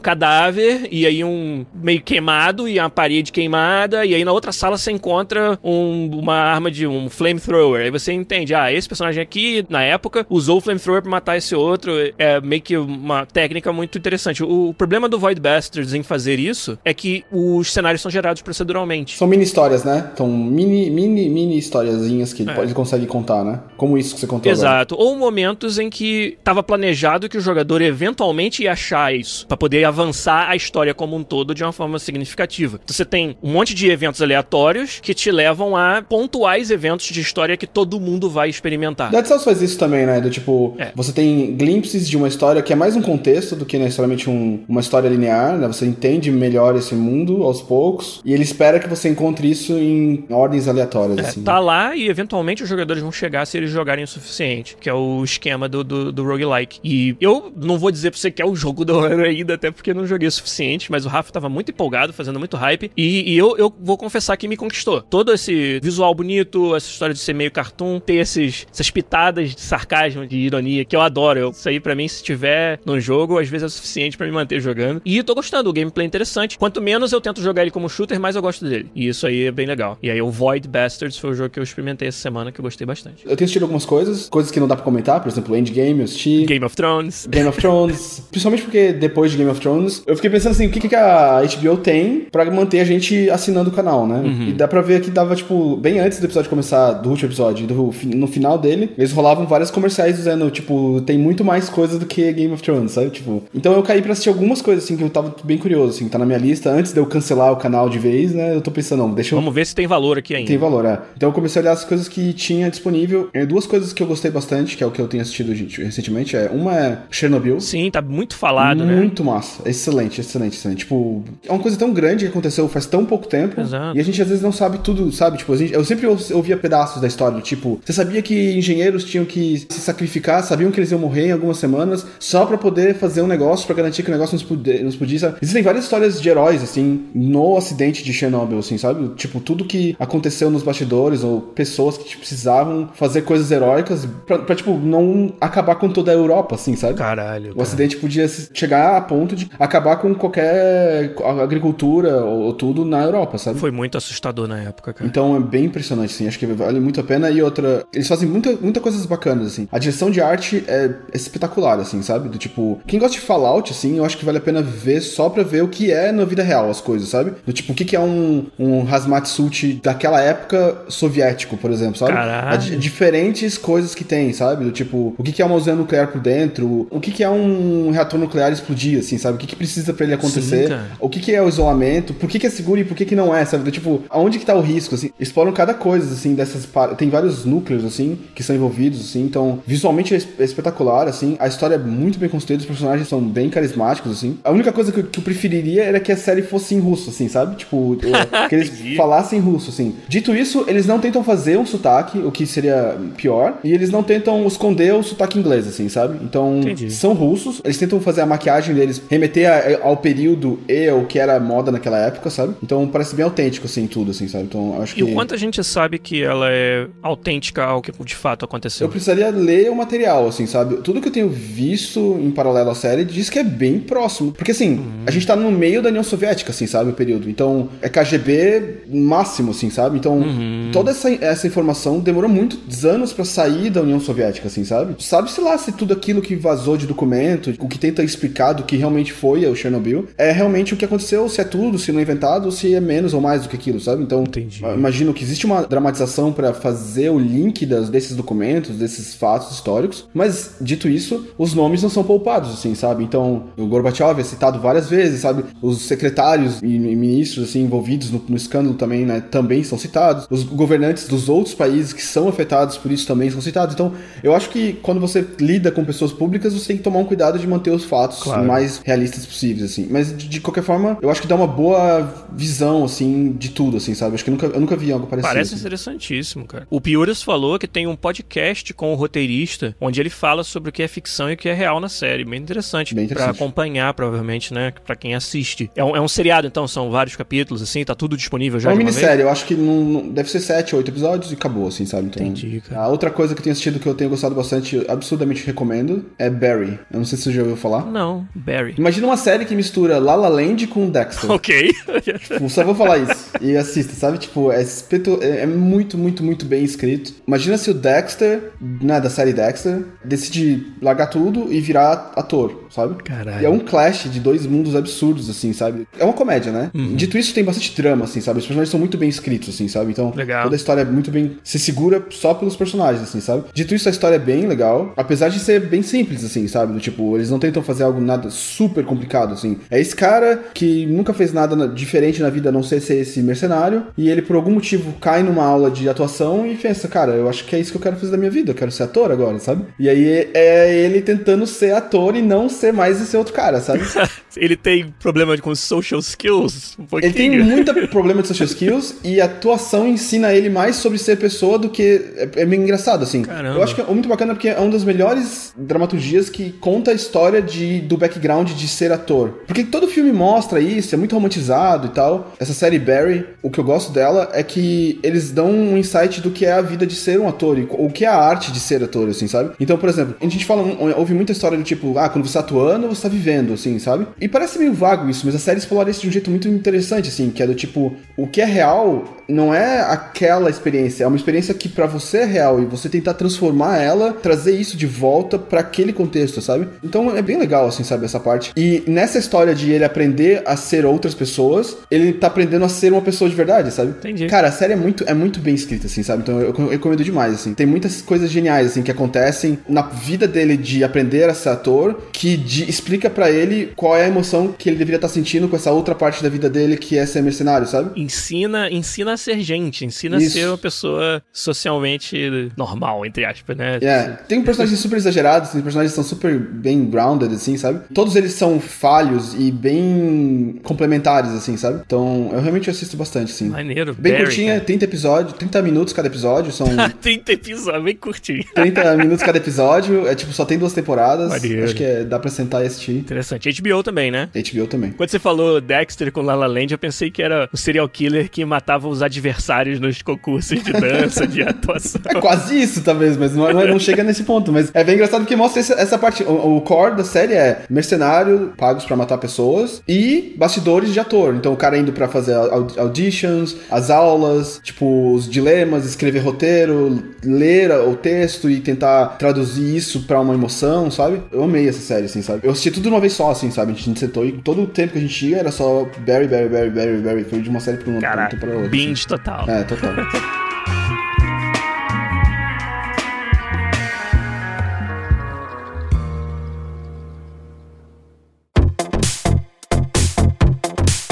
cadáver 0.00 0.88
e 0.90 1.06
aí 1.06 1.24
um 1.24 1.64
meio 1.74 2.02
queimado 2.02 2.68
e 2.68 2.78
a 2.78 2.90
parede 2.90 3.32
queimada, 3.32 4.04
e 4.04 4.14
aí 4.14 4.17
na 4.24 4.32
outra 4.32 4.52
sala 4.52 4.76
você 4.76 4.90
encontra 4.90 5.58
um, 5.62 6.10
uma 6.18 6.34
arma 6.34 6.70
de 6.70 6.86
um 6.86 7.08
flamethrower. 7.08 7.82
Aí 7.82 7.90
você 7.90 8.12
entende, 8.12 8.54
ah, 8.54 8.72
esse 8.72 8.88
personagem 8.88 9.22
aqui, 9.22 9.64
na 9.68 9.82
época, 9.82 10.26
usou 10.28 10.58
o 10.58 10.60
flamethrower 10.60 11.02
pra 11.02 11.10
matar 11.10 11.36
esse 11.36 11.54
outro. 11.54 11.92
É 12.18 12.40
meio 12.40 12.62
que 12.62 12.76
uma 12.76 13.26
técnica 13.26 13.72
muito 13.72 13.98
interessante. 13.98 14.42
O, 14.42 14.70
o 14.70 14.74
problema 14.74 15.08
do 15.08 15.18
Void 15.18 15.40
Bastards 15.40 15.94
em 15.94 16.02
fazer 16.02 16.38
isso 16.38 16.78
é 16.84 16.94
que 16.94 17.24
os 17.30 17.72
cenários 17.72 18.00
são 18.00 18.10
gerados 18.10 18.42
proceduralmente. 18.42 19.16
São 19.16 19.26
mini 19.26 19.44
histórias, 19.44 19.84
né? 19.84 20.10
São 20.16 20.28
mini, 20.28 20.90
mini, 20.90 21.28
mini 21.28 21.58
historiazinhas 21.58 22.32
que 22.32 22.48
é. 22.48 22.62
ele 22.62 22.74
consegue 22.74 23.06
contar, 23.06 23.44
né? 23.44 23.60
Como 23.76 23.96
isso 23.98 24.14
que 24.14 24.20
você 24.20 24.26
contou 24.26 24.50
Exato. 24.50 24.94
Agora. 24.94 25.10
Ou 25.10 25.16
momentos 25.16 25.78
em 25.78 25.90
que 25.90 26.36
estava 26.38 26.62
planejado 26.62 27.28
que 27.28 27.36
o 27.36 27.40
jogador 27.40 27.82
eventualmente 27.82 28.62
ia 28.62 28.72
achar 28.72 29.14
isso, 29.14 29.46
para 29.46 29.56
poder 29.56 29.84
avançar 29.84 30.48
a 30.48 30.56
história 30.56 30.94
como 30.94 31.16
um 31.16 31.22
todo 31.22 31.54
de 31.54 31.62
uma 31.62 31.72
forma 31.72 31.98
significativa. 31.98 32.80
Então 32.82 32.94
você 32.94 33.04
tem 33.04 33.36
um 33.42 33.52
monte 33.52 33.74
de 33.74 33.90
eventos 33.90 34.07
aleatórios 34.20 34.98
que 35.00 35.14
te 35.14 35.30
levam 35.30 35.76
a 35.76 36.02
pontuais 36.02 36.70
eventos 36.70 37.06
de 37.06 37.20
história 37.20 37.56
que 37.56 37.66
todo 37.66 38.00
mundo 38.00 38.30
vai 38.30 38.48
experimentar. 38.48 39.10
Dead 39.10 39.26
Cells 39.26 39.44
faz 39.44 39.62
isso 39.62 39.78
também, 39.78 40.06
né? 40.06 40.20
Do 40.20 40.30
tipo, 40.30 40.74
é. 40.78 40.92
você 40.94 41.12
tem 41.12 41.54
glimpses 41.56 42.08
de 42.08 42.16
uma 42.16 42.28
história 42.28 42.62
que 42.62 42.72
é 42.72 42.76
mais 42.76 42.96
um 42.96 43.02
contexto 43.02 43.54
do 43.54 43.64
que 43.64 43.78
necessariamente 43.78 44.28
um, 44.28 44.64
uma 44.68 44.80
história 44.80 45.08
linear, 45.08 45.56
né? 45.56 45.66
Você 45.66 45.86
entende 45.86 46.30
melhor 46.30 46.76
esse 46.76 46.94
mundo 46.94 47.42
aos 47.42 47.60
poucos 47.60 48.20
e 48.24 48.32
ele 48.32 48.42
espera 48.42 48.78
que 48.78 48.88
você 48.88 49.08
encontre 49.08 49.50
isso 49.50 49.72
em 49.72 50.24
ordens 50.30 50.68
aleatórias. 50.68 51.18
É, 51.18 51.20
assim. 51.22 51.42
Tá 51.42 51.58
lá 51.58 51.94
e 51.94 52.08
eventualmente 52.08 52.62
os 52.62 52.68
jogadores 52.68 53.02
vão 53.02 53.12
chegar 53.12 53.46
se 53.46 53.56
eles 53.56 53.70
jogarem 53.70 54.04
o 54.04 54.08
suficiente, 54.08 54.76
que 54.80 54.88
é 54.88 54.94
o 54.94 55.22
esquema 55.22 55.68
do, 55.68 55.84
do, 55.84 56.12
do 56.12 56.24
roguelike. 56.24 56.80
E 56.82 57.16
eu 57.20 57.52
não 57.56 57.78
vou 57.78 57.90
dizer 57.90 58.10
pra 58.10 58.18
você 58.18 58.30
que 58.30 58.40
é 58.40 58.46
o 58.46 58.56
jogo 58.56 58.84
do 58.84 58.98
ano 58.98 59.24
ainda, 59.24 59.54
até 59.54 59.70
porque 59.70 59.92
não 59.92 60.06
joguei 60.06 60.28
o 60.28 60.32
suficiente, 60.32 60.90
mas 60.90 61.04
o 61.04 61.08
Rafa 61.08 61.32
tava 61.32 61.48
muito 61.48 61.70
empolgado, 61.70 62.12
fazendo 62.12 62.38
muito 62.38 62.56
hype. 62.56 62.90
E, 62.96 63.32
e 63.32 63.36
eu, 63.36 63.56
eu 63.56 63.72
vou 63.80 63.97
confessar 63.98 64.36
que 64.36 64.48
me 64.48 64.56
conquistou. 64.56 65.02
Todo 65.02 65.32
esse 65.32 65.78
visual 65.80 66.14
bonito, 66.14 66.74
essa 66.74 66.88
história 66.88 67.14
de 67.14 67.20
ser 67.20 67.34
meio 67.34 67.50
cartoon, 67.50 68.00
ter 68.00 68.14
esses, 68.14 68.66
essas 68.72 68.90
pitadas 68.90 69.54
de 69.54 69.60
sarcasmo, 69.60 70.26
de 70.26 70.36
ironia, 70.36 70.84
que 70.84 70.96
eu 70.96 71.00
adoro. 71.00 71.38
Eu, 71.38 71.50
isso 71.50 71.68
aí, 71.68 71.78
pra 71.78 71.94
mim, 71.94 72.08
se 72.08 72.22
tiver 72.22 72.80
no 72.84 72.98
jogo, 73.00 73.38
às 73.38 73.48
vezes 73.48 73.64
é 73.64 73.66
o 73.66 73.70
suficiente 73.70 74.16
para 74.16 74.26
me 74.26 74.32
manter 74.32 74.60
jogando. 74.60 75.02
E 75.04 75.22
tô 75.22 75.34
gostando, 75.34 75.68
o 75.68 75.72
gameplay 75.72 76.06
é 76.06 76.08
interessante. 76.08 76.56
Quanto 76.56 76.80
menos 76.80 77.12
eu 77.12 77.20
tento 77.20 77.42
jogar 77.42 77.62
ele 77.62 77.70
como 77.70 77.88
shooter, 77.88 78.18
mais 78.18 78.34
eu 78.34 78.40
gosto 78.40 78.64
dele. 78.64 78.90
E 78.94 79.08
isso 79.08 79.26
aí 79.26 79.44
é 79.44 79.52
bem 79.52 79.66
legal. 79.66 79.98
E 80.02 80.10
aí 80.10 80.22
o 80.22 80.30
Void 80.30 80.66
Bastards 80.66 81.18
foi 81.18 81.30
o 81.30 81.34
jogo 81.34 81.50
que 81.50 81.58
eu 81.58 81.62
experimentei 81.62 82.08
essa 82.08 82.18
semana 82.18 82.50
que 82.50 82.58
eu 82.58 82.62
gostei 82.62 82.86
bastante. 82.86 83.24
Eu 83.24 83.36
tenho 83.36 83.44
assistido 83.44 83.64
algumas 83.64 83.84
coisas, 83.84 84.28
coisas 84.28 84.50
que 84.50 84.58
não 84.58 84.66
dá 84.66 84.74
pra 84.74 84.84
comentar, 84.84 85.20
por 85.20 85.28
exemplo, 85.28 85.54
Endgame, 85.54 85.98
eu 85.98 86.04
assisti. 86.04 86.46
Game 86.46 86.64
of 86.64 86.74
Thrones. 86.74 87.26
Game 87.30 87.46
of 87.46 87.58
Thrones. 87.58 88.22
Principalmente 88.30 88.62
porque 88.62 88.92
depois 88.92 89.32
de 89.32 89.36
Game 89.36 89.50
of 89.50 89.60
Thrones, 89.60 90.02
eu 90.06 90.16
fiquei 90.16 90.30
pensando 90.30 90.52
assim, 90.52 90.66
o 90.66 90.70
que, 90.70 90.88
que 90.88 90.96
a 90.96 91.42
HBO 91.42 91.76
tem 91.76 92.26
para 92.32 92.50
manter 92.50 92.80
a 92.80 92.84
gente 92.84 93.28
assinando 93.28 93.68
o 93.70 93.72
canal, 93.72 93.87
né? 94.06 94.20
Uhum. 94.20 94.48
E 94.48 94.52
dá 94.52 94.66
pra 94.68 94.80
ver 94.80 95.00
que 95.00 95.10
dava, 95.10 95.34
tipo, 95.34 95.76
bem 95.76 95.98
antes 95.98 96.18
do 96.20 96.26
episódio 96.26 96.50
começar, 96.50 96.92
do 96.92 97.10
último 97.10 97.28
episódio, 97.28 97.66
do, 97.66 97.94
no 98.14 98.26
final 98.26 98.58
dele, 98.58 98.90
eles 98.96 99.12
rolavam 99.12 99.46
vários 99.46 99.70
comerciais 99.70 100.16
dizendo, 100.16 100.50
tipo, 100.50 101.00
tem 101.06 101.18
muito 101.18 101.44
mais 101.44 101.68
coisa 101.68 101.98
do 101.98 102.06
que 102.06 102.32
Game 102.32 102.52
of 102.52 102.62
Thrones, 102.62 102.92
sabe? 102.92 103.10
Tipo, 103.10 103.42
então 103.54 103.72
eu 103.72 103.82
caí 103.82 104.02
pra 104.02 104.12
assistir 104.12 104.28
algumas 104.28 104.62
coisas, 104.62 104.84
assim, 104.84 104.96
que 104.96 105.02
eu 105.02 105.10
tava 105.10 105.34
bem 105.44 105.58
curioso, 105.58 105.96
assim, 105.96 106.08
tá 106.08 106.18
na 106.18 106.26
minha 106.26 106.38
lista. 106.38 106.70
Antes 106.70 106.92
de 106.92 107.00
eu 107.00 107.06
cancelar 107.06 107.52
o 107.52 107.56
canal 107.56 107.88
de 107.88 107.98
vez, 107.98 108.32
né? 108.32 108.54
Eu 108.54 108.60
tô 108.60 108.70
pensando, 108.70 109.00
não, 109.00 109.12
deixa 109.12 109.34
eu. 109.34 109.38
Vamos 109.38 109.54
ver 109.54 109.66
se 109.66 109.74
tem 109.74 109.86
valor 109.86 110.18
aqui 110.18 110.34
ainda. 110.34 110.48
Tem 110.48 110.58
valor, 110.58 110.84
é. 110.84 111.00
Então 111.16 111.28
eu 111.28 111.32
comecei 111.32 111.60
a 111.60 111.62
olhar 111.62 111.72
as 111.72 111.84
coisas 111.84 112.08
que 112.08 112.32
tinha 112.32 112.70
disponível. 112.70 113.28
E 113.34 113.44
duas 113.46 113.66
coisas 113.66 113.92
que 113.92 114.02
eu 114.02 114.06
gostei 114.06 114.30
bastante, 114.30 114.76
que 114.76 114.84
é 114.84 114.86
o 114.86 114.90
que 114.90 115.00
eu 115.00 115.08
tenho 115.08 115.22
assistido 115.22 115.54
gente, 115.54 115.82
recentemente, 115.82 116.36
é 116.36 116.50
uma 116.52 116.74
é 116.78 116.98
Chernobyl. 117.10 117.60
Sim, 117.60 117.90
tá 117.90 118.00
muito 118.00 118.36
falado, 118.36 118.78
muito 118.78 118.90
né? 118.90 118.96
Muito 118.96 119.24
massa. 119.24 119.68
Excelente, 119.68 120.20
excelente, 120.20 120.56
excelente. 120.56 120.78
Tipo, 120.80 121.24
é 121.46 121.52
uma 121.52 121.60
coisa 121.60 121.76
tão 121.76 121.92
grande 121.92 122.24
que 122.24 122.30
aconteceu 122.30 122.68
faz 122.68 122.86
tão 122.86 123.04
pouco 123.04 123.26
tempo. 123.26 123.60
Exato. 123.60 123.77
E 123.94 124.00
a 124.00 124.04
gente 124.04 124.20
às 124.20 124.28
vezes 124.28 124.42
não 124.42 124.52
sabe 124.52 124.78
tudo, 124.78 125.10
sabe? 125.12 125.38
Tipo, 125.38 125.56
gente, 125.56 125.72
eu 125.72 125.84
sempre 125.84 126.06
ouvia 126.06 126.56
pedaços 126.56 127.00
da 127.00 127.08
história, 127.08 127.40
tipo, 127.40 127.80
você 127.84 127.92
sabia 127.92 128.22
que 128.22 128.52
engenheiros 128.52 129.04
tinham 129.04 129.24
que 129.24 129.66
se 129.68 129.80
sacrificar, 129.80 130.42
sabiam 130.42 130.70
que 130.70 130.78
eles 130.78 130.90
iam 130.90 131.00
morrer 131.00 131.28
em 131.28 131.32
algumas 131.32 131.58
semanas, 131.58 132.06
só 132.18 132.46
para 132.46 132.58
poder 132.58 132.94
fazer 132.94 133.22
um 133.22 133.26
negócio, 133.26 133.66
para 133.66 133.76
garantir 133.76 134.02
que 134.02 134.10
o 134.10 134.12
negócio 134.12 134.38
não 134.38 134.92
podia. 134.92 135.34
Existem 135.40 135.62
várias 135.62 135.84
histórias 135.84 136.20
de 136.20 136.28
heróis, 136.28 136.62
assim, 136.62 137.06
no 137.14 137.56
acidente 137.56 138.02
de 138.02 138.12
Chernobyl, 138.12 138.58
assim, 138.58 138.78
sabe? 138.78 139.08
Tipo, 139.14 139.40
tudo 139.40 139.64
que 139.64 139.96
aconteceu 139.98 140.50
nos 140.50 140.62
bastidores, 140.62 141.22
ou 141.22 141.40
pessoas 141.40 141.96
que 141.96 142.04
tipo, 142.04 142.20
precisavam 142.20 142.88
fazer 142.94 143.22
coisas 143.22 143.50
heróicas 143.50 144.06
pra, 144.26 144.38
pra, 144.38 144.54
tipo, 144.54 144.72
não 144.72 145.32
acabar 145.40 145.76
com 145.76 145.88
toda 145.88 146.10
a 146.10 146.14
Europa, 146.14 146.54
assim, 146.54 146.76
sabe? 146.76 146.94
Caralho. 146.94 147.52
O 147.56 147.62
acidente 147.62 147.96
podia 147.96 148.28
chegar 148.52 148.96
a 148.96 149.00
ponto 149.00 149.34
de 149.36 149.50
acabar 149.58 149.96
com 149.96 150.14
qualquer 150.14 151.14
agricultura 151.42 152.24
ou, 152.24 152.52
tudo 152.52 152.84
na 152.84 153.02
Europa, 153.02 153.38
sabe? 153.38 153.57
Foi 153.58 153.70
muito 153.70 153.98
assustador 153.98 154.46
na 154.46 154.60
época, 154.60 154.92
cara. 154.92 155.08
Então 155.08 155.36
é 155.36 155.40
bem 155.40 155.66
impressionante, 155.66 156.14
assim. 156.14 156.26
Acho 156.26 156.38
que 156.38 156.46
vale 156.46 156.80
muito 156.80 157.00
a 157.00 157.04
pena. 157.04 157.30
E 157.30 157.42
outra, 157.42 157.84
eles 157.92 158.08
fazem 158.08 158.28
muita, 158.28 158.52
muita 158.52 158.80
coisas 158.80 159.04
bacanas, 159.06 159.48
assim. 159.48 159.68
A 159.70 159.78
direção 159.78 160.10
de 160.10 160.20
arte 160.20 160.64
é 160.66 160.90
espetacular, 161.12 161.78
assim, 161.78 162.02
sabe? 162.02 162.28
Do 162.28 162.38
tipo, 162.38 162.80
quem 162.86 162.98
gosta 162.98 163.14
de 163.14 163.20
Fallout, 163.20 163.70
assim, 163.72 163.98
eu 163.98 164.04
acho 164.04 164.16
que 164.16 164.24
vale 164.24 164.38
a 164.38 164.40
pena 164.40 164.62
ver 164.62 165.00
só 165.00 165.28
pra 165.28 165.42
ver 165.42 165.62
o 165.62 165.68
que 165.68 165.92
é 165.92 166.12
na 166.12 166.24
vida 166.24 166.42
real 166.42 166.70
as 166.70 166.80
coisas, 166.80 167.08
sabe? 167.08 167.32
Do 167.46 167.52
tipo, 167.52 167.72
o 167.72 167.74
que, 167.74 167.84
que 167.84 167.96
é 167.96 168.00
um, 168.00 168.46
um 168.58 168.86
hazmat 168.88 169.26
suit 169.26 169.80
daquela 169.82 170.20
época 170.20 170.82
soviético, 170.88 171.56
por 171.56 171.70
exemplo, 171.70 171.98
sabe? 171.98 172.12
Caralho. 172.12 172.78
diferentes 172.78 173.56
coisas 173.58 173.94
que 173.94 174.04
tem, 174.04 174.32
sabe? 174.32 174.64
Do 174.64 174.70
tipo, 174.70 175.14
o 175.16 175.22
que, 175.22 175.32
que 175.32 175.42
é 175.42 175.44
uma 175.44 175.54
usina 175.54 175.76
nuclear 175.76 176.08
por 176.08 176.20
dentro, 176.20 176.86
o 176.90 177.00
que, 177.00 177.10
que 177.10 177.24
é 177.24 177.30
um 177.30 177.90
reator 177.90 178.18
nuclear 178.18 178.52
explodir, 178.52 178.98
assim, 178.98 179.18
sabe? 179.18 179.36
O 179.36 179.38
que, 179.38 179.46
que 179.46 179.56
precisa 179.56 179.92
para 179.92 180.04
ele 180.04 180.14
acontecer, 180.14 180.68
Sim, 180.68 180.74
o 181.00 181.08
que, 181.08 181.20
que 181.20 181.34
é 181.34 181.42
o 181.42 181.48
isolamento, 181.48 182.14
por 182.14 182.28
que, 182.28 182.38
que 182.38 182.46
é 182.46 182.50
seguro 182.50 182.80
e 182.80 182.84
por 182.84 182.96
que, 182.96 183.04
que 183.04 183.14
não 183.14 183.34
é, 183.34 183.44
sabe? 183.48 183.64
Do 183.64 183.70
tipo, 183.70 184.02
aonde 184.08 184.38
que 184.38 184.46
tá 184.46 184.54
o 184.54 184.60
risco, 184.60 184.94
assim? 184.94 185.10
Exploram 185.18 185.52
cada 185.52 185.74
coisa, 185.74 186.12
assim, 186.12 186.34
dessas. 186.34 186.68
Tem 186.96 187.08
vários 187.08 187.44
núcleos, 187.44 187.84
assim, 187.84 188.18
que 188.34 188.42
são 188.42 188.54
envolvidos, 188.54 189.00
assim, 189.00 189.22
então 189.22 189.60
visualmente 189.66 190.14
é, 190.14 190.18
é 190.38 190.44
espetacular, 190.44 191.08
assim, 191.08 191.36
a 191.38 191.46
história 191.46 191.74
é 191.74 191.78
muito 191.78 192.18
bem 192.18 192.28
construída, 192.28 192.62
os 192.62 192.66
personagens 192.66 193.08
são 193.08 193.20
bem 193.20 193.48
carismáticos, 193.50 194.12
assim. 194.12 194.38
A 194.44 194.50
única 194.50 194.72
coisa 194.72 194.92
que 194.92 195.00
eu, 195.00 195.04
que 195.04 195.18
eu 195.18 195.24
preferiria 195.24 195.84
era 195.84 196.00
que 196.00 196.12
a 196.12 196.16
série 196.16 196.42
fosse 196.42 196.74
em 196.74 196.78
russo, 196.78 197.10
assim, 197.10 197.28
sabe? 197.28 197.56
Tipo, 197.56 197.96
que 198.48 198.54
eles 198.54 198.96
falassem 198.96 199.40
russo, 199.40 199.70
assim. 199.70 199.94
Dito 200.08 200.34
isso, 200.34 200.64
eles 200.68 200.86
não 200.86 200.98
tentam 200.98 201.22
fazer 201.22 201.56
um 201.58 201.66
sotaque, 201.66 202.18
o 202.18 202.30
que 202.30 202.46
seria 202.46 202.96
pior, 203.16 203.58
e 203.64 203.72
eles 203.72 203.90
não 203.90 204.02
tentam 204.02 204.46
esconder 204.46 204.94
o 204.94 205.02
sotaque 205.02 205.38
inglês, 205.38 205.66
assim, 205.66 205.88
sabe? 205.88 206.18
Então, 206.22 206.58
Entendi. 206.60 206.90
são 206.90 207.12
russos, 207.12 207.60
eles 207.64 207.78
tentam 207.78 208.00
fazer 208.00 208.20
a 208.20 208.26
maquiagem 208.26 208.74
deles 208.74 209.02
remeter 209.08 209.50
a, 209.50 209.86
ao 209.86 209.96
período 209.96 210.58
e 210.68 210.88
ao 210.88 211.04
que 211.04 211.18
era 211.18 211.38
moda 211.40 211.70
naquela 211.70 211.98
época, 211.98 212.30
sabe? 212.30 212.54
Então, 212.62 212.86
parece 212.86 213.14
bem 213.14 213.24
autêntico, 213.38 213.66
assim, 213.66 213.86
tudo, 213.86 214.10
assim, 214.10 214.26
sabe? 214.26 214.44
Então, 214.44 214.80
acho 214.82 214.94
que... 214.94 215.00
E 215.00 215.04
o 215.04 215.14
quanto 215.14 215.34
a 215.34 215.36
gente 215.36 215.62
sabe 215.62 215.98
que 215.98 216.22
ela 216.22 216.50
é 216.50 216.86
autêntica 217.02 217.62
ao 217.62 217.80
que 217.80 217.92
de 218.04 218.14
fato 218.14 218.44
aconteceu? 218.44 218.86
Eu 218.86 218.90
precisaria 218.90 219.30
ler 219.30 219.70
o 219.70 219.76
material, 219.76 220.26
assim, 220.26 220.46
sabe? 220.46 220.78
Tudo 220.78 221.00
que 221.00 221.08
eu 221.08 221.12
tenho 221.12 221.28
visto 221.28 222.18
em 222.20 222.30
paralelo 222.30 222.70
à 222.70 222.74
série 222.74 223.04
diz 223.04 223.30
que 223.30 223.38
é 223.38 223.44
bem 223.44 223.78
próximo. 223.78 224.32
Porque, 224.32 224.50
assim, 224.50 224.74
uhum. 224.74 225.04
a 225.06 225.10
gente 225.10 225.26
tá 225.26 225.36
no 225.36 225.50
meio 225.52 225.80
da 225.80 225.88
União 225.88 226.02
Soviética, 226.02 226.50
assim, 226.50 226.66
sabe? 226.66 226.90
O 226.90 226.94
período. 226.94 227.30
Então, 227.30 227.68
é 227.80 227.88
KGB 227.88 228.84
máximo, 228.88 229.52
assim, 229.52 229.70
sabe? 229.70 229.98
Então, 229.98 230.18
uhum. 230.18 230.70
toda 230.72 230.90
essa, 230.90 231.12
essa 231.12 231.46
informação 231.46 232.00
demorou 232.00 232.28
muitos 232.28 232.84
anos 232.84 233.12
para 233.12 233.24
sair 233.24 233.70
da 233.70 233.82
União 233.82 234.00
Soviética, 234.00 234.48
assim, 234.48 234.64
sabe? 234.64 234.96
Sabe-se 234.98 235.40
lá 235.40 235.56
se 235.56 235.72
tudo 235.72 235.92
aquilo 235.92 236.20
que 236.20 236.34
vazou 236.34 236.76
de 236.76 236.86
documento, 236.86 237.54
o 237.58 237.68
que 237.68 237.78
tenta 237.78 238.02
explicar 238.02 238.52
do 238.52 238.64
que 238.64 238.76
realmente 238.76 239.12
foi 239.12 239.46
o 239.46 239.54
Chernobyl, 239.54 240.08
é 240.16 240.32
realmente 240.32 240.74
o 240.74 240.76
que 240.76 240.84
aconteceu, 240.84 241.28
se 241.28 241.40
é 241.40 241.44
tudo, 241.44 241.78
se 241.78 241.92
não 241.92 242.00
é 242.00 242.02
inventado, 242.02 242.50
se 242.50 242.74
é 242.74 242.80
menos 242.80 243.14
ou 243.14 243.20
mais 243.20 243.27
do 243.36 243.48
que 243.48 243.56
aquilo, 243.56 243.80
sabe? 243.80 244.02
Então, 244.02 244.22
Entendi. 244.22 244.62
imagino 244.64 245.12
que 245.12 245.22
existe 245.22 245.46
uma 245.46 245.62
dramatização 245.62 246.32
para 246.32 246.52
fazer 246.52 247.10
o 247.10 247.18
link 247.18 247.64
das, 247.66 247.88
desses 247.88 248.16
documentos, 248.16 248.76
desses 248.76 249.14
fatos 249.14 249.52
históricos, 249.52 250.08
mas, 250.12 250.56
dito 250.60 250.88
isso, 250.88 251.28
os 251.36 251.54
nomes 251.54 251.82
não 251.82 251.90
são 251.90 252.02
poupados, 252.04 252.52
assim, 252.52 252.74
sabe? 252.74 253.04
Então, 253.04 253.44
o 253.56 253.66
Gorbachev 253.66 254.20
é 254.20 254.24
citado 254.24 254.58
várias 254.60 254.88
vezes, 254.88 255.20
sabe? 255.20 255.44
Os 255.60 255.82
secretários 255.82 256.60
e 256.62 256.78
ministros, 256.78 257.50
assim, 257.50 257.62
envolvidos 257.62 258.10
no, 258.10 258.22
no 258.28 258.36
escândalo 258.36 258.74
também, 258.74 259.04
né, 259.04 259.20
também 259.20 259.62
são 259.62 259.78
citados. 259.78 260.26
Os 260.30 260.42
governantes 260.42 261.06
dos 261.06 261.28
outros 261.28 261.54
países 261.54 261.92
que 261.92 262.02
são 262.02 262.28
afetados 262.28 262.76
por 262.76 262.90
isso 262.90 263.06
também 263.06 263.30
são 263.30 263.40
citados. 263.40 263.74
Então, 263.74 263.92
eu 264.22 264.34
acho 264.34 264.50
que 264.50 264.74
quando 264.82 265.00
você 265.00 265.26
lida 265.38 265.70
com 265.70 265.84
pessoas 265.84 266.12
públicas, 266.12 266.54
você 266.54 266.68
tem 266.68 266.76
que 266.76 266.82
tomar 266.82 266.98
um 266.98 267.04
cuidado 267.04 267.38
de 267.38 267.46
manter 267.46 267.70
os 267.70 267.84
fatos 267.84 268.22
claro. 268.22 268.44
mais 268.44 268.80
realistas 268.84 269.26
possíveis, 269.26 269.70
assim. 269.70 269.86
Mas, 269.90 270.16
de, 270.16 270.28
de, 270.28 270.40
qualquer 270.40 270.62
forma, 270.62 270.98
eu 271.02 271.10
acho 271.10 271.20
que 271.20 271.28
dá 271.28 271.34
uma 271.34 271.46
boa 271.46 272.26
visão, 272.32 272.84
assim, 272.84 273.17
assim, 273.18 273.32
de 273.32 273.50
tudo, 273.50 273.76
assim, 273.76 273.94
sabe? 273.94 274.14
Acho 274.14 274.24
que 274.24 274.30
eu 274.30 274.32
nunca, 274.34 274.46
eu 274.46 274.60
nunca 274.60 274.76
vi 274.76 274.92
algo 274.92 275.06
parecido. 275.06 275.32
Parece 275.32 275.54
assim. 275.54 275.60
interessantíssimo, 275.62 276.46
cara. 276.46 276.66
O 276.70 276.80
Piuras 276.80 277.22
falou 277.22 277.58
que 277.58 277.66
tem 277.66 277.86
um 277.86 277.96
podcast 277.96 278.72
com 278.74 278.92
o 278.92 278.94
roteirista, 278.94 279.74
onde 279.80 280.00
ele 280.00 280.10
fala 280.10 280.44
sobre 280.44 280.70
o 280.70 280.72
que 280.72 280.82
é 280.82 280.88
ficção 280.88 281.30
e 281.30 281.34
o 281.34 281.36
que 281.36 281.48
é 281.48 281.54
real 281.54 281.80
na 281.80 281.88
série. 281.88 282.24
Bem 282.24 282.40
interessante. 282.40 282.94
Bem 282.94 283.04
interessante. 283.04 283.36
Pra 283.36 283.44
acompanhar, 283.44 283.92
provavelmente, 283.94 284.52
né? 284.54 284.72
Pra 284.86 284.96
quem 284.96 285.14
assiste. 285.14 285.70
É 285.74 285.84
um, 285.84 285.96
é 285.96 286.00
um 286.00 286.08
seriado, 286.08 286.46
então, 286.46 286.66
são 286.68 286.90
vários 286.90 287.16
capítulos, 287.16 287.62
assim, 287.62 287.84
tá 287.84 287.94
tudo 287.94 288.16
disponível 288.16 288.60
já 288.60 288.68
É 288.68 288.72
uma 288.72 288.76
uma 288.78 288.84
minissérie, 288.84 289.16
vez? 289.16 289.20
eu 289.26 289.28
acho 289.30 289.44
que 289.46 289.54
não, 289.54 289.84
não- 289.84 290.08
deve 290.08 290.30
ser 290.30 290.40
sete, 290.40 290.74
oito 290.76 290.90
episódios 290.90 291.30
e 291.30 291.34
acabou, 291.34 291.68
assim, 291.68 291.84
sabe? 291.86 292.06
Então, 292.06 292.22
Entendi, 292.26 292.62
cara. 292.68 292.82
A 292.82 292.88
outra 292.88 293.10
coisa 293.10 293.34
que 293.34 293.40
eu 293.40 293.44
tenho 293.44 293.52
assistido 293.52 293.78
que 293.78 293.86
eu 293.88 293.94
tenho 293.94 294.10
gostado 294.10 294.34
bastante, 294.34 294.84
absurdamente 294.88 295.44
recomendo, 295.44 296.06
é 296.18 296.28
Barry. 296.30 296.78
Eu 296.90 296.98
não 296.98 297.04
sei 297.04 297.16
se 297.18 297.24
você 297.24 297.32
já 297.32 297.40
ouviu 297.42 297.56
falar. 297.56 297.84
Não, 297.86 298.26
Barry. 298.34 298.74
Imagina 298.78 299.06
uma 299.06 299.16
série 299.16 299.44
que 299.44 299.54
mistura 299.54 299.98
La 299.98 300.14
La 300.14 300.28
Land 300.28 300.66
com 300.68 300.88
Dexter. 300.88 301.30
Ok. 301.30 301.72
Tipo, 302.02 302.48
só 302.48 302.64
vou 302.64 302.74
falar 302.74 302.98
isso. 302.98 303.07
E 303.40 303.56
assista, 303.56 303.94
sabe? 303.94 304.18
Tipo, 304.18 304.50
é, 304.50 304.60
espeto- 304.62 305.18
é 305.22 305.42
é 305.42 305.46
muito, 305.46 305.96
muito, 305.96 306.22
muito 306.24 306.44
bem 306.44 306.64
escrito. 306.64 307.14
Imagina 307.26 307.56
se 307.56 307.70
o 307.70 307.74
Dexter, 307.74 308.50
né, 308.60 309.00
da 309.00 309.08
série 309.10 309.32
Dexter, 309.32 309.84
decide 310.04 310.66
largar 310.82 311.06
tudo 311.08 311.52
e 311.52 311.60
virar 311.60 312.12
ator, 312.16 312.64
sabe? 312.70 313.02
Caralho. 313.02 313.42
E 313.42 313.44
é 313.44 313.48
um 313.50 313.58
clash 313.58 314.10
de 314.10 314.20
dois 314.20 314.46
mundos 314.46 314.74
absurdos, 314.74 315.28
assim, 315.30 315.52
sabe? 315.52 315.86
É 315.98 316.04
uma 316.04 316.12
comédia, 316.12 316.52
né? 316.52 316.70
Uhum. 316.74 316.94
Dito 316.96 317.16
isso, 317.18 317.34
tem 317.34 317.44
bastante 317.44 317.74
drama, 317.80 318.04
assim, 318.04 318.20
sabe? 318.20 318.38
Os 318.38 318.46
personagens 318.46 318.70
são 318.70 318.80
muito 318.80 318.96
bem 318.98 319.08
escritos, 319.08 319.48
assim, 319.54 319.68
sabe? 319.68 319.90
Então, 319.92 320.12
Legal. 320.14 320.44
toda 320.44 320.54
a 320.54 320.56
história 320.56 320.82
é 320.82 320.84
muito 320.84 321.10
bem... 321.10 321.36
Se 321.44 321.58
segura 321.58 322.02
só 322.10 322.34
pelos 322.34 322.56
personagens, 322.56 323.02
assim, 323.02 323.20
sabe? 323.20 323.44
Dito 323.52 323.74
isso, 323.74 323.88
a 323.88 323.92
história 323.92 324.16
é 324.16 324.18
bem 324.18 324.46
legal, 324.46 324.92
apesar 324.96 325.28
de 325.28 325.38
ser 325.38 325.60
bem 325.60 325.82
simples, 325.82 326.24
assim, 326.24 326.46
sabe? 326.48 326.72
Do 326.72 326.80
tipo, 326.80 327.16
eles 327.16 327.30
não 327.30 327.38
tentam 327.38 327.62
fazer 327.62 327.84
algo 327.84 328.00
nada 328.00 328.30
super 328.30 328.84
complicado, 328.84 329.32
assim. 329.34 329.58
É 329.70 329.80
esse 329.80 329.94
cara 329.94 330.40
que 330.54 330.86
nunca 330.86 331.12
fez 331.12 331.32
nada 331.32 331.54
na- 331.56 331.66
diferente 331.66 332.20
na 332.22 332.30
vida 332.30 332.48
a 332.48 332.52
não 332.52 332.62
ser 332.62 332.80
ser 332.80 332.96
esse 333.00 333.20
mercenário, 333.22 333.86
e 333.96 334.08
ele, 334.08 334.22
por 334.22 334.36
algum 334.36 334.50
motivo, 334.52 334.92
cai 335.00 335.22
numa 335.22 335.44
aula 335.44 335.70
de 335.70 335.88
atuação 335.88 336.46
e 336.46 336.54
pensa, 336.56 336.88
cara, 336.88 337.12
eu 337.12 337.28
acho 337.28 337.44
que 337.44 337.54
é 337.56 337.60
isso 337.60 337.70
que 337.72 337.76
eu 337.76 337.82
quero 337.82 337.96
fazer 337.96 338.12
da 338.12 338.16
minha 338.18 338.30
vida, 338.30 338.50
eu 338.50 338.54
quero 338.54 338.70
ser 338.70 338.84
ator 338.84 339.10
agora, 339.10 339.38
sabe? 339.38 339.64
E 339.78 339.88
aí 339.88 340.28
é 340.34 340.74
ele 340.84 341.00
tentando 341.00 341.46
ser 341.46 341.72
ator 341.74 342.16
e 342.16 342.22
não 342.22 342.48
ser 342.58 342.72
mais 342.72 343.00
esse 343.00 343.16
outro 343.16 343.32
cara, 343.32 343.60
sabe? 343.60 343.82
Ele 344.36 344.56
tem 344.56 344.94
problema 345.00 345.36
com 345.38 345.54
social 345.54 346.00
skills? 346.00 346.76
Um. 346.78 346.98
Ele 346.98 347.12
tem 347.12 347.42
muito 347.42 347.72
problema 347.88 348.22
de 348.22 348.28
social 348.28 348.46
skills 348.46 348.96
e 349.02 349.20
a 349.20 349.24
atuação 349.24 349.86
ensina 349.86 350.32
ele 350.32 350.48
mais 350.48 350.76
sobre 350.76 350.98
ser 350.98 351.16
pessoa 351.16 351.58
do 351.58 351.68
que. 351.68 352.12
É, 352.16 352.42
é 352.42 352.46
meio 352.46 352.62
engraçado, 352.62 353.02
assim. 353.02 353.22
Caramba. 353.22 353.58
Eu 353.58 353.62
acho 353.62 353.74
que 353.74 353.80
é 353.80 353.84
muito 353.84 354.08
bacana 354.08 354.34
porque 354.34 354.48
é 354.48 354.58
uma 354.58 354.70
das 354.70 354.84
melhores 354.84 355.52
dramaturgias 355.56 356.30
que 356.30 356.52
conta 356.52 356.90
a 356.92 356.94
história 356.94 357.42
de, 357.42 357.80
do 357.80 357.96
background 357.96 358.50
de 358.52 358.68
ser 358.68 358.92
ator. 358.92 359.40
Porque 359.46 359.64
todo 359.64 359.88
filme 359.88 360.12
mostra 360.12 360.60
isso, 360.60 360.94
é 360.94 360.98
muito 360.98 361.14
romantizado 361.14 361.88
e 361.88 361.90
tal. 361.90 362.32
Essa 362.38 362.52
série 362.52 362.78
Barry, 362.78 363.26
o 363.42 363.50
que 363.50 363.58
eu 363.58 363.64
gosto 363.64 363.92
dela 363.92 364.30
é 364.32 364.42
que 364.42 365.00
eles 365.02 365.30
dão 365.30 365.50
um 365.50 365.76
insight 365.76 366.20
do 366.20 366.30
que 366.30 366.46
é 366.46 366.52
a 366.52 366.62
vida 366.62 366.86
de 366.86 366.94
ser 366.94 367.18
um 367.18 367.28
ator 367.28 367.58
e 367.58 367.66
o 367.70 367.90
que 367.90 368.04
é 368.04 368.08
a 368.08 368.16
arte 368.16 368.52
de 368.52 368.60
ser 368.60 368.82
ator, 368.82 369.08
assim, 369.08 369.26
sabe? 369.26 369.52
Então, 369.58 369.76
por 369.76 369.88
exemplo, 369.88 370.16
a 370.20 370.24
gente 370.24 370.44
fala, 370.44 370.62
ouve 370.96 371.14
muita 371.14 371.32
história 371.32 371.56
do 371.56 371.64
tipo, 371.64 371.98
ah, 371.98 372.08
quando 372.08 372.26
você 372.26 372.38
atuando, 372.48 372.88
você 372.88 373.02
tá 373.02 373.08
vivendo, 373.08 373.52
assim, 373.52 373.78
sabe? 373.78 374.06
E 374.18 374.26
parece 374.26 374.58
meio 374.58 374.72
vago 374.72 375.08
isso, 375.08 375.26
mas 375.26 375.34
a 375.34 375.38
série 375.38 375.58
explora 375.58 375.90
isso 375.90 376.00
de 376.00 376.08
um 376.08 376.12
jeito 376.12 376.30
muito 376.30 376.48
interessante, 376.48 377.08
assim, 377.08 377.30
que 377.30 377.42
é 377.42 377.46
do 377.46 377.54
tipo, 377.54 377.94
o 378.16 378.26
que 378.26 378.40
é 378.40 378.46
real 378.46 379.18
não 379.28 379.52
é 379.52 379.80
aquela 379.80 380.48
experiência, 380.48 381.04
é 381.04 381.06
uma 381.06 381.16
experiência 381.16 381.52
que 381.52 381.68
pra 381.68 381.86
você 381.86 382.18
é 382.18 382.24
real 382.24 382.62
e 382.62 382.64
você 382.64 382.88
tentar 382.88 383.12
transformar 383.12 383.76
ela, 383.76 384.14
trazer 384.14 384.58
isso 384.58 384.74
de 384.76 384.86
volta 384.86 385.38
pra 385.38 385.60
aquele 385.60 385.92
contexto, 385.92 386.40
sabe? 386.40 386.66
Então 386.82 387.14
é 387.14 387.20
bem 387.20 387.38
legal, 387.38 387.68
assim, 387.68 387.84
sabe, 387.84 388.06
essa 388.06 388.18
parte. 388.18 388.52
E 388.56 388.82
nessa 388.86 389.18
história 389.18 389.54
de 389.54 389.70
ele 389.70 389.84
aprender 389.84 390.42
a 390.46 390.56
ser 390.56 390.86
outras 390.86 391.14
pessoas, 391.14 391.76
ele 391.90 392.14
tá 392.14 392.28
aprendendo 392.28 392.64
a 392.64 392.68
ser 392.70 392.90
uma 392.90 393.02
pessoa 393.02 393.28
de 393.28 393.36
verdade, 393.36 393.70
sabe? 393.70 393.90
Entendi. 393.90 394.26
Cara, 394.28 394.48
a 394.48 394.52
série 394.52 394.72
é 394.72 394.76
muito, 394.76 395.04
é 395.06 395.12
muito 395.12 395.40
bem 395.40 395.54
escrita, 395.54 395.86
assim, 395.86 396.02
sabe? 396.02 396.22
Então 396.22 396.40
eu, 396.40 396.54
eu 396.56 396.68
recomendo 396.68 397.04
demais, 397.04 397.34
assim. 397.34 397.52
Tem 397.52 397.66
muitas 397.66 398.00
coisas 398.00 398.30
geniais, 398.30 398.68
assim, 398.68 398.82
que 398.82 398.90
acontecem 398.90 399.58
na 399.68 399.82
vida 399.82 400.26
dele 400.26 400.56
de 400.56 400.82
aprender 400.82 401.28
a 401.28 401.34
ser 401.34 401.50
ator, 401.50 402.08
que 402.12 402.36
de- 402.38 402.68
explica 402.68 403.08
pra 403.10 403.30
ele 403.30 403.72
qual 403.76 403.96
é 403.96 404.04
a 404.04 404.08
emoção 404.08 404.52
que 404.56 404.68
ele 404.68 404.76
deveria 404.76 404.96
estar 404.96 405.08
sentindo 405.08 405.48
com 405.48 405.56
essa 405.56 405.70
outra 405.72 405.94
parte 405.94 406.22
da 406.22 406.28
vida 406.28 406.48
dele, 406.48 406.76
que 406.76 406.96
é 406.98 407.04
ser 407.06 407.22
mercenário, 407.22 407.66
sabe? 407.66 408.00
Ensina, 408.00 408.70
ensina 408.70 409.12
a 409.12 409.16
ser 409.16 409.40
gente, 409.40 409.84
ensina 409.84 410.16
a 410.16 410.20
Isso. 410.20 410.36
ser 410.38 410.46
uma 410.48 410.58
pessoa 410.58 411.22
socialmente 411.32 412.50
normal, 412.56 413.04
entre 413.04 413.24
aspas, 413.24 413.56
né? 413.56 413.78
É, 413.82 414.02
tem 414.28 414.42
personagens 414.42 414.78
super 414.78 414.96
exagerados, 414.96 415.50
tem 415.50 415.60
personagens 415.62 415.92
que 415.92 415.96
são 415.96 416.04
super 416.04 416.38
bem 416.38 416.84
grounded, 416.88 417.32
assim, 417.34 417.56
sabe? 417.56 417.80
Todos 417.94 418.16
eles 418.16 418.32
são 418.32 418.60
falhos 418.60 419.34
e 419.38 419.50
bem 419.50 420.60
complementares, 420.62 421.30
assim, 421.32 421.56
sabe? 421.56 421.82
Então, 421.84 422.30
eu 422.32 422.40
realmente 422.40 422.70
assisto 422.70 422.96
bastante, 422.96 423.32
assim. 423.32 423.48
Maneiro. 423.48 423.94
Bem 423.98 424.12
Barry, 424.12 424.24
curtinha, 424.24 424.52
cara. 424.54 424.64
30 424.64 424.84
episódios, 424.84 425.32
30 425.34 425.62
minutos 425.62 425.92
cada 425.92 426.08
episódio, 426.08 426.52
são 426.52 426.66
30 427.00 427.32
episódios, 427.32 427.84
bem 427.84 427.96
curtinho. 427.96 428.44
30 428.54 428.96
minutos 428.96 429.22
cada 429.22 429.38
episódio, 429.38 430.06
é 430.06 430.14
tipo, 430.14 430.32
só 430.32 430.44
tem 430.44 430.58
duas 430.58 430.72
temporadas. 430.72 431.28
Maneiro. 431.30 431.64
Acho 431.64 431.74
que 431.74 431.84
é, 431.84 432.04
dá 432.04 432.18
pra 432.18 432.27
sentar 432.30 432.62
e 432.62 432.66
assistir. 432.66 432.92
Interessante. 432.96 433.48
HBO 433.60 433.82
também, 433.82 434.10
né? 434.10 434.28
HBO 434.34 434.66
também. 434.66 434.90
Quando 434.92 435.10
você 435.10 435.18
falou 435.18 435.60
Dexter 435.60 436.12
com 436.12 436.22
La 436.22 436.34
La 436.34 436.46
Land, 436.46 436.72
eu 436.72 436.78
pensei 436.78 437.10
que 437.10 437.22
era 437.22 437.48
o 437.52 437.56
serial 437.56 437.88
killer 437.88 438.30
que 438.30 438.44
matava 438.44 438.88
os 438.88 439.02
adversários 439.02 439.78
nos 439.80 440.02
concursos 440.02 440.62
de 440.62 440.72
dança, 440.72 441.26
de 441.26 441.42
atuação. 441.48 442.00
É 442.06 442.20
quase 442.20 442.60
isso, 442.60 442.82
talvez, 442.82 443.16
mas 443.16 443.34
não, 443.34 443.52
não- 443.52 443.66
não 443.66 443.78
chega 443.78 444.02
nesse 444.02 444.22
ponto. 444.24 444.52
Mas 444.52 444.70
é 444.74 444.82
bem 444.84 444.94
engraçado 444.94 445.20
porque 445.20 445.36
mostra 445.36 445.60
essa, 445.60 445.74
essa 445.74 445.98
parte. 445.98 446.22
O, 446.22 446.56
o 446.56 446.60
core 446.60 446.96
da 446.96 447.04
série 447.04 447.34
é 447.34 447.62
mercenário, 447.68 448.52
pagos 448.56 448.84
pra 448.84 448.96
matar 448.96 449.18
pessoas, 449.18 449.82
e 449.88 450.34
bastidores 450.36 450.92
de 450.92 451.00
ator. 451.00 451.34
Então 451.34 451.52
o 451.52 451.56
cara 451.56 451.76
indo 451.78 451.92
pra 451.92 452.08
fazer 452.08 452.34
aud- 452.34 452.78
auditions, 452.78 453.56
as 453.70 453.90
aulas, 453.90 454.60
tipo, 454.62 455.12
os 455.14 455.28
dilemas, 455.28 455.84
escrever 455.86 456.20
roteiro, 456.20 457.02
ler 457.24 457.70
o 457.72 457.94
texto 457.94 458.48
e 458.50 458.60
tentar 458.60 459.16
traduzir 459.18 459.76
isso 459.76 460.02
pra 460.06 460.20
uma 460.20 460.34
emoção, 460.34 460.90
sabe? 460.90 461.20
Eu 461.32 461.42
amei 461.44 461.68
essa 461.68 461.80
série, 461.80 462.04
assim, 462.06 462.17
sabe? 462.22 462.40
Eu 462.42 462.50
assisti 462.52 462.70
tudo 462.70 462.82
de 462.84 462.88
uma 462.88 463.00
vez 463.00 463.12
só, 463.12 463.30
assim, 463.30 463.50
sabe? 463.50 463.72
A 463.72 463.74
gente 463.74 463.98
sentou 463.98 464.24
e 464.24 464.32
todo 464.32 464.62
o 464.62 464.66
tempo 464.66 464.92
que 464.92 464.98
a 464.98 465.02
gente 465.02 465.26
ia 465.26 465.38
era 465.38 465.50
só 465.50 465.86
Barry, 466.06 466.26
Barry, 466.26 466.48
Barry, 466.48 466.70
Barry, 466.70 466.96
Barry. 466.98 467.24
Foi 467.24 467.40
de 467.40 467.48
uma 467.48 467.60
série 467.60 467.78
pra 467.78 467.90
uma, 467.90 468.00
pra 468.00 468.08
Caraca, 468.10 468.34
outra. 468.36 468.60
assim. 468.60 468.68
binge 468.68 469.06
total. 469.06 469.48
É, 469.48 469.62
total. 469.64 469.92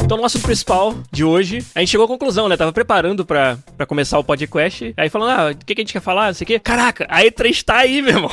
Então, 0.07 0.19
nosso 0.19 0.39
principal 0.39 0.97
de 1.11 1.25
hoje, 1.25 1.65
a 1.75 1.81
gente 1.81 1.89
chegou 1.89 2.05
à 2.05 2.09
conclusão, 2.09 2.49
né? 2.49 2.57
Tava 2.57 2.73
preparando 2.73 3.27
pra, 3.27 3.59
pra 3.77 3.85
começar 3.85 4.17
o 4.21 4.23
podcast. 4.23 4.95
Aí 4.97 5.09
falando, 5.09 5.31
ah, 5.31 5.51
o 5.51 5.57
que, 5.57 5.75
que 5.75 5.81
a 5.81 5.83
gente 5.83 5.93
quer 5.93 6.01
falar? 6.01 6.29
Não 6.29 6.35
sei 6.35 6.45
o 6.45 6.47
quê. 6.47 6.61
Caraca, 6.61 7.09
a 7.11 7.25
E3 7.25 7.65
tá 7.65 7.79
aí, 7.79 8.01
meu 8.01 8.13
irmão. 8.13 8.31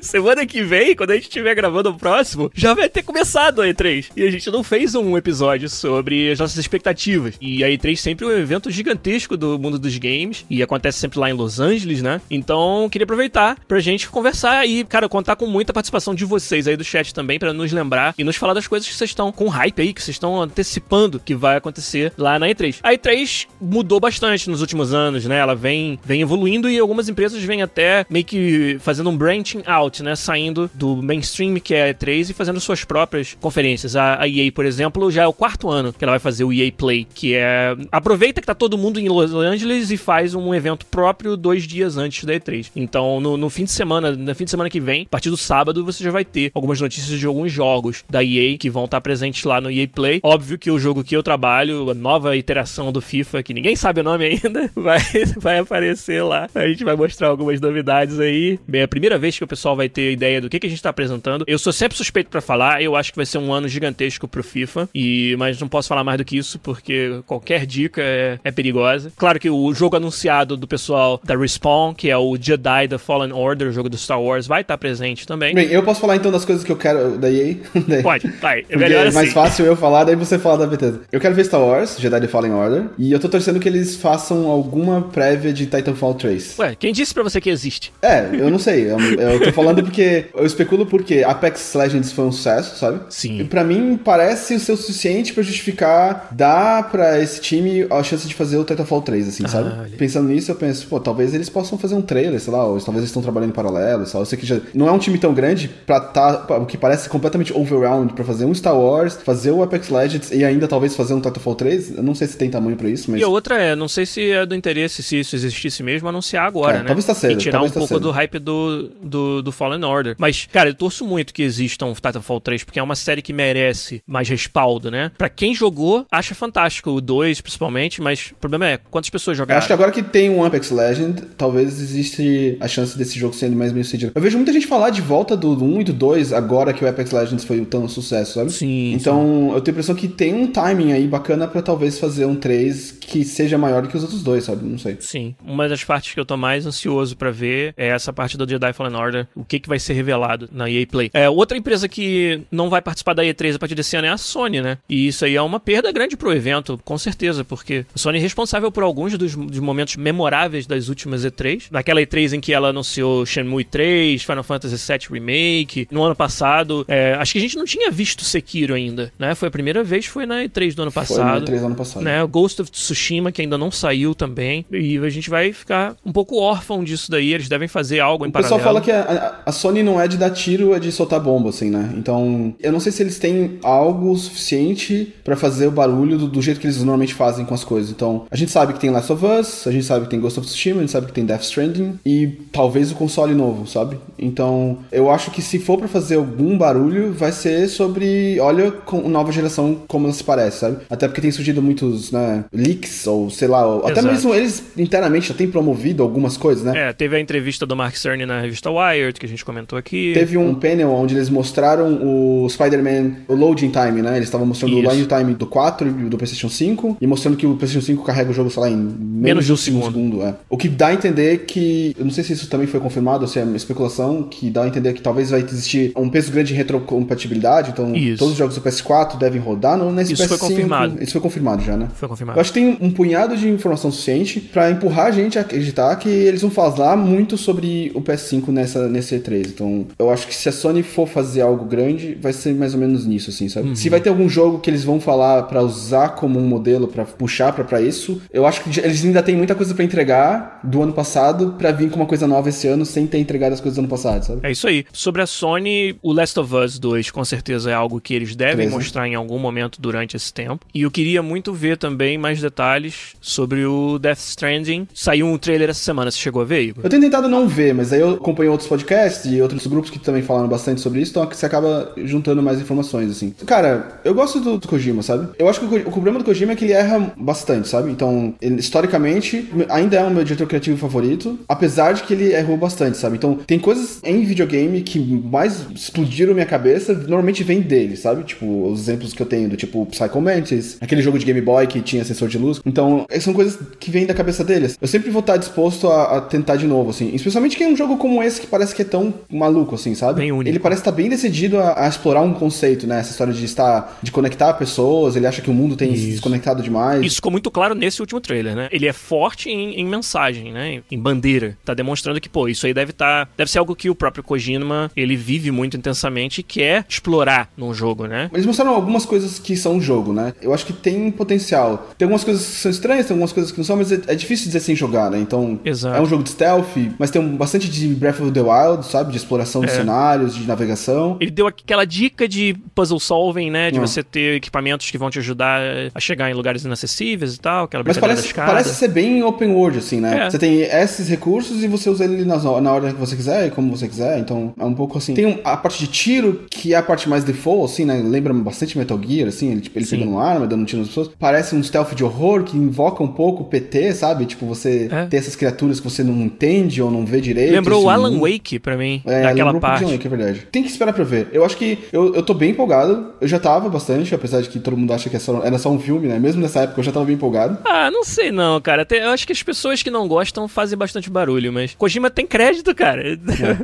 Semana 0.00 0.46
que 0.46 0.62
vem, 0.62 0.94
quando 0.94 1.10
a 1.10 1.14
gente 1.14 1.24
estiver 1.24 1.52
gravando 1.56 1.90
o 1.90 1.94
próximo, 1.94 2.48
já 2.54 2.74
vai 2.74 2.88
ter 2.88 3.02
começado 3.02 3.60
a 3.60 3.66
E3. 3.66 4.06
E 4.16 4.22
a 4.22 4.30
gente 4.30 4.48
não 4.52 4.62
fez 4.62 4.94
um 4.94 5.16
episódio 5.16 5.68
sobre 5.68 6.30
as 6.30 6.38
nossas 6.38 6.58
expectativas. 6.58 7.34
E 7.40 7.64
a 7.64 7.66
E3 7.66 7.96
sempre 7.96 8.24
é 8.24 8.28
um 8.28 8.38
evento 8.38 8.70
gigantesco 8.70 9.36
do 9.36 9.58
mundo 9.58 9.80
dos 9.80 9.98
games. 9.98 10.46
E 10.48 10.62
acontece 10.62 11.00
sempre 11.00 11.18
lá 11.18 11.28
em 11.28 11.32
Los 11.32 11.58
Angeles, 11.58 12.02
né? 12.02 12.20
Então, 12.30 12.88
queria 12.88 13.02
aproveitar 13.02 13.58
pra 13.66 13.80
gente 13.80 14.08
conversar 14.08 14.64
e, 14.64 14.84
cara, 14.84 15.08
contar 15.08 15.34
com 15.34 15.46
muita 15.46 15.72
participação 15.72 16.14
de 16.14 16.24
vocês 16.24 16.68
aí 16.68 16.76
do 16.76 16.84
chat 16.84 17.12
também, 17.12 17.36
pra 17.36 17.52
nos 17.52 17.72
lembrar 17.72 18.14
e 18.16 18.22
nos 18.22 18.36
falar 18.36 18.54
das 18.54 18.68
coisas 18.68 18.88
que 18.88 18.94
vocês 18.94 19.10
estão 19.10 19.32
com 19.32 19.48
hype 19.48 19.82
aí, 19.82 19.92
que 19.92 20.00
vocês 20.00 20.14
estão 20.14 20.40
antecipando 20.40 21.15
que 21.18 21.34
vai 21.34 21.56
acontecer 21.56 22.12
lá 22.16 22.38
na 22.38 22.46
E3. 22.48 22.78
A 22.82 22.92
E3 22.92 23.46
mudou 23.60 24.00
bastante 24.00 24.48
nos 24.50 24.60
últimos 24.60 24.92
anos, 24.92 25.24
né? 25.24 25.38
Ela 25.38 25.54
vem, 25.54 25.98
vem 26.04 26.20
evoluindo 26.20 26.68
e 26.68 26.78
algumas 26.78 27.08
empresas 27.08 27.42
vêm 27.42 27.62
até 27.62 28.06
meio 28.08 28.24
que 28.24 28.78
fazendo 28.80 29.10
um 29.10 29.16
branching 29.16 29.62
out, 29.66 30.02
né? 30.02 30.14
Saindo 30.16 30.70
do 30.74 30.96
mainstream 31.02 31.56
que 31.60 31.74
é 31.74 31.90
a 31.90 31.94
E3 31.94 32.30
e 32.30 32.32
fazendo 32.32 32.60
suas 32.60 32.84
próprias 32.84 33.36
conferências. 33.40 33.96
A, 33.96 34.22
a 34.22 34.28
EA, 34.28 34.50
por 34.52 34.64
exemplo, 34.64 35.10
já 35.10 35.22
é 35.22 35.26
o 35.26 35.32
quarto 35.32 35.70
ano 35.70 35.92
que 35.92 36.04
ela 36.04 36.12
vai 36.12 36.18
fazer 36.18 36.44
o 36.44 36.52
EA 36.52 36.70
Play, 36.72 37.06
que 37.14 37.34
é 37.34 37.76
aproveita 37.90 38.40
que 38.40 38.46
tá 38.46 38.54
todo 38.54 38.78
mundo 38.78 38.98
em 38.98 39.08
Los 39.08 39.32
Angeles 39.32 39.90
e 39.90 39.96
faz 39.96 40.34
um 40.34 40.54
evento 40.54 40.86
próprio 40.86 41.36
dois 41.36 41.64
dias 41.64 41.96
antes 41.96 42.24
da 42.24 42.34
E3. 42.34 42.70
Então, 42.74 43.20
no, 43.20 43.36
no 43.36 43.50
fim 43.50 43.64
de 43.64 43.72
semana, 43.72 44.12
no 44.12 44.34
fim 44.34 44.44
de 44.44 44.50
semana 44.50 44.70
que 44.70 44.80
vem, 44.80 45.02
a 45.02 45.08
partir 45.08 45.30
do 45.30 45.36
sábado, 45.36 45.84
você 45.84 46.02
já 46.02 46.10
vai 46.10 46.24
ter 46.24 46.50
algumas 46.54 46.80
notícias 46.80 47.18
de 47.18 47.26
alguns 47.26 47.52
jogos 47.52 48.04
da 48.08 48.22
EA 48.22 48.56
que 48.58 48.70
vão 48.70 48.84
estar 48.84 49.00
presentes 49.00 49.44
lá 49.44 49.60
no 49.60 49.70
EA 49.70 49.88
Play. 49.88 50.20
Óbvio 50.22 50.58
que 50.58 50.70
o 50.70 50.78
jogo 50.78 51.02
que 51.06 51.16
eu 51.16 51.22
trabalho, 51.22 51.90
a 51.90 51.94
nova 51.94 52.36
iteração 52.36 52.92
do 52.92 53.00
FIFA, 53.00 53.42
que 53.42 53.54
ninguém 53.54 53.76
sabe 53.76 54.00
o 54.00 54.04
nome 54.04 54.24
ainda, 54.26 54.70
vai, 54.74 54.98
vai 55.38 55.58
aparecer 55.58 56.22
lá. 56.22 56.48
A 56.54 56.66
gente 56.66 56.84
vai 56.84 56.96
mostrar 56.96 57.28
algumas 57.28 57.60
novidades 57.60 58.18
aí. 58.18 58.58
Bem, 58.66 58.80
é 58.80 58.84
a 58.84 58.88
primeira 58.88 59.18
vez 59.18 59.38
que 59.38 59.44
o 59.44 59.46
pessoal 59.46 59.76
vai 59.76 59.88
ter 59.88 60.12
ideia 60.12 60.40
do 60.40 60.50
que, 60.50 60.58
que 60.58 60.66
a 60.66 60.70
gente 60.70 60.82
tá 60.82 60.90
apresentando. 60.90 61.44
Eu 61.46 61.58
sou 61.58 61.72
sempre 61.72 61.96
suspeito 61.96 62.28
para 62.28 62.40
falar, 62.40 62.82
eu 62.82 62.96
acho 62.96 63.12
que 63.12 63.16
vai 63.16 63.26
ser 63.26 63.38
um 63.38 63.52
ano 63.52 63.68
gigantesco 63.68 64.26
pro 64.26 64.42
FIFA, 64.42 64.88
e 64.94 65.36
mas 65.38 65.60
não 65.60 65.68
posso 65.68 65.88
falar 65.88 66.02
mais 66.02 66.18
do 66.18 66.24
que 66.24 66.36
isso, 66.36 66.58
porque 66.58 67.20
qualquer 67.26 67.64
dica 67.64 68.02
é, 68.02 68.38
é 68.42 68.50
perigosa. 68.50 69.12
Claro 69.16 69.38
que 69.38 69.48
o 69.48 69.72
jogo 69.72 69.96
anunciado 69.96 70.56
do 70.56 70.66
pessoal 70.66 71.20
da 71.22 71.36
Respawn, 71.36 71.94
que 71.94 72.10
é 72.10 72.16
o 72.16 72.36
Jedi 72.36 72.88
The 72.88 72.98
Fallen 72.98 73.32
Order, 73.32 73.68
o 73.68 73.72
jogo 73.72 73.88
do 73.88 73.96
Star 73.96 74.20
Wars, 74.20 74.46
vai 74.46 74.62
estar 74.62 74.74
tá 74.74 74.78
presente 74.78 75.26
também. 75.26 75.54
Bem, 75.54 75.68
eu 75.68 75.82
posso 75.82 76.00
falar 76.00 76.16
então 76.16 76.32
das 76.32 76.44
coisas 76.44 76.64
que 76.64 76.72
eu 76.72 76.76
quero 76.76 77.16
da 77.18 77.30
EA? 77.30 77.56
Pode, 78.02 78.28
vai. 78.40 78.64
É 78.68 78.76
melhor 78.76 79.06
é 79.06 79.10
mais 79.12 79.16
assim. 79.16 79.30
fácil 79.30 79.66
eu 79.66 79.76
falar, 79.76 80.04
daí 80.04 80.16
você 80.16 80.38
fala 80.38 80.58
da 80.58 80.66
Bethesda. 80.66 80.95
Eu 81.10 81.20
quero 81.20 81.34
ver 81.34 81.44
Star 81.44 81.60
Wars, 81.60 81.96
Jedi 81.98 82.20
The 82.20 82.28
Fallen 82.28 82.52
Order, 82.52 82.84
e 82.98 83.12
eu 83.12 83.18
tô 83.18 83.28
torcendo 83.28 83.60
que 83.60 83.68
eles 83.68 83.96
façam 83.96 84.46
alguma 84.46 85.02
prévia 85.02 85.52
de 85.52 85.66
Titanfall 85.66 86.14
3. 86.14 86.58
Ué, 86.58 86.76
quem 86.78 86.92
disse 86.92 87.12
pra 87.12 87.22
você 87.22 87.40
que 87.40 87.50
existe? 87.50 87.92
É, 88.02 88.28
eu 88.32 88.50
não 88.50 88.58
sei. 88.58 88.90
Eu, 88.90 88.98
eu 88.98 89.40
tô 89.40 89.52
falando 89.52 89.82
porque. 89.82 90.26
Eu 90.34 90.46
especulo 90.46 90.86
porque 90.86 91.22
Apex 91.24 91.74
Legends 91.74 92.12
foi 92.12 92.24
um 92.24 92.32
sucesso, 92.32 92.78
sabe? 92.78 93.00
Sim. 93.08 93.40
E 93.40 93.44
pra 93.44 93.64
mim 93.64 93.98
parece 94.02 94.58
ser 94.58 94.72
o 94.72 94.76
suficiente 94.76 95.32
pra 95.32 95.42
justificar 95.42 96.28
dar 96.32 96.90
pra 96.90 97.20
esse 97.20 97.40
time 97.40 97.86
a 97.90 98.02
chance 98.02 98.26
de 98.26 98.34
fazer 98.34 98.56
o 98.56 98.64
Titanfall 98.64 99.02
3, 99.02 99.28
assim, 99.28 99.44
ah, 99.44 99.48
sabe? 99.48 99.70
Olha. 99.78 99.96
Pensando 99.96 100.28
nisso, 100.28 100.50
eu 100.50 100.54
penso, 100.54 100.86
pô, 100.86 101.00
talvez 101.00 101.34
eles 101.34 101.48
possam 101.48 101.78
fazer 101.78 101.94
um 101.94 102.02
trailer, 102.02 102.40
sei 102.40 102.52
lá, 102.52 102.64
ou 102.64 102.78
talvez 102.80 102.98
eles 102.98 103.10
estão 103.10 103.22
trabalhando 103.22 103.50
em 103.50 103.54
paralelo, 103.54 104.06
sabe? 104.06 104.22
Eu 104.22 104.26
sei 104.26 104.38
que 104.38 104.46
já 104.46 104.60
não 104.74 104.88
é 104.88 104.92
um 104.92 104.98
time 104.98 105.18
tão 105.18 105.34
grande 105.34 105.68
pra 105.68 106.00
tá, 106.00 106.46
o 106.58 106.66
que 106.66 106.76
parece 106.76 107.08
completamente 107.08 107.52
overwhelmed 107.52 108.12
pra 108.14 108.24
fazer 108.24 108.44
um 108.44 108.54
Star 108.54 108.78
Wars, 108.78 109.18
fazer 109.24 109.50
o 109.50 109.62
Apex 109.62 109.88
Legends 109.88 110.30
e 110.30 110.44
ainda 110.44 110.68
talvez 110.68 110.85
fazer 110.94 111.14
um 111.14 111.20
Titanfall 111.20 111.54
3. 111.54 111.96
Eu 111.96 112.02
não 112.02 112.14
sei 112.14 112.28
se 112.28 112.36
tem 112.36 112.50
tamanho 112.50 112.76
pra 112.76 112.88
isso, 112.88 113.10
mas. 113.10 113.20
E 113.20 113.24
a 113.24 113.28
outra 113.28 113.56
é, 113.56 113.74
não 113.74 113.88
sei 113.88 114.04
se 114.04 114.30
é 114.30 114.44
do 114.44 114.54
interesse, 114.54 115.02
se 115.02 115.18
isso 115.20 115.34
existisse 115.34 115.82
mesmo, 115.82 116.08
anunciar 116.08 116.46
agora, 116.46 116.76
é, 116.76 116.78
né? 116.80 116.84
Talvez 116.86 117.04
tá 117.04 117.14
cedo. 117.14 117.32
E 117.32 117.36
tirar 117.36 117.62
um 117.62 117.68
tá 117.68 117.80
pouco 117.80 117.98
do 117.98 118.10
hype 118.10 118.38
do, 118.38 118.90
do, 119.02 119.42
do 119.42 119.52
Fallen 119.52 119.82
Order. 119.84 120.14
Mas, 120.18 120.46
cara, 120.52 120.70
eu 120.70 120.74
torço 120.74 121.04
muito 121.04 121.32
que 121.32 121.42
exista 121.42 121.84
um 121.86 121.94
Titanfall 121.94 122.40
3, 122.40 122.64
porque 122.64 122.78
é 122.78 122.82
uma 122.82 122.94
série 122.94 123.22
que 123.22 123.32
merece 123.32 124.02
mais 124.06 124.28
respaldo, 124.28 124.90
né? 124.90 125.10
Pra 125.16 125.28
quem 125.28 125.54
jogou, 125.54 126.06
acha 126.10 126.34
fantástico, 126.34 126.90
o 126.90 127.00
2 127.00 127.40
principalmente, 127.40 128.02
mas 128.02 128.32
o 128.32 128.34
problema 128.36 128.66
é 128.68 128.78
quantas 128.90 129.10
pessoas 129.10 129.36
jogaram. 129.36 129.58
acho 129.58 129.66
que 129.66 129.72
agora 129.72 129.90
que 129.90 130.02
tem 130.02 130.28
um 130.28 130.44
Apex 130.44 130.70
Legend, 130.70 131.22
talvez 131.36 131.80
existe 131.80 132.56
a 132.60 132.68
chance 132.68 132.96
desse 132.96 133.18
jogo 133.18 133.34
sendo 133.34 133.56
mais 133.56 133.72
bem 133.72 133.82
sucedido. 133.82 134.12
Eu 134.14 134.22
vejo 134.22 134.36
muita 134.36 134.52
gente 134.52 134.66
falar 134.66 134.90
de 134.90 135.00
volta 135.00 135.36
do 135.36 135.52
1 135.52 135.80
e 135.80 135.84
do 135.84 135.92
2 135.92 136.32
agora 136.32 136.72
que 136.72 136.84
o 136.84 136.88
Apex 136.88 137.10
Legends 137.10 137.44
foi 137.44 137.64
tão 137.64 137.88
sucesso, 137.88 138.34
sabe? 138.34 138.52
Sim. 138.52 138.92
Então, 138.92 139.48
sim. 139.48 139.54
eu 139.54 139.60
tenho 139.60 139.72
a 139.72 139.76
impressão 139.76 139.94
que 139.94 140.08
tem 140.08 140.34
um 140.34 140.46
timing 140.76 140.92
aí 140.92 141.06
bacana 141.06 141.48
para 141.48 141.62
talvez 141.62 141.98
fazer 141.98 142.26
um 142.26 142.36
3 142.36 142.92
que 143.00 143.24
seja 143.24 143.56
maior 143.56 143.86
que 143.86 143.96
os 143.96 144.02
outros 144.02 144.22
dois, 144.22 144.44
sabe? 144.44 144.64
Não 144.64 144.78
sei. 144.78 144.96
Sim. 145.00 145.34
Uma 145.44 145.68
das 145.68 145.82
partes 145.82 146.12
que 146.12 146.20
eu 146.20 146.24
tô 146.24 146.36
mais 146.36 146.66
ansioso 146.66 147.16
para 147.16 147.30
ver 147.30 147.72
é 147.76 147.88
essa 147.88 148.12
parte 148.12 148.36
do 148.36 148.48
Jedi 148.48 148.72
Fallen 148.72 148.94
Order, 148.94 149.26
o 149.34 149.44
que 149.44 149.58
que 149.58 149.68
vai 149.68 149.78
ser 149.78 149.94
revelado 149.94 150.48
na 150.52 150.70
EA 150.70 150.86
Play. 150.86 151.10
É, 151.14 151.28
outra 151.28 151.56
empresa 151.56 151.88
que 151.88 152.42
não 152.50 152.68
vai 152.68 152.82
participar 152.82 153.14
da 153.14 153.22
E3 153.22 153.56
a 153.56 153.58
partir 153.58 153.74
desse 153.74 153.96
ano 153.96 154.06
é 154.06 154.10
a 154.10 154.18
Sony, 154.18 154.60
né? 154.60 154.78
E 154.88 155.06
isso 155.06 155.24
aí 155.24 155.34
é 155.34 155.42
uma 155.42 155.58
perda 155.58 155.90
grande 155.90 156.16
pro 156.16 156.32
evento, 156.32 156.78
com 156.84 156.98
certeza, 156.98 157.44
porque 157.44 157.86
a 157.94 157.98
Sony 157.98 158.18
é 158.18 158.20
responsável 158.20 158.70
por 158.70 158.82
alguns 158.82 159.16
dos, 159.16 159.34
dos 159.34 159.58
momentos 159.58 159.96
memoráveis 159.96 160.66
das 160.66 160.88
últimas 160.88 161.24
E3. 161.24 161.66
Naquela 161.70 162.00
E3 162.00 162.34
em 162.34 162.40
que 162.40 162.52
ela 162.52 162.68
anunciou 162.68 163.24
Shenmue 163.24 163.64
3, 163.64 164.22
Final 164.22 164.44
Fantasy 164.44 164.76
VII 164.76 165.08
Remake, 165.10 165.88
no 165.90 166.02
ano 166.02 166.14
passado, 166.14 166.84
é, 166.88 167.14
acho 167.14 167.32
que 167.32 167.38
a 167.38 167.42
gente 167.42 167.56
não 167.56 167.64
tinha 167.64 167.90
visto 167.90 168.24
Sekiro 168.24 168.74
ainda, 168.74 169.12
né? 169.18 169.34
Foi 169.34 169.48
a 169.48 169.50
primeira 169.50 169.82
vez, 169.82 170.06
foi 170.06 170.26
na 170.26 170.42
E3 170.44 170.65
do 170.74 170.82
ano 170.82 170.92
passado. 170.92 171.16
Foi 171.16 171.24
na 171.24 171.40
E3 171.40 171.60
do 171.60 171.66
ano 171.66 171.74
passado. 171.74 172.02
Né? 172.02 172.22
O 172.22 172.28
Ghost 172.28 172.62
of 172.62 172.70
Tsushima, 172.70 173.32
que 173.32 173.42
ainda 173.42 173.58
não 173.58 173.70
saiu 173.70 174.14
também, 174.14 174.64
e 174.70 174.98
a 174.98 175.08
gente 175.08 175.30
vai 175.30 175.52
ficar 175.52 175.96
um 176.04 176.12
pouco 176.12 176.36
órfão 176.36 176.82
disso 176.82 177.10
daí, 177.10 177.32
eles 177.32 177.48
devem 177.48 177.68
fazer 177.68 178.00
algo 178.00 178.24
em 178.24 178.28
o 178.28 178.32
paralelo. 178.32 178.54
O 178.54 178.58
pessoal 178.58 178.74
fala 178.74 178.80
que 178.80 178.90
a, 178.90 179.40
a, 179.44 179.52
Sony 179.52 179.82
não 179.82 180.00
é 180.00 180.08
de 180.08 180.16
dar 180.16 180.30
tiro, 180.30 180.74
é 180.74 180.78
de 180.78 180.90
soltar 180.92 181.20
bomba, 181.20 181.50
assim, 181.50 181.70
né? 181.70 181.92
Então, 181.96 182.54
eu 182.60 182.72
não 182.72 182.80
sei 182.80 182.92
se 182.92 183.02
eles 183.02 183.18
têm 183.18 183.58
algo 183.62 184.16
suficiente 184.16 185.14
para 185.24 185.36
fazer 185.36 185.66
o 185.66 185.70
barulho 185.70 186.18
do, 186.18 186.26
do, 186.28 186.42
jeito 186.42 186.60
que 186.60 186.66
eles 186.66 186.78
normalmente 186.78 187.14
fazem 187.14 187.44
com 187.44 187.54
as 187.54 187.64
coisas. 187.64 187.90
Então, 187.90 188.26
a 188.30 188.36
gente 188.36 188.50
sabe 188.50 188.72
que 188.72 188.80
tem 188.80 188.90
Last 188.90 189.12
of 189.12 189.24
Us, 189.24 189.66
a 189.66 189.72
gente 189.72 189.84
sabe 189.84 190.04
que 190.04 190.10
tem 190.10 190.20
Ghost 190.20 190.38
of 190.38 190.48
Tsushima, 190.48 190.78
a 190.78 190.80
gente 190.80 190.92
sabe 190.92 191.06
que 191.06 191.12
tem 191.12 191.24
Death 191.24 191.42
Stranding 191.42 191.98
e 192.04 192.26
talvez 192.52 192.90
o 192.90 192.94
console 192.94 193.34
novo, 193.34 193.66
sabe? 193.66 193.98
Então, 194.18 194.78
eu 194.90 195.10
acho 195.10 195.30
que 195.30 195.42
se 195.42 195.58
for 195.58 195.78
para 195.78 195.88
fazer 195.88 196.16
algum 196.16 196.56
barulho, 196.56 197.12
vai 197.12 197.32
ser 197.32 197.68
sobre, 197.68 198.38
olha, 198.40 198.70
com 198.70 199.08
nova 199.08 199.32
geração 199.32 199.82
como 199.86 200.06
ela 200.06 200.14
se 200.14 200.24
parece, 200.24 200.55
sabe? 200.56 200.78
Até 200.88 201.06
porque 201.06 201.20
tem 201.20 201.30
surgido 201.30 201.62
muitos, 201.62 202.10
né, 202.10 202.44
leaks 202.52 203.06
ou 203.06 203.30
sei 203.30 203.48
lá, 203.48 203.66
ou, 203.66 203.86
até 203.86 204.02
mesmo 204.02 204.34
eles 204.34 204.62
internamente 204.76 205.28
já 205.28 205.34
têm 205.34 205.48
promovido 205.48 206.02
algumas 206.02 206.36
coisas, 206.36 206.64
né? 206.64 206.88
É, 206.88 206.92
teve 206.92 207.16
a 207.16 207.20
entrevista 207.20 207.66
do 207.66 207.76
Mark 207.76 207.96
Cerny 207.96 208.26
na 208.26 208.40
revista 208.40 208.70
Wired 208.70 209.18
que 209.18 209.26
a 209.26 209.28
gente 209.28 209.44
comentou 209.44 209.78
aqui. 209.78 210.12
Teve 210.14 210.36
um 210.36 210.54
panel 210.54 210.90
onde 210.90 211.14
eles 211.14 211.30
mostraram 211.30 212.00
o 212.02 212.48
Spider-Man, 212.48 213.12
o 213.28 213.34
loading 213.34 213.70
time, 213.70 214.02
né? 214.02 214.16
Eles 214.16 214.28
estavam 214.28 214.46
mostrando 214.46 214.72
Isso. 214.72 214.80
o 214.80 214.84
loading 214.84 215.06
time 215.06 215.34
do 215.34 215.46
4 215.46 215.88
e 215.88 215.92
do 216.08 216.16
PlayStation 216.16 216.48
5 216.48 216.98
e 217.00 217.06
mostrando 217.06 217.36
que 217.36 217.46
o 217.46 217.56
PlayStation 217.56 217.84
5 217.84 218.04
carrega 218.04 218.30
o 218.30 218.34
jogo, 218.34 218.50
sei 218.50 218.62
lá, 218.62 218.70
em 218.70 218.76
menos, 218.76 219.20
menos 219.20 219.46
de 219.46 219.52
um 219.52 219.56
segundo. 219.56 219.86
segundo 219.86 220.22
é. 220.22 220.34
O 220.48 220.56
que 220.56 220.68
dá 220.68 220.88
a 220.88 220.94
entender 220.94 221.44
que, 221.46 221.94
eu 221.98 222.04
não 222.04 222.12
sei 222.12 222.24
se 222.24 222.32
isso 222.32 222.48
também 222.48 222.66
foi 222.66 222.80
confirmado 222.80 223.22
ou 223.22 223.28
se 223.28 223.38
é 223.38 223.44
uma 223.44 223.56
especulação, 223.56 224.22
que 224.22 224.50
dá 224.50 224.62
a 224.62 224.68
entender 224.68 224.92
que 224.92 225.00
talvez 225.00 225.30
vai 225.30 225.40
existir 225.40 225.92
um 225.96 226.08
peso 226.08 226.30
grande 226.32 226.48
de 226.48 226.54
retrocompatibilidade, 226.54 227.70
então 227.70 227.94
isso. 227.94 228.18
todos 228.18 228.32
os 228.32 228.38
jogos 228.38 228.54
do 228.54 228.60
PS4 228.60 229.18
devem 229.18 229.40
rodar 229.40 229.76
no, 229.76 229.92
nesse 229.92 230.12
isso 230.12 230.22
PS5. 230.22 230.28
Confirmado. 230.48 231.02
Isso 231.02 231.12
foi 231.12 231.20
confirmado 231.20 231.62
já, 231.62 231.76
né? 231.76 231.88
Foi 231.94 232.08
confirmado. 232.08 232.38
Eu 232.38 232.40
acho 232.40 232.52
que 232.52 232.60
tem 232.60 232.78
um 232.80 232.90
punhado 232.90 233.36
de 233.36 233.48
informação 233.48 233.90
suficiente 233.90 234.40
para 234.40 234.70
empurrar 234.70 235.06
a 235.06 235.10
gente 235.10 235.38
a 235.38 235.42
acreditar 235.42 235.94
que 235.96 236.08
eles 236.08 236.42
vão 236.42 236.50
falar 236.50 236.96
muito 236.96 237.36
sobre 237.36 237.90
o 237.94 238.00
PS5 238.00 238.48
nessa, 238.48 238.88
nesse 238.88 239.18
E3. 239.18 239.48
Então, 239.48 239.86
eu 239.98 240.10
acho 240.10 240.26
que 240.26 240.34
se 240.34 240.48
a 240.48 240.52
Sony 240.52 240.82
for 240.82 241.06
fazer 241.06 241.42
algo 241.42 241.64
grande, 241.64 242.16
vai 242.20 242.32
ser 242.32 242.54
mais 242.54 242.74
ou 242.74 242.80
menos 242.80 243.06
nisso, 243.06 243.30
assim, 243.30 243.48
sabe? 243.48 243.68
Uhum. 243.68 243.76
Se 243.76 243.88
vai 243.88 244.00
ter 244.00 244.08
algum 244.08 244.28
jogo 244.28 244.58
que 244.58 244.70
eles 244.70 244.84
vão 244.84 245.00
falar 245.00 245.44
para 245.44 245.62
usar 245.62 246.10
como 246.10 246.38
um 246.38 246.46
modelo 246.46 246.88
para 246.88 247.04
puxar 247.04 247.52
para 247.52 247.80
isso, 247.80 248.20
eu 248.32 248.46
acho 248.46 248.62
que 248.62 248.80
eles 248.80 249.04
ainda 249.04 249.22
têm 249.22 249.36
muita 249.36 249.54
coisa 249.54 249.74
para 249.74 249.84
entregar 249.84 250.60
do 250.62 250.82
ano 250.82 250.92
passado 250.92 251.54
para 251.58 251.72
vir 251.72 251.90
com 251.90 251.96
uma 251.96 252.06
coisa 252.06 252.26
nova 252.26 252.48
esse 252.48 252.66
ano 252.66 252.84
sem 252.84 253.06
ter 253.06 253.18
entregado 253.18 253.52
as 253.52 253.60
coisas 253.60 253.76
do 253.76 253.80
ano 253.80 253.88
passado, 253.88 254.24
sabe? 254.24 254.40
É 254.42 254.50
isso 254.50 254.66
aí. 254.66 254.84
Sobre 254.92 255.22
a 255.22 255.26
Sony, 255.26 255.96
o 256.02 256.12
Last 256.12 256.38
of 256.38 256.54
Us 256.54 256.78
2 256.78 257.10
com 257.10 257.24
certeza 257.24 257.70
é 257.70 257.74
algo 257.74 258.00
que 258.00 258.14
eles 258.14 258.34
devem 258.34 258.66
13. 258.68 258.74
mostrar 258.74 259.08
em 259.08 259.14
algum 259.14 259.38
momento 259.38 259.80
durante 259.80 260.16
esse 260.16 260.32
tempo. 260.36 260.66
E 260.74 260.82
eu 260.82 260.90
queria 260.90 261.22
muito 261.22 261.52
ver 261.54 261.78
também 261.78 262.18
mais 262.18 262.40
detalhes 262.40 263.14
sobre 263.20 263.64
o 263.64 263.98
Death 263.98 264.18
Stranding. 264.18 264.86
Saiu 264.94 265.26
um 265.26 265.38
trailer 265.38 265.70
essa 265.70 265.80
semana, 265.80 266.10
você 266.10 266.18
chegou 266.18 266.42
a 266.42 266.44
ver, 266.44 266.62
Igor? 266.62 266.84
Eu 266.84 266.90
tenho 266.90 267.02
tentado 267.02 267.28
não 267.28 267.48
ver, 267.48 267.74
mas 267.74 267.92
aí 267.92 268.00
eu 268.00 268.10
acompanho 268.10 268.50
outros 268.50 268.68
podcasts 268.68 269.24
e 269.24 269.40
outros 269.40 269.66
grupos 269.66 269.90
que 269.90 269.98
também 269.98 270.22
falaram 270.22 270.46
bastante 270.46 270.80
sobre 270.80 271.00
isso, 271.00 271.10
então 271.10 271.26
você 271.26 271.46
acaba 271.46 271.92
juntando 271.96 272.42
mais 272.42 272.60
informações, 272.60 273.10
assim. 273.10 273.34
Cara, 273.46 274.00
eu 274.04 274.14
gosto 274.14 274.38
do, 274.40 274.58
do 274.58 274.68
Kojima, 274.68 275.02
sabe? 275.02 275.28
Eu 275.38 275.48
acho 275.48 275.60
que 275.60 275.66
o, 275.66 275.88
o, 275.88 275.92
problema 275.92 276.18
do 276.18 276.24
Kojima 276.24 276.52
é 276.52 276.56
que 276.56 276.64
ele 276.64 276.72
erra 276.72 277.12
bastante, 277.16 277.68
sabe? 277.68 277.90
Então, 277.90 278.34
ele, 278.40 278.60
historicamente, 278.60 279.48
ainda 279.70 279.96
é 279.96 280.02
o 280.02 280.10
meu 280.10 280.22
diretor 280.22 280.46
criativo 280.46 280.76
favorito, 280.76 281.38
apesar 281.48 281.92
de 281.92 282.02
que 282.02 282.12
ele 282.12 282.34
errou 282.34 282.56
bastante, 282.56 282.98
sabe? 282.98 283.16
Então, 283.16 283.38
tem 283.46 283.58
coisas 283.58 284.00
em 284.04 284.24
videogame 284.24 284.82
que 284.82 284.98
mais 284.98 285.66
explodiram 285.74 286.34
minha 286.34 286.46
cabeça, 286.46 286.92
normalmente 286.92 287.42
vem 287.42 287.60
dele, 287.60 287.96
sabe? 287.96 288.24
Tipo, 288.24 288.68
os 288.70 288.80
exemplos 288.80 289.12
que 289.12 289.22
eu 289.22 289.26
tenho 289.26 289.48
do 289.48 289.56
tipo 289.56 289.86
Psycho 289.86 290.15
Mantis, 290.20 290.76
aquele 290.80 291.02
jogo 291.02 291.18
de 291.18 291.24
Game 291.24 291.40
Boy 291.40 291.66
que 291.66 291.80
tinha 291.80 292.04
sensor 292.04 292.28
de 292.28 292.38
luz. 292.38 292.60
Então, 292.64 293.06
são 293.20 293.32
coisas 293.32 293.58
que 293.78 293.90
vêm 293.90 294.06
da 294.06 294.14
cabeça 294.14 294.44
deles. 294.44 294.76
Eu 294.80 294.88
sempre 294.88 295.10
vou 295.10 295.20
estar 295.20 295.36
disposto 295.36 295.88
a, 295.88 296.18
a 296.18 296.20
tentar 296.20 296.56
de 296.56 296.66
novo, 296.66 296.90
assim. 296.90 297.14
Especialmente 297.14 297.56
que 297.56 297.64
é 297.64 297.68
um 297.68 297.76
jogo 297.76 297.96
como 297.96 298.22
esse 298.22 298.40
que 298.40 298.46
parece 298.46 298.74
que 298.74 298.82
é 298.82 298.84
tão 298.84 299.14
maluco, 299.30 299.74
assim, 299.74 299.94
sabe? 299.94 300.20
Bem 300.20 300.32
único. 300.32 300.48
Ele 300.48 300.58
parece 300.58 300.80
estar 300.80 300.92
bem 300.92 301.08
decidido 301.08 301.58
a, 301.58 301.84
a, 301.84 301.88
explorar 301.88 302.20
um 302.20 302.32
conceito, 302.32 302.86
né? 302.86 303.00
Essa 303.00 303.10
história 303.10 303.32
de 303.32 303.44
estar, 303.44 303.98
de 304.02 304.10
conectar 304.10 304.52
pessoas, 304.54 305.16
ele 305.16 305.26
acha 305.26 305.42
que 305.42 305.50
o 305.50 305.54
mundo 305.54 305.76
tem 305.76 305.92
Isso. 305.92 306.02
se 306.02 306.10
desconectado 306.10 306.62
demais. 306.62 307.04
Isso 307.04 307.16
ficou 307.16 307.32
muito 307.32 307.50
claro 307.50 307.74
nesse 307.74 308.00
último 308.00 308.20
trailer, 308.20 308.54
né? 308.54 308.68
Ele 308.70 308.86
é 308.86 308.92
forte 308.92 309.48
em, 309.50 309.74
em 309.80 309.86
mensagem, 309.86 310.52
né? 310.52 310.82
Em 310.90 310.98
bandeira. 310.98 311.56
Tá 311.64 311.74
demonstrando 311.74 312.20
que, 312.20 312.28
pô, 312.28 312.48
isso 312.48 312.66
aí 312.66 312.74
deve 312.74 312.92
estar. 312.92 313.26
Tá, 313.26 313.32
deve 313.36 313.50
ser 313.50 313.58
algo 313.58 313.74
que 313.74 313.90
o 313.90 313.94
próprio 313.94 314.22
Kojima, 314.24 314.90
ele 314.96 315.16
vive 315.16 315.50
muito 315.50 315.76
intensamente 315.76 316.40
e 316.40 316.42
quer 316.42 316.84
explorar 316.88 317.50
num 317.56 317.72
jogo, 317.72 318.06
né? 318.06 318.30
Eles 318.32 318.46
mostraram 318.46 318.74
algumas 318.74 319.04
coisas 319.04 319.38
que 319.38 319.56
são 319.56 319.80
jogo, 319.80 320.05
né? 320.12 320.32
Eu 320.40 320.52
acho 320.52 320.66
que 320.66 320.72
tem 320.72 321.10
potencial. 321.10 321.88
Tem 321.96 322.06
algumas 322.06 322.24
coisas 322.24 322.44
que 322.46 322.52
são 322.52 322.70
estranhas, 322.70 323.06
tem 323.06 323.14
algumas 323.14 323.32
coisas 323.32 323.52
que 323.52 323.58
não 323.58 323.64
são, 323.64 323.76
mas 323.76 323.92
é, 323.92 324.00
é 324.06 324.14
difícil 324.14 324.46
dizer 324.46 324.60
sem 324.60 324.76
jogar, 324.76 325.10
né? 325.10 325.18
Então, 325.18 325.58
Exato. 325.64 325.96
é 325.96 326.00
um 326.00 326.06
jogo 326.06 326.22
de 326.22 326.30
stealth, 326.30 326.76
mas 326.98 327.10
tem 327.10 327.20
um, 327.20 327.36
bastante 327.36 327.68
de 327.68 327.88
Breath 327.88 328.20
of 328.20 328.30
the 328.32 328.40
Wild, 328.40 328.86
sabe? 328.86 329.12
De 329.12 329.18
exploração 329.18 329.62
é. 329.62 329.66
de 329.66 329.72
cenários, 329.72 330.34
de 330.34 330.46
navegação. 330.46 331.16
Ele 331.20 331.30
deu 331.30 331.46
aquela 331.46 331.84
dica 331.84 332.28
de 332.28 332.56
puzzle 332.74 333.00
solving, 333.00 333.50
né? 333.50 333.70
De 333.70 333.78
ah. 333.78 333.80
você 333.80 334.02
ter 334.02 334.36
equipamentos 334.36 334.90
que 334.90 334.98
vão 334.98 335.10
te 335.10 335.18
ajudar 335.18 335.60
a 335.94 336.00
chegar 336.00 336.30
em 336.30 336.34
lugares 336.34 336.64
inacessíveis 336.64 337.34
e 337.34 337.40
tal, 337.40 337.64
aquela 337.64 337.84
Mas 337.86 337.98
parece, 337.98 338.32
parece 338.34 338.74
ser 338.74 338.88
bem 338.88 339.22
open 339.22 339.50
world, 339.50 339.78
assim, 339.78 340.00
né? 340.00 340.26
É. 340.26 340.30
Você 340.30 340.38
tem 340.38 340.60
esses 340.60 341.08
recursos 341.08 341.62
e 341.62 341.68
você 341.68 341.90
usa 341.90 342.04
ele 342.04 342.24
na, 342.24 342.36
na 342.60 342.72
hora 342.72 342.92
que 342.92 342.98
você 342.98 343.16
quiser 343.16 343.46
e 343.48 343.50
como 343.50 343.76
você 343.76 343.88
quiser, 343.88 344.18
então 344.18 344.54
é 344.58 344.64
um 344.64 344.74
pouco 344.74 344.98
assim. 344.98 345.14
Tem 345.14 345.26
um, 345.26 345.38
a 345.44 345.56
parte 345.56 345.78
de 345.78 345.86
tiro, 345.86 346.44
que 346.50 346.74
é 346.74 346.76
a 346.76 346.82
parte 346.82 347.08
mais 347.08 347.24
default, 347.24 347.72
assim, 347.72 347.84
né? 347.84 348.02
Lembra 348.04 348.32
bastante 348.34 348.76
Metal 348.78 349.00
Gear, 349.02 349.28
assim, 349.28 349.52
ele, 349.52 349.60
tipo, 349.60 349.78
ele 349.78 349.86
pegando 349.98 350.12
uma 350.12 350.24
arma, 350.24 350.46
dando 350.46 350.62
um 350.62 350.64
tiro 350.64 350.80
nas 350.80 350.88
pessoas. 350.88 351.10
Parece 351.18 351.54
um 351.54 351.62
stealth 351.62 351.94
de 351.94 352.04
horror 352.04 352.42
que 352.42 352.56
invoca 352.56 353.02
um 353.02 353.08
pouco 353.08 353.44
PT 353.44 353.76
ter, 353.76 353.94
sabe? 353.94 354.26
Tipo, 354.26 354.46
você 354.46 354.88
é. 354.90 355.06
ter 355.06 355.16
essas 355.18 355.36
criaturas 355.36 355.78
que 355.78 355.88
você 355.88 356.02
não 356.02 356.20
entende 356.20 356.80
ou 356.80 356.90
não 356.90 357.04
vê 357.04 357.20
direito. 357.20 357.52
Lembrou 357.52 357.84
o 357.84 357.90
Alan 357.90 358.18
Wake 358.18 358.58
pra 358.58 358.76
mim, 358.76 359.02
é, 359.04 359.22
daquela 359.22 359.58
parte. 359.60 359.84
Alan 359.84 359.92
Wake, 359.92 360.06
é 360.06 360.10
verdade. 360.10 360.48
Tem 360.50 360.62
que 360.62 360.70
esperar 360.70 360.92
pra 360.92 361.04
ver. 361.04 361.28
Eu 361.32 361.44
acho 361.44 361.56
que 361.56 361.78
eu, 361.92 362.14
eu 362.14 362.22
tô 362.22 362.32
bem 362.32 362.50
empolgado. 362.50 363.12
Eu 363.20 363.28
já 363.28 363.38
tava 363.38 363.68
bastante, 363.68 364.14
apesar 364.14 364.40
de 364.40 364.48
que 364.48 364.58
todo 364.58 364.76
mundo 364.76 364.92
acha 364.92 365.10
que 365.10 365.16
é 365.16 365.18
só, 365.18 365.42
era 365.44 365.58
só 365.58 365.70
um 365.70 365.78
filme, 365.78 366.08
né? 366.08 366.18
Mesmo 366.18 366.40
nessa 366.40 366.60
época 366.60 366.80
eu 366.80 366.84
já 366.84 366.92
tava 366.92 367.04
bem 367.04 367.14
empolgado. 367.14 367.58
Ah, 367.64 367.90
não 367.90 368.04
sei 368.04 368.30
não, 368.32 368.60
cara. 368.60 368.82
Até, 368.82 369.04
eu 369.04 369.10
acho 369.10 369.26
que 369.26 369.32
as 369.32 369.42
pessoas 369.42 369.82
que 369.82 369.90
não 369.90 370.08
gostam 370.08 370.48
fazem 370.48 370.78
bastante 370.78 371.10
barulho, 371.10 371.52
mas 371.52 371.74
Kojima 371.74 372.10
tem 372.10 372.26
crédito, 372.26 372.74
cara. 372.74 373.14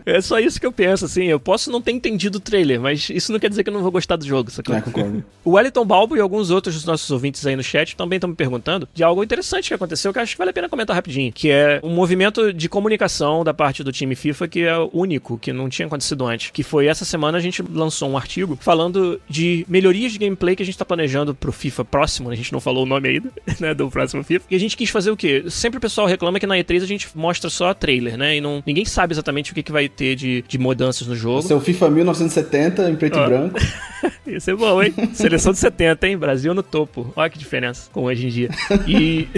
É. 0.07 0.17
é 0.17 0.21
só 0.21 0.39
isso 0.39 0.61
que 0.61 0.67
eu 0.67 0.73
penso, 0.73 1.05
assim. 1.05 1.25
Eu 1.25 1.41
posso 1.41 1.71
não 1.71 1.81
ter 1.81 1.93
entendido 1.93 2.39
o 2.39 2.41
trailer, 2.41 2.81
mas 2.81 3.09
isso 3.11 3.33
não 3.33 3.39
quer 3.39 3.49
dizer 3.49 3.65
que 3.65 3.71
eu 3.71 3.75
não 3.75 3.83
vou 3.83 3.93
gostar 3.93 4.17
do 4.17 4.27
jogo, 4.27 4.51
sacou? 4.51 4.75
É, 4.75 4.81
concordo. 4.81 5.25
o 5.45 5.53
Wellington 5.53 5.85
Balbo 5.85 6.17
e 6.17 6.21
alguns 6.23 6.51
outros 6.51 6.75
dos 6.75 6.85
nossos 6.85 7.11
ouvintes 7.11 7.47
aí 7.47 7.57
no 7.57 7.63
chat 7.63 7.97
também 7.97 8.17
estão 8.17 8.31
me 8.31 8.37
perguntando 8.37 8.89
de 8.93 9.03
algo 9.03 9.23
interessante 9.23 9.69
que 9.69 9.75
aconteceu 9.75 10.13
que 10.13 10.19
acho 10.19 10.33
que 10.33 10.39
vale 10.39 10.51
a 10.51 10.55
pena 10.55 10.69
comentar 10.69 10.95
rapidinho, 10.95 11.33
que 11.33 11.51
é 11.51 11.81
um 11.83 11.91
movimento 11.91 12.53
de 12.53 12.69
comunicação 12.69 13.45
da 13.45 13.53
parte 13.53 13.83
do 13.83 13.93
time 13.93 14.15
FIFA 14.15 14.49
que 14.49 14.63
é 14.63 14.75
único, 14.93 15.39
que 15.39 15.53
não 15.53 15.69
tinha 15.69 15.87
acontecido 15.87 16.27
antes. 16.27 16.51
Que 16.51 16.63
foi 16.63 16.87
essa 16.87 17.05
semana 17.05 17.39
a 17.39 17.41
gente 17.41 17.63
lançou 17.63 18.09
um 18.11 18.17
artigo 18.17 18.59
falando 18.61 19.21
de 19.29 19.65
melhorias 19.69 20.13
de 20.13 20.19
gameplay 20.19 20.57
que 20.57 20.63
a 20.63 20.67
gente 20.67 20.79
tá 20.79 20.85
planejando 20.85 21.35
pro 21.35 21.53
FIFA 21.53 21.85
próximo, 21.85 22.31
a 22.31 22.35
gente 22.35 22.53
não 22.53 22.61
falou 22.61 22.85
o 22.85 22.87
nome 22.87 23.09
ainda, 23.09 23.31
né, 23.61 23.75
do 23.75 23.91
próximo 23.91 24.23
FIFA. 24.23 24.47
E 24.51 24.57
a 24.57 24.61
gente 24.61 24.77
quis 24.77 24.91
fazer 24.91 25.11
o 25.11 25.17
quê? 25.17 25.45
Sempre 25.49 25.79
o 25.79 25.81
pessoal 25.81 26.07
reclama 26.07 26.39
que 26.39 26.47
na 26.47 26.57
E3 26.57 26.83
a 26.83 26.87
gente 26.87 27.09
mostra 27.15 27.51
só 27.51 27.73
trailer, 27.75 28.17
né? 28.17 28.37
E 28.37 28.41
não, 28.41 28.63
ninguém 28.67 28.85
sabe 28.85 29.13
exatamente 29.13 29.53
o 29.53 29.55
que, 29.55 29.63
que 29.63 29.73
vai 29.73 29.89
ter 29.89 30.15
de, 30.15 30.45
de 30.47 30.59
mudanças 30.59 31.07
no 31.07 31.17
jogo. 31.17 31.55
O 31.55 31.61
FIFA 31.61 31.91
1970 31.91 32.91
em 32.91 32.97
preto 32.97 33.19
e 33.19 33.27
branco. 33.27 33.59
Isso 34.27 34.51
é 34.51 34.55
bom, 34.55 34.83
hein? 34.83 34.95
Seleção 35.13 35.53
de 35.53 35.59
70, 35.59 36.09
hein? 36.09 36.12
Brasil 36.17 36.55
no 36.55 36.63
topo. 36.63 37.13
Olha 37.17 37.31
que 37.31 37.39
diferença 37.39 37.91
com 37.93 38.05
hoje 38.05 38.27
em 38.27 38.31
dia. 38.31 38.51
E, 38.87 39.29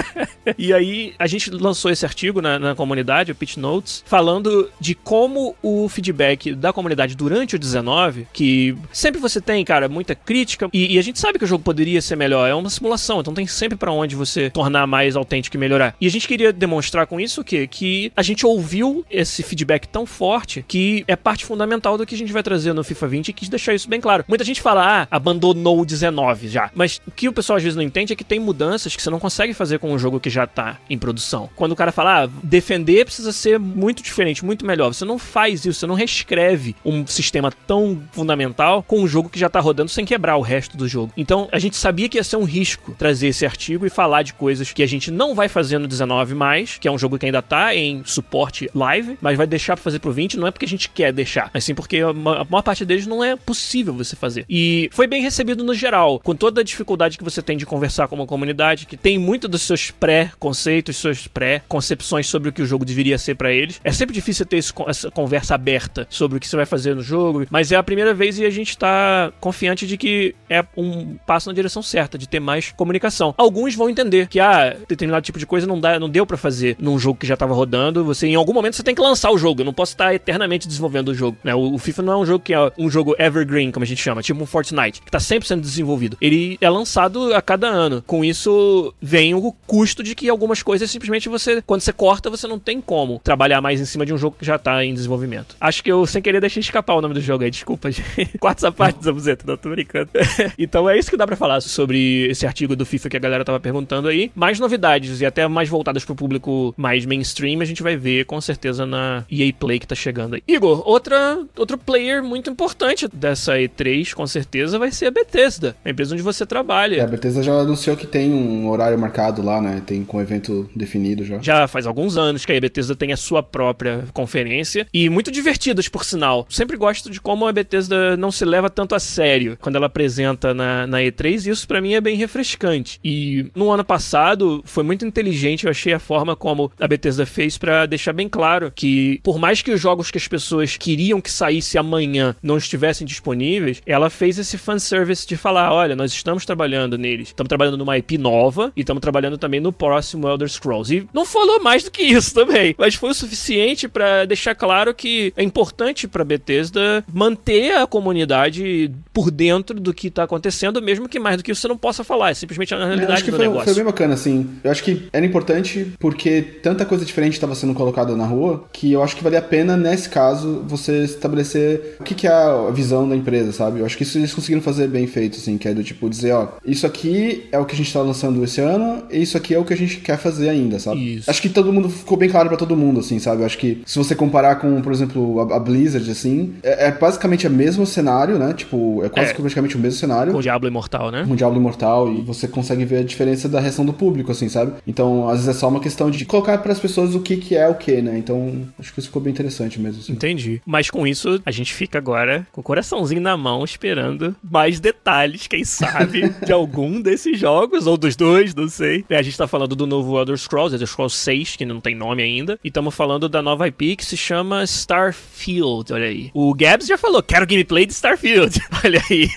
e 0.56 0.72
aí, 0.72 1.14
a 1.18 1.26
gente 1.26 1.50
lançou 1.50 1.90
esse 1.90 2.04
artigo 2.04 2.40
na, 2.40 2.58
na 2.58 2.74
comunidade, 2.74 3.32
o 3.32 3.34
Pitch 3.34 3.56
Notes, 3.56 4.02
falando 4.06 4.70
de 4.80 4.94
como 4.94 5.54
o 5.62 5.88
feedback 5.88 6.54
da 6.54 6.72
comunidade 6.72 7.14
durante 7.14 7.56
o 7.56 7.58
19, 7.58 8.26
que 8.32 8.76
sempre 8.92 9.20
você 9.20 9.40
tem, 9.40 9.64
cara, 9.64 9.88
muita 9.88 10.14
crítica, 10.14 10.68
e, 10.72 10.94
e 10.94 10.98
a 10.98 11.02
gente 11.02 11.18
sabe 11.18 11.38
que 11.38 11.44
o 11.44 11.48
jogo 11.48 11.62
poderia 11.62 12.00
ser 12.00 12.16
melhor, 12.16 12.48
é 12.48 12.54
uma 12.54 12.70
simulação, 12.70 13.20
então 13.20 13.34
tem 13.34 13.46
sempre 13.46 13.76
para 13.76 13.92
onde 13.92 14.14
você 14.14 14.50
tornar 14.50 14.86
mais 14.86 15.16
autêntico 15.16 15.56
e 15.56 15.60
melhorar. 15.60 15.94
E 16.00 16.06
a 16.06 16.10
gente 16.10 16.28
queria 16.28 16.52
demonstrar 16.52 17.06
com 17.06 17.20
isso 17.20 17.40
o 17.40 17.44
quê? 17.44 17.66
Que 17.66 18.12
a 18.16 18.22
gente 18.22 18.46
ouviu 18.46 19.04
esse 19.10 19.42
feedback 19.42 19.86
tão 19.86 20.06
forte 20.06 20.64
que 20.66 21.04
é 21.06 21.16
parte 21.16 21.44
fundamental 21.44 21.96
do 21.98 22.06
que 22.06 22.14
a 22.14 22.18
gente 22.18 22.32
vai 22.32 22.42
trazer 22.42 22.72
no 22.72 22.84
FIFA 22.84 23.08
20 23.08 23.28
e 23.28 23.32
quis 23.32 23.48
deixar 23.48 23.74
isso 23.74 23.88
bem 23.88 24.00
claro. 24.00 24.24
Muita 24.28 24.44
gente 24.44 24.60
fala, 24.60 25.02
ah, 25.02 25.08
abandonou 25.10 25.80
o 25.80 25.86
19 25.86 26.17
já. 26.42 26.70
Mas 26.74 27.00
o 27.06 27.10
que 27.10 27.28
o 27.28 27.32
pessoal 27.32 27.56
às 27.56 27.62
vezes 27.62 27.76
não 27.76 27.82
entende 27.82 28.12
é 28.12 28.16
que 28.16 28.24
tem 28.24 28.38
mudanças 28.38 28.94
que 28.94 29.02
você 29.02 29.10
não 29.10 29.18
consegue 29.18 29.54
fazer 29.54 29.78
com 29.78 29.92
um 29.92 29.98
jogo 29.98 30.20
que 30.20 30.30
já 30.30 30.46
tá 30.46 30.78
em 30.88 30.98
produção. 30.98 31.48
Quando 31.56 31.72
o 31.72 31.76
cara 31.76 31.92
fala, 31.92 32.24
ah, 32.24 32.28
defender 32.42 33.04
precisa 33.04 33.32
ser 33.32 33.58
muito 33.58 34.02
diferente, 34.02 34.44
muito 34.44 34.66
melhor. 34.66 34.92
Você 34.92 35.04
não 35.04 35.18
faz 35.18 35.64
isso, 35.64 35.80
você 35.80 35.86
não 35.86 35.94
reescreve 35.94 36.76
um 36.84 37.06
sistema 37.06 37.52
tão 37.66 38.02
fundamental 38.12 38.82
com 38.82 39.00
um 39.00 39.08
jogo 39.08 39.28
que 39.28 39.38
já 39.38 39.48
tá 39.48 39.60
rodando 39.60 39.90
sem 39.90 40.04
quebrar 40.04 40.36
o 40.36 40.42
resto 40.42 40.76
do 40.76 40.88
jogo. 40.88 41.12
Então 41.16 41.48
a 41.52 41.58
gente 41.58 41.76
sabia 41.76 42.08
que 42.08 42.18
ia 42.18 42.24
ser 42.24 42.36
um 42.36 42.44
risco 42.44 42.94
trazer 42.98 43.28
esse 43.28 43.44
artigo 43.44 43.86
e 43.86 43.90
falar 43.90 44.22
de 44.22 44.32
coisas 44.34 44.72
que 44.72 44.82
a 44.82 44.86
gente 44.86 45.10
não 45.10 45.34
vai 45.34 45.48
fazer 45.48 45.78
no 45.78 45.86
19 45.86 46.34
mais, 46.34 46.78
que 46.78 46.88
é 46.88 46.90
um 46.90 46.98
jogo 46.98 47.18
que 47.18 47.26
ainda 47.26 47.42
tá 47.42 47.74
em 47.74 48.02
suporte 48.04 48.70
live, 48.74 49.18
mas 49.20 49.36
vai 49.36 49.46
deixar 49.46 49.76
pra 49.76 49.82
fazer 49.82 49.98
pro 49.98 50.12
20, 50.12 50.38
não 50.38 50.46
é 50.46 50.50
porque 50.50 50.64
a 50.64 50.68
gente 50.68 50.88
quer 50.88 51.12
deixar, 51.12 51.50
mas 51.52 51.64
sim 51.64 51.74
porque 51.74 51.98
a 51.98 52.12
maior 52.12 52.62
parte 52.62 52.84
deles 52.84 53.06
não 53.06 53.22
é 53.22 53.36
possível 53.36 53.94
você 53.94 54.16
fazer. 54.16 54.44
E 54.48 54.88
foi 54.92 55.06
bem 55.06 55.22
recebido 55.22 55.64
no 55.64 55.74
geral, 55.74 56.07
com 56.18 56.34
toda 56.34 56.60
a 56.60 56.64
dificuldade 56.64 57.18
que 57.18 57.24
você 57.24 57.42
tem 57.42 57.56
de 57.56 57.66
conversar 57.66 58.08
com 58.08 58.14
uma 58.14 58.26
comunidade, 58.26 58.86
que 58.86 58.96
tem 58.96 59.18
muito 59.18 59.48
dos 59.48 59.62
seus 59.62 59.90
pré-conceitos, 59.90 60.96
suas 60.96 61.26
pré-concepções 61.26 62.26
sobre 62.26 62.50
o 62.50 62.52
que 62.52 62.62
o 62.62 62.66
jogo 62.66 62.84
deveria 62.84 63.18
ser 63.18 63.34
para 63.34 63.52
eles. 63.52 63.80
É 63.82 63.92
sempre 63.92 64.14
difícil 64.14 64.46
ter 64.46 64.58
esse, 64.58 64.72
essa 64.86 65.10
conversa 65.10 65.54
aberta 65.54 66.06
sobre 66.08 66.38
o 66.38 66.40
que 66.40 66.46
você 66.46 66.56
vai 66.56 66.66
fazer 66.66 66.94
no 66.94 67.02
jogo, 67.02 67.46
mas 67.50 67.72
é 67.72 67.76
a 67.76 67.82
primeira 67.82 68.14
vez 68.14 68.38
e 68.38 68.44
a 68.44 68.50
gente 68.50 68.78
tá 68.78 69.32
confiante 69.40 69.86
de 69.86 69.96
que 69.96 70.34
é 70.48 70.64
um 70.76 71.16
passo 71.26 71.48
na 71.48 71.54
direção 71.54 71.82
certa, 71.82 72.16
de 72.16 72.28
ter 72.28 72.40
mais 72.40 72.72
comunicação. 72.72 73.34
Alguns 73.36 73.74
vão 73.74 73.90
entender 73.90 74.28
que, 74.28 74.38
ah, 74.38 74.76
determinado 74.88 75.24
tipo 75.24 75.38
de 75.38 75.46
coisa 75.46 75.66
não, 75.66 75.80
dá, 75.80 75.98
não 75.98 76.08
deu 76.08 76.24
para 76.24 76.36
fazer 76.36 76.76
num 76.78 76.98
jogo 76.98 77.18
que 77.18 77.26
já 77.26 77.36
tava 77.36 77.54
rodando, 77.54 78.04
você 78.04 78.26
em 78.26 78.34
algum 78.34 78.52
momento 78.52 78.76
você 78.76 78.82
tem 78.82 78.94
que 78.94 79.00
lançar 79.00 79.30
o 79.30 79.38
jogo, 79.38 79.62
eu 79.62 79.64
não 79.64 79.74
posso 79.74 79.92
estar 79.92 80.14
eternamente 80.14 80.68
desenvolvendo 80.68 81.08
o 81.08 81.14
jogo, 81.14 81.36
né? 81.42 81.54
O, 81.54 81.74
o 81.74 81.78
FIFA 81.78 82.02
não 82.02 82.12
é 82.12 82.16
um 82.16 82.26
jogo 82.26 82.44
que 82.44 82.54
é 82.54 82.72
um 82.78 82.90
jogo 82.90 83.14
evergreen, 83.18 83.70
como 83.70 83.84
a 83.84 83.86
gente 83.86 84.02
chama, 84.02 84.22
tipo 84.22 84.42
um 84.42 84.46
Fortnite, 84.46 85.02
que 85.02 85.10
tá 85.10 85.20
sempre 85.20 85.48
sendo 85.48 85.62
desenvolvido. 85.62 85.97
Ele 86.20 86.58
é 86.60 86.68
lançado 86.68 87.34
a 87.34 87.42
cada 87.42 87.68
ano. 87.68 88.02
Com 88.06 88.24
isso, 88.24 88.94
vem 89.00 89.34
o 89.34 89.52
custo 89.66 90.02
de 90.02 90.14
que 90.14 90.28
algumas 90.28 90.62
coisas 90.62 90.90
simplesmente 90.90 91.28
você, 91.28 91.62
quando 91.62 91.80
você 91.80 91.92
corta, 91.92 92.30
você 92.30 92.46
não 92.46 92.58
tem 92.58 92.80
como 92.80 93.20
trabalhar 93.22 93.60
mais 93.60 93.80
em 93.80 93.84
cima 93.84 94.06
de 94.06 94.12
um 94.12 94.18
jogo 94.18 94.36
que 94.38 94.44
já 94.44 94.58
tá 94.58 94.84
em 94.84 94.94
desenvolvimento. 94.94 95.56
Acho 95.60 95.82
que 95.82 95.90
eu, 95.90 96.06
sem 96.06 96.22
querer, 96.22 96.40
deixei 96.40 96.60
escapar 96.60 96.94
o 96.94 97.00
nome 97.00 97.14
do 97.14 97.20
jogo 97.20 97.44
aí, 97.44 97.50
desculpa. 97.50 97.90
Quarta 98.38 98.60
essa 98.60 98.72
parte, 98.72 99.02
Zamuzeta, 99.04 99.44
não 99.46 99.56
tô 99.56 99.70
brincando. 99.70 100.10
então 100.58 100.88
é 100.88 100.98
isso 100.98 101.10
que 101.10 101.16
dá 101.16 101.26
para 101.26 101.36
falar 101.36 101.60
sobre 101.60 102.28
esse 102.30 102.46
artigo 102.46 102.74
do 102.74 102.84
FIFA 102.84 103.08
que 103.08 103.16
a 103.16 103.20
galera 103.20 103.44
tava 103.44 103.60
perguntando 103.60 104.08
aí. 104.08 104.30
Mais 104.34 104.58
novidades 104.58 105.20
e 105.20 105.26
até 105.26 105.46
mais 105.48 105.68
voltadas 105.68 106.04
pro 106.04 106.14
público 106.14 106.74
mais 106.76 107.04
mainstream, 107.06 107.60
a 107.60 107.64
gente 107.64 107.82
vai 107.82 107.96
ver 107.96 108.24
com 108.24 108.40
certeza 108.40 108.84
na 108.84 109.24
EA 109.30 109.52
Play 109.52 109.78
que 109.78 109.86
tá 109.86 109.94
chegando 109.94 110.34
aí. 110.34 110.42
Igor, 110.46 110.82
outra, 110.86 111.44
outro 111.56 111.78
player 111.78 112.22
muito 112.22 112.50
importante 112.50 113.08
dessa 113.12 113.54
E3, 113.54 114.12
com 114.14 114.26
certeza, 114.26 114.78
vai 114.78 114.90
ser 114.90 115.06
a 115.06 115.10
Bethesda, 115.10 115.76
a 115.84 115.90
empresa 115.90 116.14
onde 116.14 116.22
você 116.22 116.44
trabalha. 116.44 116.96
É, 116.96 117.00
a 117.02 117.06
Bethesda 117.06 117.42
já 117.42 117.52
anunciou 117.52 117.96
que 117.96 118.06
tem 118.06 118.32
um 118.32 118.68
horário 118.68 118.98
marcado 118.98 119.42
lá, 119.42 119.60
né? 119.60 119.82
Tem 119.84 120.04
com 120.04 120.20
evento 120.20 120.68
definido 120.74 121.24
já. 121.24 121.38
Já 121.40 121.68
faz 121.68 121.86
alguns 121.86 122.16
anos 122.16 122.44
que 122.44 122.52
a 122.52 122.60
Bethesda 122.60 122.94
tem 122.94 123.12
a 123.12 123.16
sua 123.16 123.42
própria 123.42 124.04
conferência 124.12 124.86
e 124.92 125.08
muito 125.08 125.30
divertidas, 125.30 125.88
por 125.88 126.04
sinal. 126.04 126.46
Sempre 126.48 126.76
gosto 126.76 127.10
de 127.10 127.20
como 127.20 127.46
a 127.46 127.52
Bethesda 127.52 128.16
não 128.16 128.30
se 128.30 128.44
leva 128.44 128.68
tanto 128.68 128.94
a 128.94 129.00
sério 129.00 129.56
quando 129.60 129.76
ela 129.76 129.86
apresenta 129.86 130.52
na, 130.52 130.86
na 130.86 130.98
E3 130.98 131.46
e 131.46 131.50
isso 131.50 131.66
para 131.66 131.80
mim 131.80 131.94
é 131.94 132.00
bem 132.00 132.16
refrescante. 132.16 132.98
E 133.04 133.50
no 133.54 133.70
ano 133.70 133.84
passado 133.84 134.62
foi 134.64 134.84
muito 134.84 135.06
inteligente, 135.06 135.64
eu 135.64 135.70
achei 135.70 135.92
a 135.92 135.98
forma 135.98 136.36
como 136.36 136.70
a 136.78 136.88
Bethesda 136.88 137.24
fez 137.26 137.56
para 137.56 137.86
deixar 137.86 138.12
bem 138.12 138.28
claro 138.28 138.72
que 138.74 139.20
por 139.22 139.38
mais 139.38 139.62
que 139.62 139.70
os 139.70 139.80
jogos 139.80 140.10
que 140.10 140.18
as 140.18 140.28
pessoas 140.28 140.76
queriam 140.76 141.20
que 141.20 141.30
saísse 141.30 141.78
amanhã 141.78 142.34
não 142.42 142.56
estivessem 142.56 143.06
disponíveis, 143.06 143.82
ela 143.86 144.10
fez 144.10 144.38
esse 144.38 144.58
fanservice 144.58 145.26
de 145.26 145.36
falar: 145.36 145.67
olha, 145.72 145.96
nós 145.96 146.12
estamos 146.12 146.44
trabalhando 146.44 146.98
neles, 146.98 147.28
estamos 147.28 147.48
trabalhando 147.48 147.76
numa 147.76 147.96
IP 147.98 148.18
nova 148.18 148.72
e 148.76 148.80
estamos 148.80 149.00
trabalhando 149.00 149.38
também 149.38 149.60
no 149.60 149.72
próximo 149.72 150.28
Elder 150.28 150.48
Scrolls. 150.48 150.94
E 150.94 151.08
não 151.12 151.24
falou 151.24 151.62
mais 151.62 151.82
do 151.84 151.90
que 151.90 152.02
isso 152.02 152.32
também, 152.34 152.74
mas 152.78 152.94
foi 152.94 153.10
o 153.10 153.14
suficiente 153.14 153.88
para 153.88 154.24
deixar 154.24 154.54
claro 154.54 154.94
que 154.94 155.32
é 155.36 155.42
importante 155.42 156.06
para 156.08 156.24
Bethesda 156.24 157.04
manter 157.12 157.72
a 157.76 157.86
comunidade 157.86 158.90
por 159.12 159.30
dentro 159.30 159.78
do 159.80 159.92
que 159.92 160.10
tá 160.10 160.24
acontecendo, 160.24 160.80
mesmo 160.80 161.08
que 161.08 161.18
mais 161.18 161.36
do 161.36 161.42
que 161.42 161.52
isso 161.52 161.60
você 161.60 161.68
não 161.68 161.76
possa 161.76 162.04
falar, 162.04 162.30
é 162.30 162.34
simplesmente 162.34 162.74
a 162.74 162.78
realidade 162.78 163.12
acho 163.12 163.24
que 163.24 163.30
do 163.30 163.36
foi, 163.36 163.46
negócio. 163.46 163.64
Foi 163.66 163.74
bem 163.74 163.84
bacana, 163.84 164.14
assim. 164.14 164.48
Eu 164.62 164.70
acho 164.70 164.82
que 164.82 165.08
era 165.12 165.24
importante 165.24 165.92
porque 165.98 166.42
tanta 166.62 166.84
coisa 166.84 167.04
diferente 167.04 167.34
estava 167.34 167.54
sendo 167.54 167.74
colocada 167.74 168.14
na 168.16 168.24
rua 168.24 168.64
que 168.72 168.92
eu 168.92 169.02
acho 169.02 169.16
que 169.16 169.22
valia 169.22 169.40
a 169.40 169.42
pena, 169.42 169.76
nesse 169.76 170.08
caso, 170.08 170.64
você 170.66 171.04
estabelecer 171.04 171.96
o 172.00 172.04
que, 172.04 172.14
que 172.14 172.26
é 172.26 172.30
a 172.30 172.70
visão 172.70 173.08
da 173.08 173.16
empresa, 173.16 173.52
sabe? 173.52 173.80
Eu 173.80 173.86
acho 173.86 173.96
que 173.96 174.02
isso 174.02 174.18
eles 174.18 174.32
conseguiram 174.32 174.62
fazer 174.62 174.88
bem 174.88 175.06
feito, 175.06 175.36
assim, 175.36 175.57
que 175.58 175.68
é 175.68 175.74
do 175.74 175.82
tipo 175.82 176.08
dizer, 176.08 176.32
ó, 176.32 176.48
isso 176.64 176.86
aqui 176.86 177.48
é 177.52 177.58
o 177.58 177.64
que 177.64 177.74
a 177.74 177.78
gente 177.78 177.92
tá 177.92 178.00
lançando 178.00 178.42
esse 178.42 178.60
ano, 178.60 179.04
e 179.10 179.22
isso 179.22 179.36
aqui 179.36 179.54
é 179.54 179.58
o 179.58 179.64
que 179.64 179.72
a 179.72 179.76
gente 179.76 179.98
quer 179.98 180.18
fazer 180.18 180.48
ainda, 180.48 180.78
sabe? 180.78 181.16
Isso. 181.16 181.30
Acho 181.30 181.42
que 181.42 181.48
todo 181.48 181.72
mundo 181.72 181.88
ficou 181.88 182.16
bem 182.16 182.28
claro 182.28 182.48
para 182.48 182.56
todo 182.56 182.76
mundo, 182.76 183.00
assim, 183.00 183.18
sabe? 183.18 183.42
Eu 183.42 183.46
acho 183.46 183.58
que 183.58 183.82
se 183.84 183.98
você 183.98 184.14
comparar 184.14 184.56
com, 184.56 184.80
por 184.80 184.92
exemplo, 184.92 185.40
a, 185.40 185.56
a 185.56 185.58
Blizzard, 185.58 186.08
assim, 186.10 186.54
é, 186.62 186.86
é, 186.86 186.92
basicamente 186.92 187.46
o 187.46 187.50
mesmo 187.50 187.86
cenário, 187.86 188.38
né? 188.38 188.52
Tipo, 188.54 189.04
é 189.04 189.08
quase 189.08 189.30
é. 189.30 189.34
praticamente 189.34 189.76
o 189.76 189.78
mesmo 189.78 189.98
cenário. 189.98 190.32
Com 190.32 190.38
o 190.38 190.42
Diablo 190.42 190.68
Imortal, 190.68 191.10
né? 191.10 191.24
Com 191.26 191.32
o 191.32 191.36
Diablo 191.36 191.58
Imortal, 191.58 192.12
e 192.12 192.20
você 192.22 192.46
consegue 192.46 192.84
ver 192.84 192.98
a 192.98 193.04
diferença 193.04 193.48
da 193.48 193.60
reação 193.60 193.84
do 193.84 193.92
público, 193.92 194.32
assim, 194.32 194.48
sabe? 194.48 194.72
Então, 194.86 195.28
às 195.28 195.40
vezes 195.40 195.56
é 195.56 195.58
só 195.58 195.68
uma 195.68 195.80
questão 195.80 196.10
de 196.10 196.24
colocar 196.24 196.58
para 196.58 196.72
as 196.72 196.78
pessoas 196.78 197.14
o 197.14 197.20
que, 197.20 197.36
que 197.36 197.56
é 197.56 197.68
o 197.68 197.74
que, 197.74 198.00
né? 198.00 198.16
Então, 198.18 198.66
acho 198.78 198.92
que 198.92 199.00
isso 199.00 199.08
ficou 199.08 199.22
bem 199.22 199.32
interessante 199.32 199.80
mesmo. 199.80 200.00
Assim. 200.00 200.12
Entendi. 200.12 200.60
Mas 200.64 200.90
com 200.90 201.06
isso, 201.06 201.40
a 201.44 201.50
gente 201.50 201.74
fica 201.74 201.98
agora 201.98 202.46
com 202.52 202.60
o 202.60 202.64
coraçãozinho 202.64 203.20
na 203.20 203.36
mão, 203.36 203.64
esperando 203.64 204.34
mais 204.42 204.80
detalhes, 204.80 205.46
quem 205.48 205.64
sabe, 205.64 206.34
de 206.44 206.52
algum 206.52 207.00
desses 207.00 207.38
jogos, 207.38 207.86
ou 207.86 207.96
dos 207.96 208.14
dois, 208.14 208.54
não 208.54 208.68
sei. 208.68 209.04
É, 209.08 209.16
a 209.16 209.22
gente 209.22 209.36
tá 209.36 209.46
falando 209.46 209.74
do 209.74 209.86
novo 209.86 210.18
Elder 210.18 210.36
Scrolls, 210.36 210.74
Elder 210.74 210.86
Scrolls 210.86 211.16
6, 211.16 211.56
que 211.56 211.64
não 211.64 211.80
tem 211.80 211.94
nome 211.94 212.22
ainda, 212.22 212.58
e 212.62 212.68
estamos 212.68 212.94
falando 212.94 213.28
da 213.28 213.42
nova 213.42 213.66
IP 213.68 213.96
que 213.96 214.04
se 214.04 214.16
chama 214.16 214.64
Starfield, 214.64 215.92
olha 215.92 216.06
aí. 216.06 216.30
O 216.34 216.54
Gabs 216.54 216.86
já 216.86 216.98
falou, 216.98 217.22
quero 217.22 217.46
gameplay 217.46 217.86
de 217.86 217.92
Starfield, 217.92 218.60
olha 218.84 219.00
aí. 219.10 219.28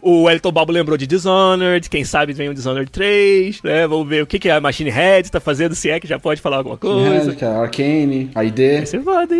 o 0.00 0.28
Elton 0.28 0.52
Bobo 0.52 0.72
lembrou 0.72 0.96
de 0.96 1.06
Dishonored, 1.06 1.88
quem 1.88 2.04
sabe 2.04 2.32
vem 2.32 2.48
o 2.48 2.54
Dishonored 2.54 2.90
3, 2.90 3.62
né? 3.62 3.86
Vamos 3.86 4.08
ver 4.08 4.22
o 4.22 4.26
que, 4.26 4.38
que 4.38 4.50
a 4.50 4.60
Machine 4.60 4.90
Head 4.90 5.30
tá 5.30 5.40
fazendo, 5.40 5.74
se 5.74 5.90
é 5.90 6.00
que 6.00 6.06
já 6.06 6.18
pode 6.18 6.40
falar 6.40 6.58
alguma 6.58 6.76
coisa. 6.76 7.30
Head, 7.30 7.44
é 7.44 7.46
Arcane, 7.46 8.30
a 8.34 8.44
ID. 8.44 8.58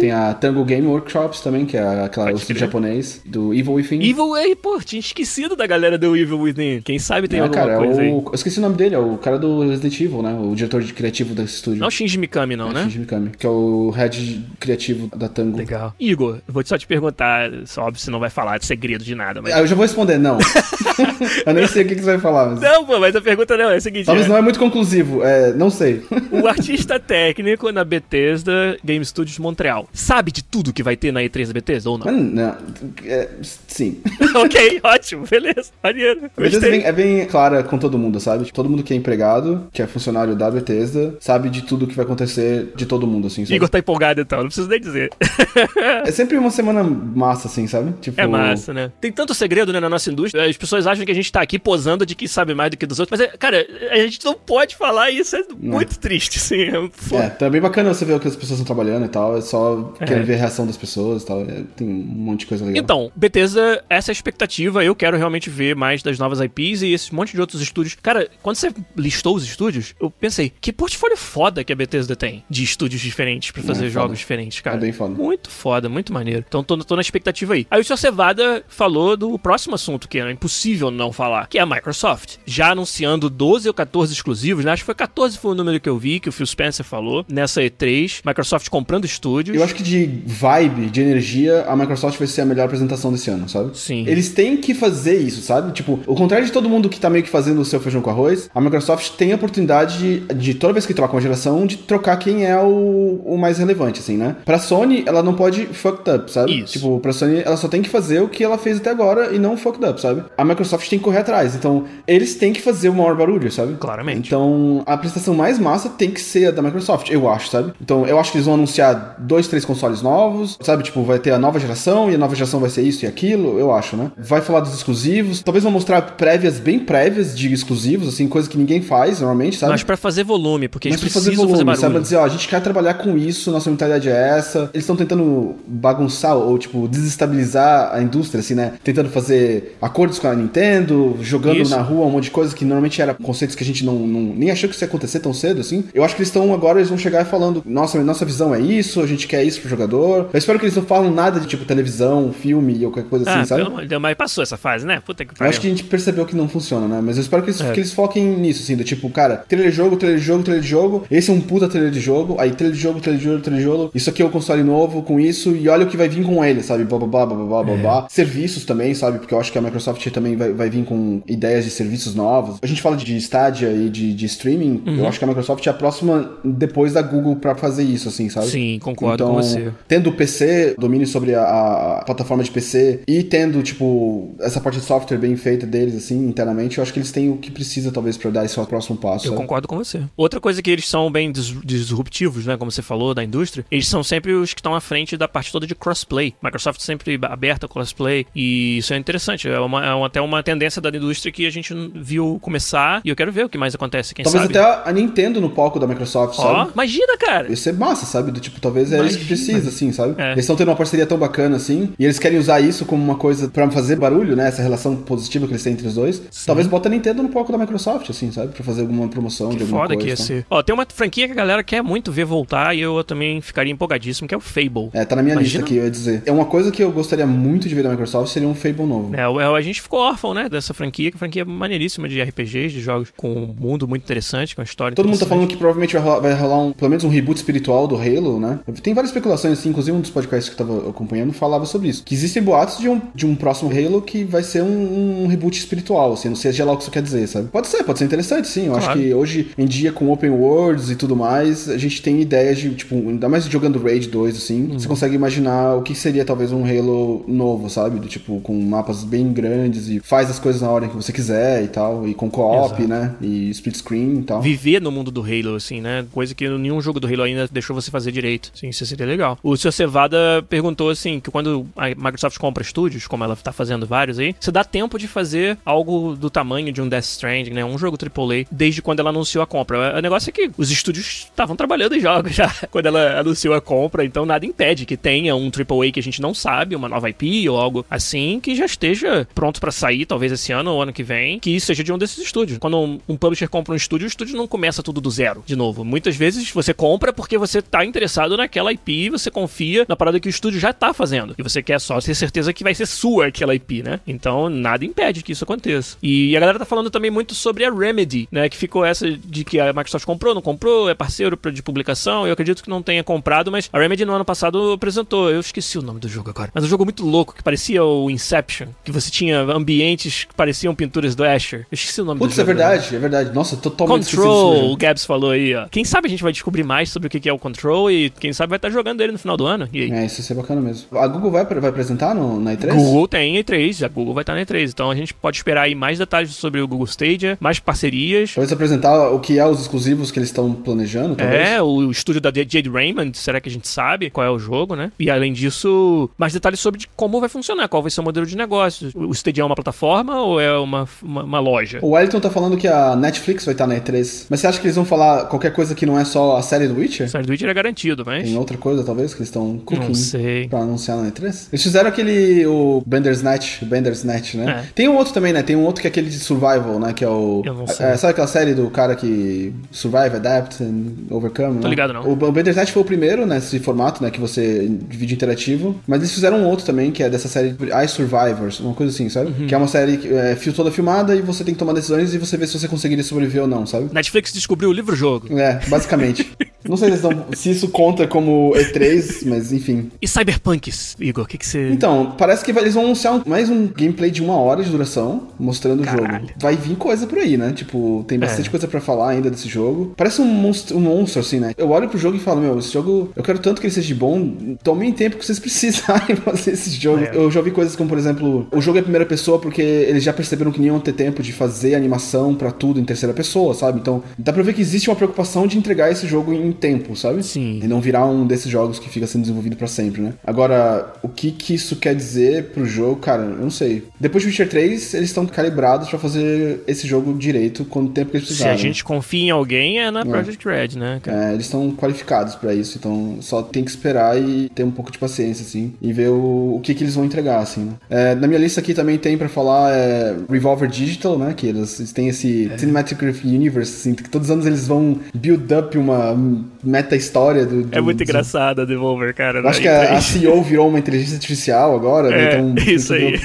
Tem 0.00 0.12
a 0.12 0.34
Tango 0.34 0.64
Game 0.64 0.86
Workshops 0.86 1.40
também, 1.40 1.64
que 1.64 1.76
é 1.76 2.04
aquela, 2.04 2.32
o 2.32 2.38
japonês, 2.38 3.22
do 3.24 3.54
Evil 3.54 3.74
Within. 3.74 4.02
Evil, 4.02 4.34
aí, 4.34 4.54
pô, 4.54 4.78
tinha 4.80 5.00
esquecido 5.00 5.56
da 5.56 5.66
galera 5.66 5.96
do 5.96 6.16
Evil 6.18 6.40
Within. 6.40 6.80
Quem 6.82 6.98
sabe 6.98 7.28
tem 7.28 7.40
é, 7.40 7.42
alguma 7.42 7.60
cara, 7.60 7.78
coisa 7.78 8.00
o, 8.00 8.00
aí. 8.00 8.08
Eu 8.10 8.30
esqueci 8.34 8.58
o 8.58 8.62
nome 8.62 8.76
dele, 8.76 8.94
é 8.94 8.98
o 8.98 9.16
cara 9.18 9.38
do 9.38 9.60
Resident 9.60 10.00
Evil, 10.00 10.22
né? 10.22 10.34
O 10.34 10.54
diretor 10.54 10.82
de 10.82 10.92
criativo 10.92 11.34
desse 11.34 11.54
estúdio. 11.54 11.80
Não 11.80 11.86
é 11.86 11.88
o 11.88 11.90
Shinji 11.90 12.18
Mikami, 12.18 12.56
não, 12.56 12.70
é 12.70 12.74
né? 12.74 12.82
Shinji 12.84 12.98
Mikami, 13.00 13.30
que 13.38 13.46
é 13.46 13.50
o 13.50 13.90
head 13.90 14.44
criativo 14.58 15.08
da 15.16 15.28
Tango. 15.28 15.56
Legal. 15.56 15.94
Igor, 15.98 16.38
vou 16.46 16.64
só 16.64 16.76
te 16.76 16.86
perguntar, 16.86 17.50
só 17.66 17.82
óbvio 17.82 18.00
você 18.00 18.10
não 18.10 18.20
vai 18.20 18.30
falar 18.30 18.58
de 18.58 18.66
segredo 18.66 19.04
de 19.04 19.14
nada, 19.14 19.40
mas... 19.42 19.54
Ah, 19.54 19.60
eu 19.60 19.66
já 19.66 19.74
vou 19.74 19.84
responder, 19.84 20.18
não. 20.18 20.38
eu 21.46 21.54
nem 21.54 21.66
sei 21.66 21.84
o 21.84 21.88
que, 21.88 21.94
que 21.94 22.00
você 22.00 22.12
vai 22.12 22.18
falar. 22.18 22.50
Mas... 22.50 22.60
Não, 22.60 22.84
pô, 22.84 22.98
mas 22.98 23.14
a 23.14 23.20
pergunta 23.20 23.56
não 23.56 23.70
é 23.70 23.76
a 23.76 23.80
seguinte... 23.80 24.06
Talvez 24.06 24.26
é... 24.26 24.28
não 24.28 24.36
é 24.36 24.42
muito 24.42 24.58
conclusivo, 24.58 25.22
é, 25.22 25.52
não 25.52 25.70
sei. 25.70 26.02
o 26.30 26.46
artista 26.46 26.98
técnico 26.98 27.70
na 27.72 27.84
Bethesda 27.84 28.76
Game 28.84 29.04
Studios 29.04 29.38
Montreal 29.38 29.88
sabe 29.92 30.32
de 30.32 30.42
tudo 30.42 30.72
que 30.72 30.82
vai 30.82 30.96
ter 30.96 31.12
na 31.12 31.20
E3 31.20 31.48
da 31.48 31.52
Bethesda 31.52 31.90
ou 31.90 31.98
não? 31.98 32.12
não 32.12 32.56
é, 33.04 33.28
sim. 33.42 34.00
ok, 34.34 34.80
ótimo, 34.82 35.24
beleza, 35.28 35.70
maneiro. 35.82 36.07
A 36.12 36.40
Bethesda 36.40 36.66
é 36.66 36.70
bem, 36.70 36.84
é 36.84 36.92
bem, 36.92 37.26
clara 37.26 37.62
com 37.62 37.78
todo 37.78 37.98
mundo, 37.98 38.20
sabe? 38.20 38.50
Todo 38.52 38.68
mundo 38.68 38.82
que 38.82 38.92
é 38.92 38.96
empregado, 38.96 39.68
que 39.72 39.82
é 39.82 39.86
funcionário 39.86 40.34
da 40.34 40.50
Bethesda, 40.50 41.16
sabe 41.20 41.50
de 41.50 41.62
tudo 41.62 41.86
que 41.86 41.94
vai 41.94 42.04
acontecer 42.04 42.72
de 42.76 42.86
todo 42.86 43.06
mundo, 43.06 43.26
assim. 43.26 43.44
Sabe? 43.44 43.56
Igor 43.56 43.68
tá 43.68 43.78
empolgado 43.78 44.20
então, 44.20 44.38
não 44.38 44.46
preciso 44.46 44.68
nem 44.68 44.80
dizer. 44.80 45.10
é 46.04 46.10
sempre 46.10 46.36
uma 46.36 46.50
semana 46.50 46.82
massa, 46.82 47.48
assim, 47.48 47.66
sabe? 47.66 47.92
Tipo... 48.00 48.20
É 48.20 48.26
massa, 48.26 48.72
né? 48.72 48.92
Tem 49.00 49.12
tanto 49.12 49.34
segredo, 49.34 49.72
né, 49.72 49.80
na 49.80 49.88
nossa 49.88 50.10
indústria. 50.10 50.44
As 50.44 50.56
pessoas 50.56 50.86
acham 50.86 51.04
que 51.04 51.12
a 51.12 51.14
gente 51.14 51.30
tá 51.30 51.40
aqui 51.40 51.58
posando 51.58 52.04
de 52.04 52.14
que 52.14 52.28
sabe 52.28 52.54
mais 52.54 52.70
do 52.70 52.76
que 52.76 52.86
dos 52.86 52.98
outros. 52.98 53.18
Mas, 53.18 53.28
é, 53.28 53.36
cara, 53.36 53.66
a 53.90 53.96
gente 53.98 54.24
não 54.24 54.34
pode 54.34 54.76
falar 54.76 55.10
isso. 55.10 55.36
É 55.36 55.40
muito 55.58 55.92
não. 55.92 56.00
triste, 56.00 56.38
assim. 56.38 56.62
É, 56.62 57.16
é, 57.16 57.28
tá 57.30 57.50
bem 57.50 57.60
bacana 57.60 57.92
você 57.92 58.04
ver 58.04 58.14
o 58.14 58.20
que 58.20 58.28
as 58.28 58.36
pessoas 58.36 58.60
estão 58.60 58.74
trabalhando 58.74 59.06
e 59.06 59.08
tal. 59.08 59.36
É 59.36 59.40
só 59.40 59.94
é. 60.00 60.04
querer 60.04 60.24
ver 60.24 60.34
a 60.34 60.38
reação 60.38 60.66
das 60.66 60.76
pessoas 60.76 61.22
e 61.22 61.26
tal. 61.26 61.42
É, 61.42 61.62
tem 61.76 61.88
um 61.88 61.92
monte 61.92 62.40
de 62.40 62.46
coisa 62.46 62.64
legal. 62.64 62.82
Então, 62.82 63.12
Bethesda, 63.14 63.84
essa 63.88 64.10
é 64.10 64.12
a 64.12 64.14
expectativa. 64.14 64.84
Eu 64.84 64.94
quero 64.94 65.16
realmente 65.16 65.50
ver 65.50 65.74
mais 65.74 65.97
das 66.02 66.18
novas 66.18 66.40
IPs 66.40 66.82
e 66.82 66.92
esse 66.92 67.14
monte 67.14 67.32
de 67.32 67.40
outros 67.40 67.60
estúdios. 67.60 67.96
Cara, 68.02 68.28
quando 68.42 68.56
você 68.56 68.72
listou 68.96 69.36
os 69.36 69.44
estúdios, 69.44 69.94
eu 70.00 70.10
pensei, 70.10 70.52
que 70.60 70.72
portfólio 70.72 71.16
foda 71.16 71.64
que 71.64 71.72
a 71.72 71.76
Bethesda 71.76 72.16
tem 72.16 72.44
de 72.48 72.62
estúdios 72.62 73.00
diferentes 73.00 73.50
para 73.50 73.62
fazer 73.62 73.90
jogos 73.90 74.10
foda. 74.10 74.16
diferentes, 74.18 74.60
cara. 74.60 74.76
É 74.76 74.80
bem 74.80 74.92
foda. 74.92 75.14
Muito 75.14 75.50
foda, 75.50 75.88
muito 75.88 76.12
maneiro. 76.12 76.44
Então 76.46 76.62
tô, 76.62 76.76
tô 76.78 76.94
na 76.94 77.02
expectativa 77.02 77.54
aí. 77.54 77.66
Aí 77.70 77.80
o 77.80 77.84
Sr. 77.84 77.96
Cevada 77.96 78.64
falou 78.68 79.16
do 79.16 79.38
próximo 79.38 79.74
assunto, 79.74 80.08
que 80.08 80.18
é 80.18 80.30
impossível 80.30 80.90
não 80.90 81.12
falar, 81.12 81.48
que 81.48 81.58
é 81.58 81.60
a 81.60 81.66
Microsoft. 81.66 82.36
Já 82.46 82.70
anunciando 82.72 83.30
12 83.30 83.68
ou 83.68 83.74
14 83.74 84.12
exclusivos, 84.12 84.64
né? 84.64 84.72
Acho 84.72 84.82
que 84.82 84.86
foi 84.86 84.94
14 84.94 85.38
foi 85.38 85.52
o 85.52 85.54
número 85.54 85.80
que 85.80 85.88
eu 85.88 85.98
vi, 85.98 86.20
que 86.20 86.28
o 86.28 86.32
Phil 86.32 86.46
Spencer 86.46 86.84
falou, 86.84 87.24
nessa 87.28 87.60
E3. 87.62 88.20
Microsoft 88.24 88.68
comprando 88.68 89.04
estúdios. 89.04 89.56
Eu 89.56 89.64
acho 89.64 89.74
que 89.74 89.82
de 89.82 90.22
vibe, 90.26 90.90
de 90.90 91.00
energia, 91.00 91.64
a 91.66 91.76
Microsoft 91.76 92.18
vai 92.18 92.26
ser 92.26 92.42
a 92.42 92.44
melhor 92.44 92.64
apresentação 92.64 93.12
desse 93.12 93.30
ano, 93.30 93.48
sabe? 93.48 93.76
Sim. 93.78 94.04
Eles 94.06 94.30
têm 94.30 94.56
que 94.56 94.74
fazer 94.74 95.18
isso, 95.18 95.42
sabe? 95.42 95.72
Tipo, 95.72 95.87
o 95.94 96.14
contrário 96.14 96.46
de 96.46 96.52
todo 96.52 96.68
mundo 96.68 96.88
que 96.88 97.00
tá 97.00 97.08
meio 97.08 97.24
que 97.24 97.30
fazendo 97.30 97.60
o 97.60 97.64
seu 97.64 97.80
feijão 97.80 98.00
com 98.00 98.10
arroz, 98.10 98.50
a 98.54 98.60
Microsoft 98.60 99.12
tem 99.16 99.32
a 99.32 99.36
oportunidade 99.36 99.98
de, 99.98 100.34
de 100.34 100.54
toda 100.54 100.72
vez 100.72 100.86
que 100.86 100.94
troca 100.94 101.14
uma 101.14 101.20
geração, 101.20 101.66
de 101.66 101.76
trocar 101.76 102.16
quem 102.16 102.44
é 102.44 102.58
o, 102.58 103.20
o 103.24 103.36
mais 103.38 103.58
relevante, 103.58 104.00
assim, 104.00 104.16
né? 104.16 104.36
Pra 104.44 104.58
Sony, 104.58 105.04
ela 105.06 105.22
não 105.22 105.34
pode 105.34 105.66
fucked 105.66 106.10
up, 106.10 106.30
sabe? 106.30 106.60
Isso. 106.60 106.74
Tipo, 106.74 106.98
pra 107.00 107.12
Sony, 107.12 107.42
ela 107.44 107.56
só 107.56 107.68
tem 107.68 107.82
que 107.82 107.88
fazer 107.88 108.20
o 108.20 108.28
que 108.28 108.42
ela 108.42 108.58
fez 108.58 108.78
até 108.78 108.90
agora 108.90 109.34
e 109.34 109.38
não 109.38 109.56
fucked 109.56 109.84
up, 109.84 110.00
sabe? 110.00 110.24
A 110.36 110.44
Microsoft 110.44 110.88
tem 110.88 110.98
que 110.98 111.04
correr 111.04 111.18
atrás. 111.18 111.54
Então, 111.54 111.84
eles 112.06 112.34
têm 112.34 112.52
que 112.52 112.60
fazer 112.60 112.88
o 112.88 112.94
maior 112.94 113.16
barulho, 113.16 113.50
sabe? 113.50 113.74
Claramente. 113.78 114.28
Então, 114.28 114.82
a 114.86 114.94
apresentação 114.94 115.34
mais 115.34 115.58
massa 115.58 115.88
tem 115.88 116.10
que 116.10 116.20
ser 116.20 116.46
a 116.46 116.50
da 116.50 116.62
Microsoft, 116.62 117.10
eu 117.10 117.28
acho, 117.28 117.48
sabe? 117.48 117.72
Então, 117.80 118.06
eu 118.06 118.18
acho 118.18 118.32
que 118.32 118.38
eles 118.38 118.46
vão 118.46 118.54
anunciar 118.54 119.16
dois, 119.18 119.46
três 119.48 119.64
consoles 119.64 120.02
novos, 120.02 120.58
sabe? 120.60 120.82
Tipo, 120.82 121.02
vai 121.02 121.18
ter 121.18 121.32
a 121.32 121.38
nova 121.38 121.58
geração 121.58 122.10
e 122.10 122.14
a 122.14 122.18
nova 122.18 122.34
geração 122.34 122.60
vai 122.60 122.70
ser 122.70 122.82
isso 122.82 123.04
e 123.04 123.08
aquilo, 123.08 123.58
eu 123.58 123.72
acho, 123.72 123.96
né? 123.96 124.10
Vai 124.16 124.40
falar 124.40 124.60
dos 124.60 124.74
exclusivos, 124.74 125.42
talvez 125.42 125.64
vão 125.68 125.72
mostrar 125.72 126.02
prévias, 126.02 126.58
bem 126.58 126.78
prévias 126.78 127.36
de 127.36 127.52
exclusivos, 127.52 128.08
assim, 128.08 128.26
coisa 128.28 128.48
que 128.48 128.56
ninguém 128.58 128.82
faz 128.82 129.20
normalmente, 129.20 129.56
sabe? 129.56 129.72
Mas 129.72 129.82
pra 129.82 129.96
fazer 129.96 130.24
volume, 130.24 130.68
porque 130.68 130.88
Mas 130.88 131.00
eles 131.00 131.12
pra 131.12 131.20
fazer 131.22 131.36
volume, 131.36 131.64
fazer 131.64 131.80
sabe? 131.80 131.92
Pra 131.92 132.02
dizer, 132.02 132.16
ó, 132.16 132.24
a 132.24 132.28
gente 132.28 132.48
quer 132.48 132.60
trabalhar 132.60 132.94
com 132.94 133.16
isso, 133.16 133.50
nossa 133.50 133.70
mentalidade 133.70 134.08
é 134.08 134.36
essa. 134.38 134.70
Eles 134.72 134.84
estão 134.84 134.96
tentando 134.96 135.56
bagunçar 135.66 136.36
ou, 136.36 136.58
tipo, 136.58 136.88
desestabilizar 136.88 137.94
a 137.94 138.02
indústria, 138.02 138.40
assim, 138.40 138.54
né? 138.54 138.72
Tentando 138.82 139.08
fazer 139.10 139.76
acordos 139.80 140.18
com 140.18 140.28
a 140.28 140.34
Nintendo, 140.34 141.16
jogando 141.20 141.62
Isso. 141.62 141.70
na 141.70 141.82
rua 141.82 142.06
um 142.06 142.10
monte 142.10 142.24
de 142.24 142.30
coisa 142.30 142.54
que 142.54 142.64
normalmente 142.64 143.00
era 143.00 143.14
conceitos 143.14 143.54
que 143.54 143.62
a 143.62 143.66
gente 143.66 143.84
não, 143.84 143.94
não 143.94 144.34
nem 144.34 144.50
achou 144.50 144.68
que 144.68 144.74
isso 144.74 144.84
ia 144.84 144.88
acontecer 144.88 145.20
tão 145.20 145.32
cedo, 145.32 145.60
assim. 145.60 145.84
Eu 145.92 146.04
acho 146.04 146.14
que 146.14 146.20
eles 146.20 146.28
estão 146.28 146.52
agora, 146.54 146.78
eles 146.78 146.88
vão 146.88 146.98
chegar 146.98 147.24
falando, 147.24 147.62
nossa, 147.66 148.02
nossa 148.02 148.24
visão 148.24 148.54
é 148.54 148.60
isso, 148.60 149.00
a 149.00 149.06
gente 149.06 149.26
quer 149.26 149.44
isso 149.44 149.60
pro 149.60 149.68
jogador. 149.68 150.28
Eu 150.32 150.38
espero 150.38 150.58
que 150.58 150.64
eles 150.64 150.76
não 150.76 150.82
falem 150.84 151.12
nada 151.12 151.40
de, 151.40 151.46
tipo, 151.46 151.64
televisão, 151.64 152.32
filme 152.32 152.84
ou 152.84 152.92
qualquer 152.92 153.08
coisa 153.08 153.28
Ah, 153.28 153.40
assim, 153.40 153.48
sabe? 153.48 153.64
pelo 153.86 154.00
mas 154.00 154.16
passou 154.16 154.42
essa 154.42 154.56
fase, 154.56 154.86
né? 154.86 155.00
Puta 155.04 155.24
que 155.24 155.34
pariu. 155.34 155.50
Acho 155.58 155.60
que 155.60 155.66
a 155.66 155.70
gente 155.70 155.84
percebeu 155.84 156.24
que 156.24 156.36
não 156.36 156.48
funciona, 156.48 156.86
né? 156.86 157.00
Mas 157.02 157.16
eu 157.16 157.22
espero 157.22 157.42
que 157.42 157.50
eles, 157.50 157.60
É. 157.60 157.72
que 157.72 157.80
eles 157.80 157.92
foquem 157.92 158.24
nisso, 158.24 158.62
assim, 158.62 158.76
do 158.76 158.84
tipo, 158.84 159.08
cara, 159.10 159.44
trailer 159.48 159.70
de 159.70 159.76
jogo, 159.76 159.96
trailer 159.96 160.18
de 160.18 160.24
jogo, 160.24 160.42
trailer 160.42 160.62
de 160.62 160.68
jogo. 160.68 161.04
Esse 161.10 161.30
é 161.30 161.34
um 161.34 161.40
puta 161.40 161.68
trailer 161.68 161.90
de 161.90 162.00
jogo. 162.00 162.36
Aí 162.38 162.50
trailer 162.52 162.76
de 162.76 162.82
jogo, 162.82 163.00
trailer 163.00 163.18
de 163.20 163.28
jogo, 163.28 163.40
trailer 163.42 163.64
de 163.64 163.70
jogo. 163.70 163.90
Isso 163.94 164.10
aqui 164.10 164.22
é 164.22 164.24
o 164.24 164.30
console 164.30 164.62
novo 164.62 165.02
com 165.02 165.18
isso. 165.18 165.54
E 165.54 165.68
olha 165.68 165.84
o 165.84 165.88
que 165.88 165.96
vai 165.96 166.08
vir 166.08 166.24
com 166.24 166.44
ele, 166.44 166.62
sabe? 166.62 166.84
Blá 166.84 166.98
blá 166.98 167.08
blá 167.08 167.26
blá 167.26 167.36
blá 167.36 167.62
blá 167.64 167.76
blá. 167.76 168.06
É. 168.06 168.12
Serviços 168.12 168.64
também, 168.64 168.94
sabe? 168.94 169.18
Porque 169.18 169.34
eu 169.34 169.40
acho 169.40 169.50
que 169.52 169.58
a 169.58 169.62
Microsoft 169.62 170.06
também 170.10 170.36
vai, 170.36 170.52
vai 170.52 170.70
vir 170.70 170.84
com 170.84 171.22
ideias 171.26 171.64
de 171.64 171.70
serviços 171.70 172.14
novos. 172.14 172.58
A 172.62 172.66
gente 172.66 172.80
fala 172.82 172.96
de 172.96 173.16
Stadia 173.16 173.70
e 173.70 173.88
de, 173.88 174.14
de 174.14 174.26
streaming. 174.26 174.82
Uhum. 174.86 174.98
Eu 174.98 175.08
acho 175.08 175.18
que 175.18 175.24
a 175.24 175.28
Microsoft 175.28 175.66
é 175.66 175.70
a 175.70 175.74
próxima 175.74 176.30
depois 176.44 176.92
da 176.92 177.02
Google 177.02 177.36
pra 177.36 177.54
fazer 177.54 177.82
isso, 177.82 178.08
assim, 178.08 178.28
sabe? 178.28 178.46
Sim, 178.46 178.78
concordo 178.80 179.22
então, 179.24 179.34
com 179.34 179.42
você. 179.42 179.72
Tendo 179.86 180.10
o 180.10 180.12
PC, 180.12 180.74
domínio 180.78 181.06
sobre 181.06 181.34
a, 181.34 181.98
a 181.98 182.04
plataforma 182.04 182.42
de 182.42 182.50
PC 182.50 183.00
e 183.06 183.22
tendo, 183.22 183.62
tipo, 183.62 184.34
essa 184.40 184.60
parte 184.60 184.78
de 184.78 184.84
software 184.84 185.18
bem 185.18 185.36
feita 185.36 185.47
deles, 185.56 185.94
assim, 185.96 186.28
internamente, 186.28 186.78
eu 186.78 186.82
acho 186.82 186.92
que 186.92 186.98
eles 186.98 187.10
têm 187.12 187.30
o 187.30 187.36
que 187.36 187.50
precisa, 187.50 187.90
talvez, 187.90 188.16
pra 188.16 188.30
dar 188.30 188.44
esse 188.44 188.58
próximo 188.66 188.96
passo. 188.98 189.26
Eu 189.26 189.30
sabe? 189.32 189.42
concordo 189.42 189.68
com 189.68 189.76
você. 189.76 190.02
Outra 190.16 190.40
coisa 190.40 190.60
que 190.62 190.70
eles 190.70 190.86
são 190.88 191.10
bem 191.10 191.30
dis- 191.32 191.54
disruptivos, 191.64 192.44
né? 192.46 192.56
Como 192.56 192.70
você 192.70 192.82
falou, 192.82 193.14
da 193.14 193.22
indústria, 193.24 193.64
eles 193.70 193.86
são 193.88 194.02
sempre 194.02 194.32
os 194.32 194.52
que 194.52 194.60
estão 194.60 194.74
à 194.74 194.80
frente 194.80 195.16
da 195.16 195.26
parte 195.28 195.50
toda 195.52 195.66
de 195.66 195.74
crossplay. 195.74 196.34
Microsoft 196.42 196.80
sempre 196.80 197.18
aberta 197.22 197.66
ao 197.66 197.70
crossplay. 197.70 198.26
E 198.34 198.78
isso 198.78 198.92
é 198.92 198.96
interessante. 198.96 199.48
É, 199.48 199.58
uma, 199.60 199.84
é 199.86 199.94
uma- 199.94 200.06
até 200.06 200.20
uma 200.20 200.42
tendência 200.42 200.80
da 200.82 200.88
indústria 200.90 201.30
que 201.32 201.46
a 201.46 201.50
gente 201.50 201.72
viu 201.94 202.38
começar. 202.42 203.00
E 203.04 203.08
eu 203.08 203.16
quero 203.16 203.30
ver 203.32 203.44
o 203.44 203.48
que 203.48 203.56
mais 203.58 203.74
acontece. 203.74 204.14
Quem 204.14 204.24
Talvez 204.24 204.44
sabe? 204.44 204.58
até 204.58 204.88
a 204.88 204.92
Nintendo 204.92 205.40
no 205.40 205.50
palco 205.50 205.78
da 205.78 205.86
Microsoft, 205.86 206.38
Ó, 206.38 206.42
sabe? 206.42 206.70
imagina, 206.74 207.16
cara! 207.18 207.48
Ia 207.48 207.56
ser 207.56 207.72
massa, 207.74 208.06
sabe? 208.06 208.30
Do 208.32 208.40
tipo, 208.40 208.60
talvez 208.60 208.92
é 208.92 208.96
isso 208.96 209.18
que 209.18 209.24
Imagina. 209.24 209.26
precisa, 209.28 209.68
assim, 209.68 209.92
sabe? 209.92 210.14
É. 210.20 210.32
Eles 210.32 210.40
estão 210.44 210.56
tendo 210.56 210.68
uma 210.68 210.76
parceria 210.76 211.06
tão 211.06 211.18
bacana, 211.18 211.56
assim, 211.56 211.92
e 211.98 212.04
eles 212.04 212.18
querem 212.18 212.38
usar 212.38 212.60
isso 212.60 212.84
como 212.84 213.02
uma 213.02 213.14
coisa 213.16 213.48
pra 213.48 213.70
fazer 213.70 213.96
barulho, 213.96 214.34
né? 214.34 214.48
Essa 214.48 214.62
relação 214.62 214.96
positiva 214.96 215.37
que 215.46 215.52
eles 215.52 215.62
têm 215.62 215.72
entre 215.72 215.86
os 215.86 215.94
dois. 215.94 216.22
Talvez 216.46 216.66
bota 216.66 216.88
a 216.88 216.90
Nintendo 216.90 217.22
no 217.22 217.28
palco 217.28 217.52
da 217.52 217.58
Microsoft, 217.58 218.10
assim, 218.10 218.30
sabe? 218.32 218.52
Pra 218.52 218.64
fazer 218.64 218.82
alguma 218.82 219.06
promoção 219.08 219.50
de 219.50 219.56
Que 219.56 219.62
alguma 219.62 219.82
foda 219.82 219.94
coisa. 219.94 220.04
que 220.04 220.10
ia 220.12 220.16
tá? 220.16 220.22
ser. 220.22 220.46
Ó, 220.50 220.62
tem 220.62 220.74
uma 220.74 220.86
franquia 220.92 221.26
que 221.26 221.32
a 221.32 221.36
galera 221.36 221.62
quer 221.62 221.82
muito 221.82 222.10
ver 222.10 222.24
voltar 222.24 222.74
e 222.74 222.80
eu 222.80 223.02
também 223.04 223.40
ficaria 223.40 223.72
empolgadíssimo, 223.72 224.26
que 224.28 224.34
é 224.34 224.38
o 224.38 224.40
Fable. 224.40 224.90
É, 224.92 225.04
tá 225.04 225.14
na 225.16 225.22
minha 225.22 225.34
Imagina. 225.34 225.60
lista 225.60 225.60
aqui, 225.60 225.76
eu 225.76 225.84
ia 225.84 225.90
dizer. 225.90 226.22
É 226.26 226.32
uma 226.32 226.44
coisa 226.46 226.70
que 226.70 226.82
eu 226.82 226.90
gostaria 226.90 227.26
muito 227.26 227.68
de 227.68 227.74
ver 227.74 227.82
da 227.82 227.90
Microsoft, 227.90 228.32
seria 228.32 228.48
um 228.48 228.54
Fable 228.54 228.86
novo. 228.86 229.14
É, 229.14 229.28
o- 229.28 229.38
a 229.54 229.60
gente 229.60 229.80
ficou 229.82 230.00
órfão, 230.00 230.32
né, 230.34 230.48
dessa 230.48 230.72
franquia, 230.74 231.10
que 231.10 231.16
é 231.16 231.18
franquia 231.18 231.44
maneiríssima 231.44 232.08
de 232.08 232.20
RPGs, 232.20 232.74
de 232.74 232.80
jogos 232.80 233.12
com 233.16 233.30
um 233.32 233.54
mundo 233.58 233.86
muito 233.86 234.02
interessante, 234.02 234.54
com 234.54 234.60
uma 234.62 234.64
história 234.64 234.94
Todo 234.94 235.06
mundo 235.08 235.18
tá 235.18 235.26
falando 235.26 235.46
que 235.46 235.56
provavelmente 235.56 235.94
vai 235.94 236.02
rolar, 236.02 236.20
vai 236.20 236.34
rolar 236.34 236.58
um, 236.62 236.72
pelo 236.72 236.88
menos 236.90 237.04
um 237.04 237.08
reboot 237.08 237.36
espiritual 237.36 237.86
do 237.86 237.96
Halo, 237.96 238.38
né? 238.40 238.60
Tem 238.82 238.94
várias 238.94 239.10
especulações, 239.10 239.58
assim, 239.58 239.68
inclusive 239.70 239.96
um 239.96 240.00
dos 240.00 240.10
podcasts 240.10 240.52
que 240.54 240.60
eu 240.60 240.66
tava 240.66 240.90
acompanhando 240.90 241.32
falava 241.32 241.66
sobre 241.66 241.88
isso. 241.88 242.02
Que 242.04 242.14
existem 242.14 242.42
boatos 242.42 242.78
de 242.78 242.88
um, 242.88 243.00
de 243.14 243.26
um 243.26 243.34
próximo 243.34 243.70
Halo 243.70 244.00
que 244.02 244.24
vai 244.24 244.42
ser 244.42 244.62
um, 244.62 245.24
um 245.24 245.26
reboot 245.28 245.58
espiritual, 245.58 246.12
assim, 246.14 246.28
não 246.28 246.36
sei 246.36 246.52
se 246.52 246.60
é 246.60 246.64
lá 246.64 246.72
o 246.72 246.76
que 246.76 246.82
isso 246.82 246.90
quer 246.90 247.02
dizer, 247.02 247.26
sabe? 247.28 247.48
Pode 247.48 247.68
ser, 247.68 247.84
pode 247.84 247.98
ser 247.98 248.04
interessante, 248.06 248.48
sim. 248.48 248.66
Eu 248.66 248.74
acho 248.76 248.86
Claro. 248.86 249.00
que 249.00 249.14
hoje 249.14 249.48
em 249.56 249.66
dia, 249.66 249.92
com 249.92 250.10
open 250.10 250.30
worlds 250.30 250.90
e 250.90 250.96
tudo 250.96 251.14
mais, 251.14 251.68
a 251.68 251.78
gente 251.78 252.02
tem 252.02 252.20
ideias 252.20 252.58
de, 252.58 252.74
tipo, 252.74 252.94
ainda 252.96 253.28
mais 253.28 253.44
jogando 253.46 253.80
Raid 253.82 254.08
2, 254.08 254.36
assim, 254.36 254.62
Uhum. 254.70 254.78
você 254.78 254.88
consegue 254.88 255.14
imaginar 255.14 255.74
o 255.76 255.82
que 255.82 255.94
seria 255.94 256.24
talvez 256.24 256.50
um 256.52 256.64
Halo 256.64 257.24
novo, 257.28 257.68
sabe? 257.70 257.98
Do 258.00 258.08
tipo, 258.08 258.40
com 258.40 258.58
mapas 258.60 259.04
bem 259.04 259.32
grandes 259.32 259.88
e 259.88 260.00
faz 260.00 260.30
as 260.30 260.38
coisas 260.38 260.62
na 260.62 260.70
ordem 260.70 260.88
que 260.90 260.96
você 260.96 261.12
quiser 261.12 261.62
e 261.64 261.68
tal, 261.68 262.06
e 262.08 262.14
com 262.14 262.30
co-op, 262.30 262.80
né? 262.86 263.14
E 263.20 263.50
split 263.50 263.76
screen 263.76 264.18
e 264.20 264.22
tal. 264.22 264.40
Viver 264.42 264.80
no 264.80 264.90
mundo 264.90 265.10
do 265.10 265.20
Halo, 265.22 265.54
assim, 265.56 265.80
né? 265.80 266.04
Coisa 266.12 266.34
que 266.34 266.48
nenhum 266.48 266.80
jogo 266.80 266.98
do 267.00 267.06
Halo 267.06 267.22
ainda 267.22 267.48
deixou 267.50 267.74
você 267.74 267.90
fazer 267.90 268.12
direito. 268.12 268.50
Sim, 268.54 268.68
isso 268.68 268.84
seria 268.86 269.06
legal. 269.06 269.38
O 269.42 269.56
Sr. 269.56 269.72
Cevada 269.72 270.16
perguntou, 270.48 270.90
assim, 270.90 271.20
que 271.20 271.30
quando 271.30 271.66
a 271.76 271.88
Microsoft 271.88 272.38
compra 272.38 272.62
estúdios, 272.62 273.06
como 273.06 273.24
ela 273.24 273.36
tá 273.36 273.52
fazendo 273.52 273.86
vários 273.86 274.18
aí, 274.18 274.34
você 274.38 274.50
dá 274.50 274.64
tempo 274.64 274.98
de 274.98 275.06
fazer 275.18 275.58
algo 275.64 276.14
do 276.14 276.30
tamanho 276.30 276.72
de 276.72 276.80
um 276.80 276.88
Death 276.88 277.04
Stranding, 277.04 277.50
né? 277.50 277.64
Um 277.64 277.76
jogo 277.76 277.98
AAA, 278.00 278.46
desde 278.52 278.80
quando 278.80 279.00
ela 279.00 279.10
anunciou 279.10 279.42
a 279.42 279.46
compra. 279.46 279.98
O 279.98 280.00
negócio 280.00 280.30
é 280.30 280.32
que 280.32 280.50
os 280.56 280.70
estúdios 280.70 281.26
estavam 281.28 281.56
trabalhando 281.56 281.96
em 281.96 282.00
jogos 282.00 282.34
já 282.36 282.54
quando 282.70 282.86
ela 282.86 283.18
anunciou 283.18 283.54
a 283.54 283.60
compra, 283.60 284.04
então 284.04 284.24
nada 284.24 284.46
impede 284.46 284.86
que 284.86 284.96
tenha 284.96 285.34
um 285.34 285.50
AAA 285.50 285.90
que 285.92 285.98
a 285.98 286.02
gente 286.02 286.22
não 286.22 286.32
sabe, 286.32 286.76
uma 286.76 286.88
nova 286.88 287.10
IP 287.10 287.48
ou 287.48 287.58
algo 287.58 287.84
assim, 287.90 288.38
que 288.40 288.54
já 288.54 288.64
esteja 288.64 289.26
pronto 289.34 289.60
pra 289.60 289.72
sair, 289.72 290.06
talvez 290.06 290.30
esse 290.30 290.52
ano 290.52 290.72
ou 290.72 290.82
ano 290.82 290.92
que 290.92 291.02
vem, 291.02 291.40
que 291.40 291.58
seja 291.58 291.82
de 291.82 291.92
um 291.92 291.98
desses 291.98 292.18
estúdios. 292.18 292.58
Quando 292.58 292.78
um, 292.78 293.00
um 293.08 293.16
publisher 293.16 293.48
compra 293.48 293.72
um 293.72 293.76
estúdio, 293.76 294.04
o 294.04 294.08
estúdio 294.08 294.36
não 294.36 294.46
começa 294.46 294.82
tudo 294.84 295.00
do 295.00 295.10
zero, 295.10 295.42
de 295.44 295.56
novo. 295.56 295.84
Muitas 295.84 296.14
vezes 296.14 296.50
você 296.52 296.72
compra 296.72 297.12
porque 297.12 297.36
você 297.36 297.60
tá 297.60 297.84
interessado 297.84 298.36
naquela 298.36 298.72
IP, 298.72 299.10
você 299.10 299.30
confia 299.30 299.84
na 299.88 299.96
parada 299.96 300.20
que 300.20 300.28
o 300.28 300.30
estúdio 300.30 300.60
já 300.60 300.72
tá 300.72 300.94
fazendo. 300.94 301.34
E 301.36 301.42
você 301.42 301.60
quer 301.60 301.80
só 301.80 302.00
ter 302.00 302.14
certeza 302.14 302.52
que 302.52 302.62
vai 302.62 302.74
ser 302.74 302.86
sua 302.86 303.26
aquela 303.26 303.54
IP, 303.54 303.82
né? 303.82 303.98
Então 304.06 304.48
nada 304.48 304.84
impede 304.84 305.07
que 305.12 305.32
isso 305.32 305.44
aconteça. 305.44 305.96
E 306.02 306.36
a 306.36 306.40
galera 306.40 306.58
tá 306.58 306.64
falando 306.64 306.90
também 306.90 307.10
muito 307.10 307.34
sobre 307.34 307.64
a 307.64 307.72
Remedy, 307.72 308.28
né? 308.30 308.48
Que 308.48 308.56
ficou 308.56 308.84
essa 308.84 309.10
de 309.10 309.44
que 309.44 309.58
a 309.60 309.72
Microsoft 309.72 310.04
comprou, 310.04 310.34
não 310.34 310.42
comprou, 310.42 310.88
é 310.88 310.94
parceiro 310.94 311.38
de 311.52 311.62
publicação. 311.62 312.26
Eu 312.26 312.32
acredito 312.32 312.62
que 312.62 312.70
não 312.70 312.82
tenha 312.82 313.02
comprado, 313.02 313.50
mas 313.50 313.68
a 313.72 313.78
Remedy 313.78 314.04
no 314.04 314.12
ano 314.12 314.24
passado 314.24 314.72
apresentou. 314.72 315.30
Eu 315.30 315.40
esqueci 315.40 315.78
o 315.78 315.82
nome 315.82 316.00
do 316.00 316.08
jogo 316.08 316.30
agora. 316.30 316.50
Mas 316.54 316.64
um 316.64 316.68
jogo 316.68 316.84
muito 316.84 317.04
louco 317.04 317.34
que 317.34 317.42
parecia 317.42 317.84
o 317.84 318.10
Inception, 318.10 318.68
que 318.84 318.92
você 318.92 319.10
tinha 319.10 319.40
ambientes 319.40 320.24
que 320.24 320.34
pareciam 320.34 320.74
pinturas 320.74 321.14
do 321.14 321.24
Asher. 321.24 321.60
Eu 321.60 321.66
esqueci 321.74 322.00
o 322.00 322.04
nome 322.04 322.20
Putz, 322.20 322.34
do 322.34 322.36
jogo. 322.36 322.50
Putz, 322.50 322.60
é 322.60 322.66
verdade, 322.66 322.96
é 322.96 322.98
verdade. 322.98 323.34
Nossa, 323.34 323.56
totalmente 323.56 324.16
Control, 324.16 324.72
o 324.72 324.76
Gabs 324.76 325.04
falou 325.04 325.30
aí, 325.30 325.54
ó. 325.54 325.66
Quem 325.68 325.84
sabe 325.84 326.06
a 326.06 326.10
gente 326.10 326.22
vai 326.22 326.32
descobrir 326.32 326.64
mais 326.64 326.90
sobre 326.90 327.06
o 327.06 327.10
que 327.10 327.28
é 327.28 327.32
o 327.32 327.38
Control 327.38 327.90
e 327.90 328.10
quem 328.10 328.32
sabe 328.32 328.50
vai 328.50 328.58
estar 328.58 328.70
jogando 328.70 329.00
ele 329.00 329.12
no 329.12 329.18
final 329.18 329.36
do 329.36 329.46
ano. 329.46 329.68
E 329.72 329.82
aí? 329.82 329.90
É, 329.90 330.06
isso 330.06 330.16
vai 330.16 330.26
ser 330.26 330.34
bacana 330.34 330.60
mesmo. 330.60 330.86
A 330.98 331.06
Google 331.06 331.30
vai, 331.30 331.44
vai 331.44 331.70
apresentar 331.70 332.14
no, 332.14 332.40
na 332.40 332.54
E3? 332.54 332.74
Google 332.74 333.08
tem 333.08 333.36
E3, 333.36 333.84
a 333.84 333.88
Google 333.88 334.14
vai 334.14 334.22
estar 334.22 334.34
na 334.34 334.42
E3. 334.42 334.70
Então 334.70 334.90
a 334.90 334.94
gente 334.98 335.14
pode 335.14 335.36
esperar 335.36 335.62
aí 335.62 335.74
mais 335.74 335.98
detalhes 335.98 336.30
sobre 336.30 336.60
o 336.60 336.68
Google 336.68 336.86
Stadia, 336.86 337.36
mais 337.40 337.58
parcerias. 337.58 338.34
Talvez 338.34 338.52
apresentar 338.52 339.10
o 339.10 339.20
que 339.20 339.38
é 339.38 339.46
os 339.46 339.60
exclusivos 339.60 340.10
que 340.10 340.18
eles 340.18 340.28
estão 340.28 340.52
planejando, 340.52 341.16
talvez. 341.16 341.48
É, 341.48 341.62
o 341.62 341.90
estúdio 341.90 342.20
da 342.20 342.30
Jade 342.30 342.68
Raymond, 342.68 343.16
será 343.16 343.40
que 343.40 343.48
a 343.48 343.52
gente 343.52 343.68
sabe 343.68 344.10
qual 344.10 344.26
é 344.26 344.30
o 344.30 344.38
jogo, 344.38 344.74
né? 344.74 344.92
E 344.98 345.10
além 345.10 345.32
disso, 345.32 346.10
mais 346.16 346.32
detalhes 346.32 346.60
sobre 346.60 346.86
como 346.96 347.20
vai 347.20 347.28
funcionar, 347.28 347.68
qual 347.68 347.82
vai 347.82 347.90
ser 347.90 348.00
o 348.00 348.04
modelo 348.04 348.26
de 348.26 348.36
negócio. 348.36 348.90
O 348.94 349.12
Stadia 349.12 349.42
é 349.42 349.44
uma 349.44 349.54
plataforma 349.54 350.20
ou 350.20 350.40
é 350.40 350.56
uma, 350.58 350.88
uma, 351.02 351.22
uma 351.22 351.40
loja? 351.40 351.78
O 351.82 351.90
Wellington 351.90 352.20
tá 352.20 352.30
falando 352.30 352.56
que 352.56 352.68
a 352.68 352.96
Netflix 352.96 353.44
vai 353.44 353.54
estar 353.54 353.66
na 353.66 353.76
E3. 353.76 354.26
Mas 354.28 354.40
você 354.40 354.46
acha 354.46 354.60
que 354.60 354.66
eles 354.66 354.76
vão 354.76 354.84
falar 354.84 355.26
qualquer 355.26 355.52
coisa 355.52 355.74
que 355.74 355.86
não 355.86 355.98
é 355.98 356.04
só 356.04 356.36
a 356.36 356.42
série 356.42 356.68
do 356.68 356.74
Witcher? 356.74 357.06
A 357.06 357.08
série 357.08 357.26
do 357.26 357.30
Witcher 357.30 357.48
é 357.48 357.54
garantido, 357.54 358.04
mas... 358.04 358.24
Tem 358.24 358.36
outra 358.36 358.56
coisa, 358.56 358.84
talvez, 358.84 359.14
que 359.14 359.20
eles 359.20 359.28
estão 359.28 359.58
cooking 359.58 359.88
não 359.88 359.94
sei. 359.94 360.48
pra 360.48 360.60
anunciar 360.60 360.96
na 360.98 361.10
E3? 361.10 361.48
Eles 361.52 361.62
fizeram 361.62 361.88
aquele, 361.88 362.46
o 362.46 362.82
Bandersnatch, 362.86 363.64
Bandersnatch, 363.64 364.34
né? 364.34 364.64
É. 364.64 364.72
Tem 364.74 364.87
um 364.88 364.96
outro 364.96 365.12
também, 365.12 365.32
né? 365.32 365.42
Tem 365.42 365.56
um 365.56 365.64
outro 365.64 365.80
que 365.80 365.86
é 365.86 365.90
aquele 365.90 366.08
de 366.08 366.18
Survival, 366.18 366.78
né? 366.78 366.92
Que 366.92 367.04
é 367.04 367.08
o... 367.08 367.42
Eu 367.44 367.54
não 367.54 367.66
sei. 367.66 367.86
É, 367.86 367.96
sabe 367.96 368.12
aquela 368.12 368.26
série 368.26 368.54
do 368.54 368.68
cara 368.70 368.94
que 368.94 369.52
survive, 369.70 370.16
adapt 370.16 370.62
and 370.62 371.06
overcome? 371.10 371.58
Tô 371.58 371.64
né? 371.64 371.70
ligado, 371.70 371.92
não. 371.92 372.02
O, 372.02 372.12
o 372.12 372.32
Bandersnatch 372.32 372.72
foi 372.72 372.82
o 372.82 372.84
primeiro 372.84 373.26
nesse 373.26 373.58
formato, 373.58 374.02
né? 374.02 374.10
Que 374.10 374.20
você... 374.20 374.68
de 374.68 374.96
vídeo 374.96 375.14
interativo. 375.14 375.80
Mas 375.86 376.00
eles 376.00 376.12
fizeram 376.12 376.38
um 376.38 376.46
outro 376.46 376.64
também, 376.64 376.90
que 376.90 377.02
é 377.02 377.08
dessa 377.08 377.28
série 377.28 377.48
I 377.50 377.88
Survivors, 377.88 378.60
uma 378.60 378.74
coisa 378.74 378.92
assim, 378.92 379.08
sabe? 379.08 379.32
Uhum. 379.38 379.46
Que 379.46 379.54
é 379.54 379.58
uma 379.58 379.68
série 379.68 380.00
é, 380.14 380.34
toda 380.52 380.70
filmada 380.70 381.14
e 381.14 381.20
você 381.20 381.44
tem 381.44 381.54
que 381.54 381.58
tomar 381.58 381.72
decisões 381.72 382.14
e 382.14 382.18
você 382.18 382.36
vê 382.36 382.46
se 382.46 382.58
você 382.58 382.66
conseguiria 382.66 383.04
sobreviver 383.04 383.42
ou 383.42 383.48
não, 383.48 383.66
sabe? 383.66 383.88
Netflix 383.92 384.32
descobriu 384.32 384.70
o 384.70 384.72
livro-jogo. 384.72 385.38
É, 385.38 385.60
basicamente. 385.68 386.30
Não 386.68 386.76
sei 386.76 386.92
se, 386.92 387.02
se, 387.32 387.50
isso 387.50 387.68
conta 387.68 388.06
como 388.06 388.52
E3, 388.54 389.26
mas 389.26 389.52
enfim. 389.52 389.90
E 390.00 390.06
Cyberpunks, 390.06 390.96
Igor? 391.00 391.24
O 391.24 391.26
que, 391.26 391.38
você. 391.44 391.70
Então, 391.70 392.14
parece 392.18 392.44
que 392.44 392.50
eles 392.50 392.74
vão 392.74 392.84
anunciar 392.84 393.14
um, 393.14 393.22
mais 393.26 393.48
um 393.48 393.66
gameplay 393.66 394.10
de 394.10 394.22
uma 394.22 394.36
hora 394.36 394.62
de 394.62 394.70
duração, 394.70 395.28
mostrando 395.38 395.82
Caralho. 395.82 396.06
o 396.06 396.12
jogo. 396.12 396.32
Vai 396.38 396.56
vir 396.56 396.76
coisa 396.76 397.06
por 397.06 397.18
aí, 397.18 397.36
né? 397.36 397.52
Tipo, 397.52 398.04
tem 398.06 398.18
bastante 398.18 398.48
é. 398.48 398.50
coisa 398.50 398.68
para 398.68 398.80
falar 398.80 399.10
ainda 399.10 399.30
desse 399.30 399.48
jogo. 399.48 399.94
Parece 399.96 400.20
um 400.20 400.26
monstro, 400.26 400.76
um 400.76 400.80
monstro, 400.80 401.20
assim, 401.20 401.40
né? 401.40 401.54
Eu 401.56 401.70
olho 401.70 401.88
pro 401.88 401.98
jogo 401.98 402.16
e 402.16 402.20
falo, 402.20 402.40
meu, 402.40 402.58
esse 402.58 402.72
jogo, 402.72 403.10
eu 403.16 403.22
quero 403.22 403.38
tanto 403.38 403.60
que 403.60 403.66
ele 403.66 403.74
seja 403.74 403.94
bom, 403.94 404.56
tomem 404.62 404.92
tempo 404.92 405.16
que 405.16 405.24
vocês 405.24 405.38
precisarem 405.40 406.16
fazer 406.16 406.52
esse 406.52 406.70
jogo. 406.70 407.04
É. 407.04 407.10
Eu 407.14 407.30
já 407.30 407.40
ouvi 407.40 407.50
coisas 407.50 407.74
como, 407.74 407.88
por 407.88 407.98
exemplo, 407.98 408.46
o 408.52 408.60
jogo 408.60 408.78
é 408.78 408.82
primeira 408.82 409.06
pessoa 409.06 409.38
porque 409.38 409.62
eles 409.62 410.02
já 410.02 410.12
perceberam 410.12 410.52
que 410.52 410.58
nem 410.58 410.68
iam 410.68 410.80
ter 410.80 410.92
tempo 410.92 411.22
de 411.22 411.32
fazer 411.32 411.74
animação 411.74 412.34
para 412.34 412.50
tudo 412.50 412.78
em 412.78 412.84
terceira 412.84 413.14
pessoa, 413.14 413.54
sabe? 413.54 413.78
Então, 413.80 414.02
dá 414.18 414.32
pra 414.32 414.42
ver 414.42 414.52
que 414.52 414.60
existe 414.60 414.90
uma 414.90 414.96
preocupação 414.96 415.46
de 415.46 415.56
entregar 415.56 415.90
esse 415.90 416.06
jogo 416.06 416.32
em 416.32 416.52
tempo, 416.58 416.96
sabe? 416.96 417.22
Sim. 417.22 417.60
E 417.62 417.66
não 417.66 417.80
virar 417.80 418.06
um 418.06 418.26
desses 418.26 418.50
jogos 418.50 418.78
que 418.78 418.88
fica 418.88 419.06
sendo 419.06 419.22
desenvolvido 419.22 419.56
para 419.56 419.66
sempre, 419.66 420.02
né? 420.02 420.14
Agora, 420.24 420.94
o 421.02 421.08
que 421.08 421.30
que 421.30 421.54
isso 421.54 421.76
quer 421.76 421.94
dizer 421.94 422.50
pro 422.50 422.66
jogo, 422.66 422.96
cara, 422.96 423.22
eu 423.22 423.36
não 423.36 423.50
sei. 423.50 423.84
Depois 423.98 424.22
de 424.22 424.28
Witcher 424.28 424.48
3, 424.48 424.94
eles 424.94 425.08
estão 425.08 425.26
calibrados 425.26 425.88
para 425.88 425.98
fazer 425.98 426.60
esse 426.66 426.86
jogo 426.86 427.14
direito 427.14 427.64
com 427.64 427.84
o 427.84 427.88
tempo 427.88 428.10
que 428.10 428.16
eles 428.16 428.26
precisam. 428.26 428.48
Se 428.48 428.54
a 428.54 428.56
gente 428.56 428.84
confia 428.84 429.28
em 429.28 429.30
alguém, 429.30 429.80
é 429.80 429.90
na 429.90 430.00
é. 430.00 430.04
Project 430.04 430.46
Red, 430.46 430.78
né? 430.78 431.00
Cara? 431.02 431.30
É, 431.30 431.34
eles 431.34 431.46
estão 431.46 431.70
qualificados 431.72 432.34
para 432.34 432.54
isso, 432.54 432.78
então 432.78 433.18
só 433.20 433.42
tem 433.42 433.64
que 433.64 433.70
esperar 433.70 434.20
e 434.20 434.48
ter 434.54 434.64
um 434.64 434.70
pouco 434.70 434.90
de 434.90 434.98
paciência, 434.98 435.44
assim, 435.44 435.72
e 435.80 435.92
ver 435.92 436.08
o, 436.08 436.56
o 436.56 436.60
que 436.62 436.74
que 436.74 436.84
eles 436.84 436.94
vão 436.94 437.04
entregar, 437.04 437.40
assim, 437.40 437.64
né? 437.64 437.72
É, 437.90 438.14
na 438.14 438.26
minha 438.26 438.38
lista 438.38 438.60
aqui 438.60 438.74
também 438.74 438.98
tem 438.98 439.16
para 439.16 439.28
falar 439.28 439.72
é, 439.72 440.16
Revolver 440.30 440.68
Digital, 440.68 441.18
né? 441.18 441.34
Que 441.36 441.46
eles, 441.46 441.78
eles 441.78 441.92
têm 441.92 442.08
esse 442.08 442.50
é. 442.52 442.58
Cinematic 442.58 443.00
Universe, 443.24 443.74
assim, 443.74 443.94
que 443.94 444.08
todos 444.08 444.28
os 444.28 444.32
anos 444.32 444.46
eles 444.46 444.66
vão 444.66 444.98
build 445.14 445.52
up 445.54 445.76
uma 445.78 446.16
meta 446.62 446.96
história 446.96 447.46
do, 447.46 447.64
do 447.64 447.76
É 447.76 447.80
muito 447.80 448.02
engraçada 448.02 448.62
a 448.62 448.64
Devolver, 448.64 449.14
cara. 449.14 449.46
Acho 449.48 449.60
que 449.60 449.68
a, 449.68 449.92
a 449.96 450.00
CEO 450.00 450.42
virou 450.42 450.68
uma 450.68 450.78
inteligência 450.78 451.14
artificial 451.14 451.74
agora, 451.74 452.10
né? 452.10 452.34
É, 452.34 452.38
então, 452.38 452.54
isso 452.66 452.92
aí. 452.92 453.20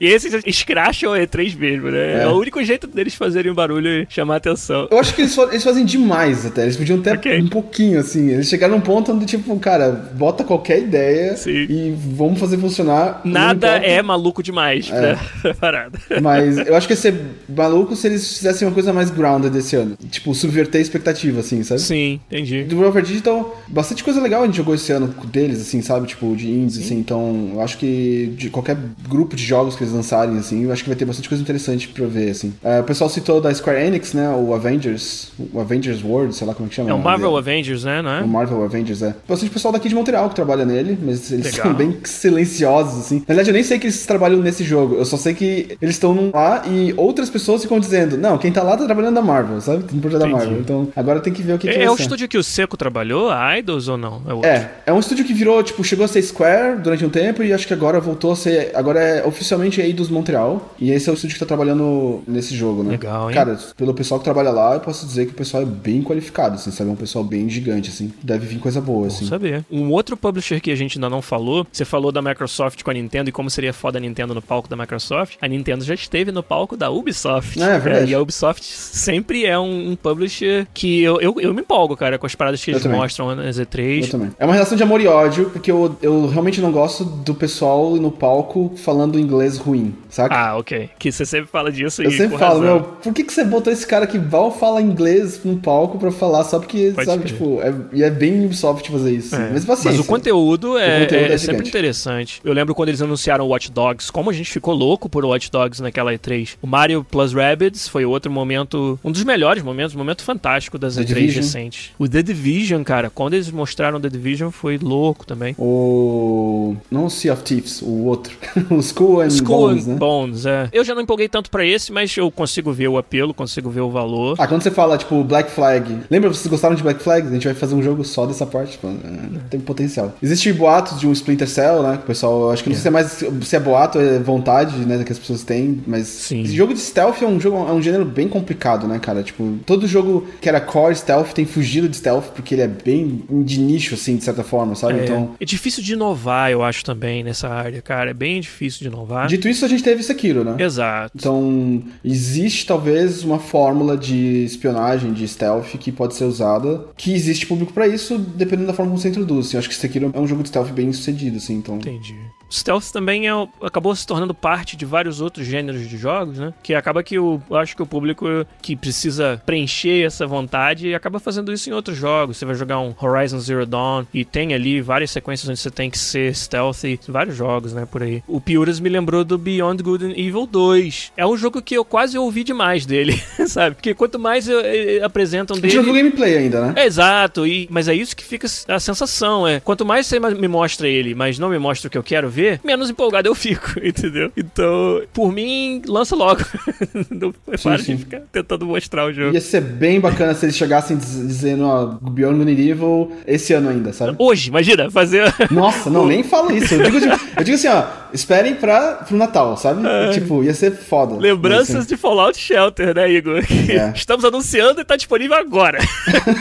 E 0.00 0.06
esses 0.06 0.42
escracham 0.46 1.12
o 1.12 1.14
E3 1.14 1.56
mesmo, 1.56 1.90
né? 1.90 2.20
É. 2.20 2.22
é. 2.22 2.28
o 2.28 2.38
único 2.38 2.62
jeito 2.62 2.86
deles 2.86 3.14
fazerem 3.14 3.52
barulho 3.52 3.88
e 3.88 4.06
chamar 4.08 4.36
atenção. 4.36 4.88
Eu 4.90 4.98
acho 4.98 5.14
que 5.14 5.22
eles, 5.22 5.36
eles 5.36 5.64
fazem 5.64 5.84
demais 5.84 6.44
até. 6.46 6.62
Eles 6.62 6.76
podiam 6.76 7.00
ter 7.00 7.16
okay. 7.16 7.40
um 7.40 7.48
pouquinho, 7.48 8.00
assim. 8.00 8.30
Eles 8.30 8.48
chegaram 8.48 8.74
num 8.74 8.80
ponto 8.80 9.12
onde, 9.12 9.26
tipo, 9.26 9.58
cara, 9.58 9.90
bota 9.90 10.44
qualquer 10.44 10.80
ideia 10.80 11.36
Sim. 11.36 11.50
e 11.50 11.94
vamos 11.96 12.38
fazer 12.38 12.58
funcionar. 12.58 13.20
Nada 13.24 13.76
é 13.76 14.02
maluco 14.02 14.42
demais 14.42 14.90
é. 14.90 15.16
pra 15.42 15.54
parada. 15.60 15.98
Mas 16.20 16.58
eu 16.58 16.74
acho 16.76 16.86
que 16.86 16.92
ia 16.92 16.96
ser 16.96 17.14
maluco 17.48 17.96
se 17.96 18.06
eles 18.06 18.36
fizessem 18.36 18.66
uma 18.66 18.74
coisa 18.74 18.92
mais 18.92 19.10
grounded 19.10 19.50
desse 19.50 19.76
ano. 19.76 19.96
Tipo, 20.10 20.34
subverter 20.34 20.78
a 20.78 20.82
expectativa, 20.82 21.40
assim, 21.40 21.62
sabe? 21.62 21.80
Sim, 21.80 22.20
entendi. 22.30 22.64
Do 22.64 22.78
Rover 22.78 23.02
Digital, 23.02 23.62
bastante 23.68 24.04
coisa 24.04 24.20
legal 24.20 24.42
a 24.42 24.46
gente 24.46 24.56
jogou 24.56 24.74
esse 24.74 24.92
ano 24.92 25.08
deles, 25.26 25.60
assim, 25.60 25.80
sabe? 25.82 26.06
Tipo, 26.06 26.34
de 26.36 26.48
indies, 26.48 26.78
assim. 26.78 26.98
Então, 26.98 27.52
eu 27.54 27.60
acho 27.60 27.78
que 27.78 28.34
de 28.36 28.50
qualquer 28.50 28.76
grupo 29.08 29.36
de 29.36 29.44
jogos 29.44 29.76
que 29.76 29.85
eles 29.86 29.94
lançarem, 29.94 30.38
assim, 30.38 30.64
eu 30.64 30.72
acho 30.72 30.82
que 30.82 30.88
vai 30.88 30.96
ter 30.96 31.04
bastante 31.04 31.28
coisa 31.28 31.42
interessante 31.42 31.88
pra 31.88 32.06
ver, 32.06 32.30
assim. 32.30 32.48
Uh, 32.62 32.80
o 32.80 32.84
pessoal 32.84 33.08
citou 33.08 33.40
da 33.40 33.52
Square 33.54 33.80
Enix, 33.80 34.12
né, 34.12 34.28
o 34.30 34.54
Avengers, 34.54 35.32
o 35.52 35.60
Avengers 35.60 36.02
World, 36.02 36.34
sei 36.34 36.46
lá 36.46 36.54
como 36.54 36.66
é 36.66 36.68
que 36.68 36.74
chama. 36.74 36.90
É 36.90 36.94
o 36.94 36.98
Marvel 36.98 37.36
Avengers, 37.36 37.84
né, 37.84 38.02
não 38.02 38.10
é? 38.10 38.20
O 38.22 38.28
Marvel 38.28 38.62
Avengers, 38.64 39.02
é. 39.02 39.14
Bastante 39.28 39.50
pessoal 39.50 39.72
daqui 39.72 39.88
de 39.88 39.94
Montreal 39.94 40.28
que 40.28 40.34
trabalha 40.34 40.64
nele, 40.64 40.98
mas 41.00 41.30
eles 41.30 41.46
Legal. 41.46 41.66
são 41.66 41.74
bem 41.74 41.96
silenciosos, 42.04 42.98
assim. 43.00 43.20
Na 43.20 43.26
verdade, 43.26 43.50
eu 43.50 43.54
nem 43.54 43.62
sei 43.62 43.78
que 43.78 43.86
eles 43.86 44.04
trabalham 44.04 44.40
nesse 44.40 44.64
jogo, 44.64 44.96
eu 44.96 45.04
só 45.04 45.16
sei 45.16 45.34
que 45.34 45.76
eles 45.80 45.94
estão 45.94 46.30
lá 46.32 46.62
e 46.66 46.92
outras 46.96 47.30
pessoas 47.30 47.62
ficam 47.62 47.78
dizendo, 47.78 48.16
não, 48.16 48.38
quem 48.38 48.52
tá 48.52 48.62
lá 48.62 48.76
tá 48.76 48.84
trabalhando 48.84 49.14
na 49.14 49.22
Marvel, 49.22 49.60
sabe? 49.60 49.84
Tem 49.84 49.98
um 49.98 50.00
projeto 50.00 50.20
da 50.20 50.26
Marvel. 50.26 50.58
Então, 50.58 50.88
agora 50.96 51.20
tem 51.20 51.32
que 51.32 51.42
ver 51.42 51.54
o 51.54 51.58
que, 51.58 51.68
é, 51.68 51.72
que 51.72 51.78
vai 51.78 51.86
É 51.86 51.90
o 51.90 51.94
estúdio 51.94 52.28
que 52.28 52.38
o 52.38 52.42
Seco 52.42 52.76
trabalhou, 52.76 53.30
a 53.30 53.58
Idols 53.58 53.88
ou 53.88 53.96
não? 53.96 54.22
É, 54.42 54.48
é, 54.48 54.70
é 54.86 54.92
um 54.92 54.98
estúdio 54.98 55.24
que 55.24 55.32
virou, 55.32 55.62
tipo, 55.62 55.82
chegou 55.84 56.04
a 56.04 56.08
ser 56.08 56.22
Square 56.22 56.80
durante 56.80 57.04
um 57.04 57.10
tempo 57.10 57.42
e 57.42 57.52
acho 57.52 57.66
que 57.66 57.74
agora 57.74 58.00
voltou 58.00 58.32
a 58.32 58.36
ser, 58.36 58.70
agora 58.74 59.00
é 59.00 59.26
oficialmente 59.26 59.75
Eidos 59.80 60.08
Montreal. 60.08 60.74
E 60.78 60.90
esse 60.90 61.08
é 61.08 61.12
o 61.12 61.14
estúdio 61.14 61.34
que 61.34 61.40
tá 61.40 61.46
trabalhando 61.46 62.22
nesse 62.26 62.54
jogo, 62.54 62.82
né? 62.82 62.92
Legal, 62.92 63.30
hein? 63.30 63.34
Cara, 63.34 63.58
pelo 63.76 63.94
pessoal 63.94 64.18
que 64.20 64.24
trabalha 64.24 64.50
lá, 64.50 64.74
eu 64.74 64.80
posso 64.80 65.06
dizer 65.06 65.26
que 65.26 65.32
o 65.32 65.36
pessoal 65.36 65.62
é 65.62 65.66
bem 65.66 66.02
qualificado, 66.02 66.54
assim, 66.54 66.70
sabe? 66.70 66.90
É 66.90 66.92
um 66.92 66.96
pessoal 66.96 67.24
bem 67.24 67.48
gigante, 67.48 67.90
assim. 67.90 68.12
Deve 68.22 68.46
vir 68.46 68.58
coisa 68.58 68.80
boa, 68.80 69.06
assim. 69.06 69.26
Vamos 69.26 69.30
saber. 69.30 69.64
Um 69.70 69.90
outro 69.90 70.16
publisher 70.16 70.60
que 70.60 70.70
a 70.70 70.76
gente 70.76 70.98
ainda 70.98 71.10
não 71.10 71.22
falou, 71.22 71.66
você 71.70 71.84
falou 71.84 72.12
da 72.12 72.22
Microsoft 72.22 72.82
com 72.82 72.90
a 72.90 72.94
Nintendo 72.94 73.28
e 73.28 73.32
como 73.32 73.50
seria 73.50 73.72
foda 73.72 73.98
a 73.98 74.00
Nintendo 74.00 74.34
no 74.34 74.42
palco 74.42 74.68
da 74.68 74.76
Microsoft. 74.76 75.36
A 75.40 75.48
Nintendo 75.48 75.84
já 75.84 75.94
esteve 75.94 76.32
no 76.32 76.42
palco 76.42 76.76
da 76.76 76.90
Ubisoft. 76.90 77.60
É, 77.60 77.76
é 77.76 77.78
verdade. 77.78 78.06
É, 78.06 78.10
e 78.10 78.14
a 78.14 78.20
Ubisoft 78.20 78.64
sempre 78.64 79.44
é 79.44 79.58
um, 79.58 79.92
um 79.92 79.96
publisher 79.96 80.66
que 80.72 81.02
eu, 81.02 81.20
eu, 81.20 81.40
eu, 81.40 81.54
me 81.54 81.60
empolgo, 81.60 81.96
cara, 81.96 82.18
com 82.18 82.26
as 82.26 82.34
paradas 82.34 82.64
que 82.64 82.70
eu 82.70 82.74
eles 82.74 82.82
também. 82.82 82.98
mostram 82.98 83.34
na 83.34 83.44
Z3. 83.44 84.02
Eu 84.02 84.10
também. 84.10 84.30
É 84.38 84.44
uma 84.44 84.54
relação 84.54 84.76
de 84.76 84.82
amor 84.82 85.00
e 85.00 85.06
ódio, 85.06 85.50
porque 85.50 85.70
eu, 85.70 85.96
eu 86.02 86.26
realmente 86.26 86.60
não 86.60 86.70
gosto 86.72 87.04
do 87.04 87.34
pessoal 87.34 87.96
no 87.96 88.10
palco 88.10 88.72
falando 88.76 89.18
inglês 89.18 89.58
ruim, 89.66 89.92
saca? 90.16 90.34
Ah, 90.34 90.56
ok. 90.56 90.90
Que 90.98 91.12
você 91.12 91.24
sempre 91.24 91.48
fala 91.48 91.70
disso 91.70 92.02
Eu 92.02 92.10
e 92.10 92.16
sempre 92.16 92.38
falo, 92.38 92.60
razão. 92.60 92.74
meu, 92.74 92.82
por 92.82 93.12
que, 93.12 93.22
que 93.22 93.32
você 93.32 93.44
botou 93.44 93.72
esse 93.72 93.86
cara 93.86 94.06
que 94.06 94.18
vai 94.18 94.50
falar 94.50 94.80
inglês 94.80 95.40
no 95.44 95.56
palco 95.56 95.98
pra 95.98 96.10
falar 96.10 96.44
só 96.44 96.58
porque, 96.58 96.92
Pode 96.94 97.06
sabe, 97.06 97.24
tipo, 97.26 97.60
é, 97.60 97.74
e 97.92 98.02
é 98.02 98.10
bem 98.10 98.44
Ubisoft 98.44 98.90
fazer 98.90 99.12
isso. 99.12 99.34
É. 99.34 99.50
Mas 99.52 99.64
paciência. 99.64 99.98
Mas 99.98 100.00
o 100.00 100.04
conteúdo 100.04 100.78
é, 100.78 100.98
o 100.98 101.00
conteúdo 101.02 101.30
é, 101.30 101.34
é 101.34 101.38
sempre 101.38 101.68
interessante. 101.68 102.40
Eu 102.44 102.52
lembro 102.52 102.74
quando 102.74 102.88
eles 102.88 103.02
anunciaram 103.02 103.46
Watch 103.46 103.70
Dogs, 103.70 104.10
como 104.10 104.30
a 104.30 104.32
gente 104.32 104.50
ficou 104.50 104.74
louco 104.74 105.08
por 105.08 105.24
Watch 105.24 105.50
Dogs 105.50 105.82
naquela 105.82 106.12
E3. 106.12 106.56
O 106.62 106.66
Mario 106.66 107.04
Plus 107.04 107.32
Rabbids 107.32 107.88
foi 107.88 108.04
outro 108.04 108.30
momento, 108.30 108.98
um 109.04 109.12
dos 109.12 109.24
melhores 109.24 109.62
momentos, 109.62 109.94
um 109.94 109.98
momento 109.98 110.22
fantástico 110.22 110.78
das 110.78 110.96
The 110.96 111.02
E3 111.02 111.06
Division. 111.06 111.44
recentes. 111.44 111.90
O 111.98 112.08
The 112.08 112.22
Division, 112.22 112.82
cara, 112.82 113.10
quando 113.10 113.34
eles 113.34 113.50
mostraram 113.50 114.00
The 114.00 114.08
Division 114.08 114.50
foi 114.50 114.78
louco 114.78 115.26
também. 115.26 115.54
O... 115.58 116.76
não 116.90 117.06
o 117.06 117.10
Sea 117.10 117.32
of 117.32 117.42
Thieves, 117.42 117.82
o 117.82 118.04
outro. 118.04 118.36
o 118.70 118.78
Skull 118.78 119.20
and 119.22 119.28
Skull 119.28 119.56
Bones, 119.56 119.86
and 119.86 119.92
né? 119.92 119.98
Bones, 120.06 120.46
é. 120.46 120.68
Eu 120.72 120.84
já 120.84 120.94
não 120.94 121.02
empolguei 121.02 121.28
tanto 121.28 121.50
para 121.50 121.64
esse, 121.64 121.92
mas 121.92 122.16
eu 122.16 122.30
consigo 122.30 122.72
ver 122.72 122.88
o 122.88 122.98
apelo, 122.98 123.34
consigo 123.34 123.70
ver 123.70 123.80
o 123.80 123.90
valor. 123.90 124.36
Ah, 124.38 124.46
quando 124.46 124.62
você 124.62 124.70
fala, 124.70 124.98
tipo, 124.98 125.22
Black 125.24 125.50
Flag. 125.50 125.98
Lembra, 126.10 126.28
vocês 126.28 126.46
gostaram 126.46 126.74
de 126.74 126.82
Black 126.82 127.02
Flag? 127.02 127.26
A 127.26 127.30
gente 127.30 127.44
vai 127.44 127.54
fazer 127.54 127.74
um 127.74 127.82
jogo 127.82 128.04
só 128.04 128.26
dessa 128.26 128.46
parte. 128.46 128.72
Tipo, 128.72 128.88
é, 128.88 129.38
tem 129.50 129.60
potencial. 129.60 130.14
Existem 130.22 130.52
boatos 130.52 131.00
de 131.00 131.06
um 131.06 131.12
Splinter 131.12 131.48
Cell, 131.48 131.82
né? 131.82 131.96
Que 131.96 132.04
o 132.04 132.06
pessoal, 132.06 132.50
acho 132.50 132.62
que 132.62 132.70
não 132.70 132.76
yeah. 132.76 133.00
sei 133.00 133.08
se 133.10 133.24
é 133.24 133.30
mais 133.30 133.46
se 133.46 133.56
é 133.56 133.60
boato, 133.60 133.98
é 133.98 134.18
vontade, 134.18 134.76
né? 134.84 135.02
Que 135.04 135.12
as 135.12 135.18
pessoas 135.18 135.42
têm, 135.42 135.82
mas. 135.86 136.06
Sim. 136.06 136.42
Esse 136.42 136.54
jogo 136.54 136.74
de 136.74 136.80
stealth 136.80 137.22
é 137.22 137.26
um 137.26 137.40
jogo, 137.40 137.56
é 137.56 137.72
um 137.72 137.82
gênero 137.82 138.04
bem 138.04 138.28
complicado, 138.28 138.86
né, 138.86 138.98
cara? 138.98 139.22
Tipo, 139.22 139.58
todo 139.64 139.86
jogo 139.86 140.26
que 140.40 140.48
era 140.48 140.60
core 140.60 140.94
stealth 140.94 141.32
tem 141.32 141.46
fugido 141.46 141.88
de 141.88 141.96
stealth 141.96 142.26
porque 142.34 142.54
ele 142.54 142.62
é 142.62 142.68
bem 142.68 143.24
de 143.44 143.58
nicho, 143.58 143.94
assim, 143.94 144.16
de 144.16 144.24
certa 144.24 144.44
forma, 144.44 144.74
sabe? 144.74 145.00
É. 145.00 145.04
Então. 145.04 145.34
É 145.40 145.44
difícil 145.44 145.82
de 145.82 145.94
inovar, 145.94 146.50
eu 146.50 146.62
acho 146.62 146.84
também, 146.84 147.24
nessa 147.24 147.48
área, 147.48 147.80
cara. 147.80 148.10
É 148.10 148.14
bem 148.14 148.40
difícil 148.40 148.80
de 148.80 148.88
inovar. 148.88 149.26
Dito 149.26 149.46
Dito 149.46 149.48
isso, 149.48 149.64
a 149.64 149.68
gente 149.68 149.82
teve 149.82 149.95
Sekiro, 150.02 150.44
né? 150.44 150.56
Exato. 150.58 151.12
Então, 151.14 151.82
existe 152.04 152.66
talvez 152.66 153.22
uma 153.24 153.38
fórmula 153.38 153.96
de 153.96 154.44
espionagem, 154.44 155.12
de 155.12 155.26
stealth 155.26 155.76
que 155.78 155.92
pode 155.92 156.14
ser 156.14 156.24
usada, 156.24 156.86
que 156.96 157.12
existe 157.12 157.46
público 157.46 157.72
para 157.72 157.86
isso, 157.86 158.18
dependendo 158.18 158.68
da 158.68 158.74
forma 158.74 158.90
como 158.90 159.00
você 159.00 159.08
introduz. 159.08 159.46
Assim, 159.46 159.56
eu 159.56 159.58
acho 159.60 159.68
que 159.68 159.74
Sekiro 159.74 160.10
é 160.12 160.18
um 160.18 160.26
jogo 160.26 160.42
de 160.42 160.48
stealth 160.48 160.70
bem 160.70 160.92
sucedido, 160.92 161.36
assim, 161.36 161.54
então... 161.54 161.76
Entendi. 161.76 162.16
Stealth 162.50 162.90
também 162.92 163.28
é, 163.28 163.32
acabou 163.62 163.94
se 163.94 164.06
tornando 164.06 164.34
parte 164.34 164.76
de 164.76 164.84
vários 164.84 165.20
outros 165.20 165.46
gêneros 165.46 165.88
de 165.88 165.96
jogos, 165.96 166.38
né? 166.38 166.52
Que 166.62 166.74
acaba 166.74 167.02
que 167.02 167.18
o, 167.18 167.40
eu 167.50 167.56
acho 167.56 167.74
que 167.74 167.82
o 167.82 167.86
público 167.86 168.26
que 168.62 168.76
precisa 168.76 169.42
preencher 169.44 170.04
essa 170.04 170.26
vontade 170.26 170.94
acaba 170.94 171.18
fazendo 171.18 171.52
isso 171.52 171.68
em 171.68 171.72
outros 171.72 171.96
jogos. 171.96 172.36
Você 172.36 172.44
vai 172.44 172.54
jogar 172.54 172.78
um 172.80 172.94
Horizon 173.00 173.38
Zero 173.40 173.66
Dawn 173.66 174.04
e 174.12 174.24
tem 174.24 174.54
ali 174.54 174.80
várias 174.80 175.10
sequências 175.10 175.48
onde 175.48 175.58
você 175.58 175.70
tem 175.70 175.90
que 175.90 175.98
ser 175.98 176.34
stealthy, 176.34 176.98
vários 177.08 177.36
jogos, 177.36 177.72
né, 177.72 177.86
por 177.90 178.02
aí. 178.02 178.22
O 178.26 178.40
Piuras 178.40 178.80
me 178.80 178.88
lembrou 178.88 179.24
do 179.24 179.36
Beyond 179.36 179.82
Good 179.82 180.04
and 180.04 180.12
Evil 180.16 180.46
2. 180.46 181.12
É 181.16 181.26
um 181.26 181.36
jogo 181.36 181.60
que 181.60 181.76
eu 181.76 181.84
quase 181.84 182.16
ouvi 182.16 182.44
demais 182.44 182.86
dele, 182.86 183.20
sabe? 183.46 183.76
Porque 183.76 183.94
quanto 183.94 184.18
mais 184.18 184.48
eu, 184.48 184.60
eu, 184.60 185.04
apresentam 185.04 185.56
dele... 185.56 185.74
A 185.74 185.76
gente 185.76 185.86
não 185.86 185.94
gameplay 185.94 186.36
ainda, 186.36 186.66
né? 186.66 186.74
É, 186.76 186.86
exato, 186.86 187.46
e, 187.46 187.66
mas 187.70 187.88
é 187.88 187.94
isso 187.94 188.16
que 188.16 188.24
fica 188.24 188.46
a 188.68 188.80
sensação, 188.80 189.46
é. 189.46 189.60
Quanto 189.60 189.84
mais 189.84 190.06
você 190.06 190.18
me 190.18 190.48
mostra 190.48 190.88
ele, 190.88 191.14
mas 191.14 191.38
não 191.38 191.48
me 191.48 191.58
mostra 191.58 191.88
o 191.88 191.90
que 191.90 191.98
eu 191.98 192.02
quero 192.02 192.30
ver, 192.36 192.60
menos 192.62 192.90
empolgado 192.90 193.26
eu 193.26 193.34
fico, 193.34 193.74
entendeu? 193.82 194.30
Então, 194.36 195.02
por 195.14 195.32
mim, 195.32 195.80
lança 195.86 196.14
logo. 196.14 196.44
não 197.10 197.32
para 197.62 197.76
de 197.78 197.96
ficar 197.96 198.20
tentando 198.30 198.66
mostrar 198.66 199.06
o 199.06 199.12
jogo. 199.12 199.32
Ia 199.32 199.40
ser 199.40 199.62
bem 199.62 199.98
bacana 199.98 200.34
se 200.34 200.44
eles 200.44 200.56
chegassem 200.56 200.98
dizendo, 200.98 201.64
ó, 201.64 201.86
Beyond 201.86 202.44
Good 202.44 202.68
Evil 202.68 203.12
esse 203.26 203.54
ano 203.54 203.70
ainda, 203.70 203.92
sabe? 203.92 204.16
Hoje, 204.18 204.50
imagina, 204.50 204.90
fazer... 204.90 205.34
Nossa, 205.50 205.88
não, 205.88 206.06
nem 206.06 206.22
falo 206.22 206.52
isso. 206.52 206.74
Eu 206.74 206.90
digo, 206.90 206.98
eu 207.36 207.44
digo 207.44 207.54
assim, 207.54 207.68
ó, 207.68 207.84
esperem 208.12 208.54
pra, 208.54 208.96
pro 209.06 209.16
Natal, 209.16 209.56
sabe? 209.56 209.86
É. 209.86 210.10
Tipo, 210.10 210.44
ia 210.44 210.52
ser 210.52 210.72
foda. 210.72 211.16
Lembranças 211.16 211.76
assim. 211.76 211.88
de 211.88 211.96
Fallout 211.96 212.38
Shelter, 212.38 212.94
né, 212.94 213.10
Igor? 213.10 213.42
É. 213.68 213.92
Estamos 213.94 214.24
anunciando 214.24 214.80
e 214.80 214.84
tá 214.84 214.96
disponível 214.96 215.36
agora. 215.36 215.78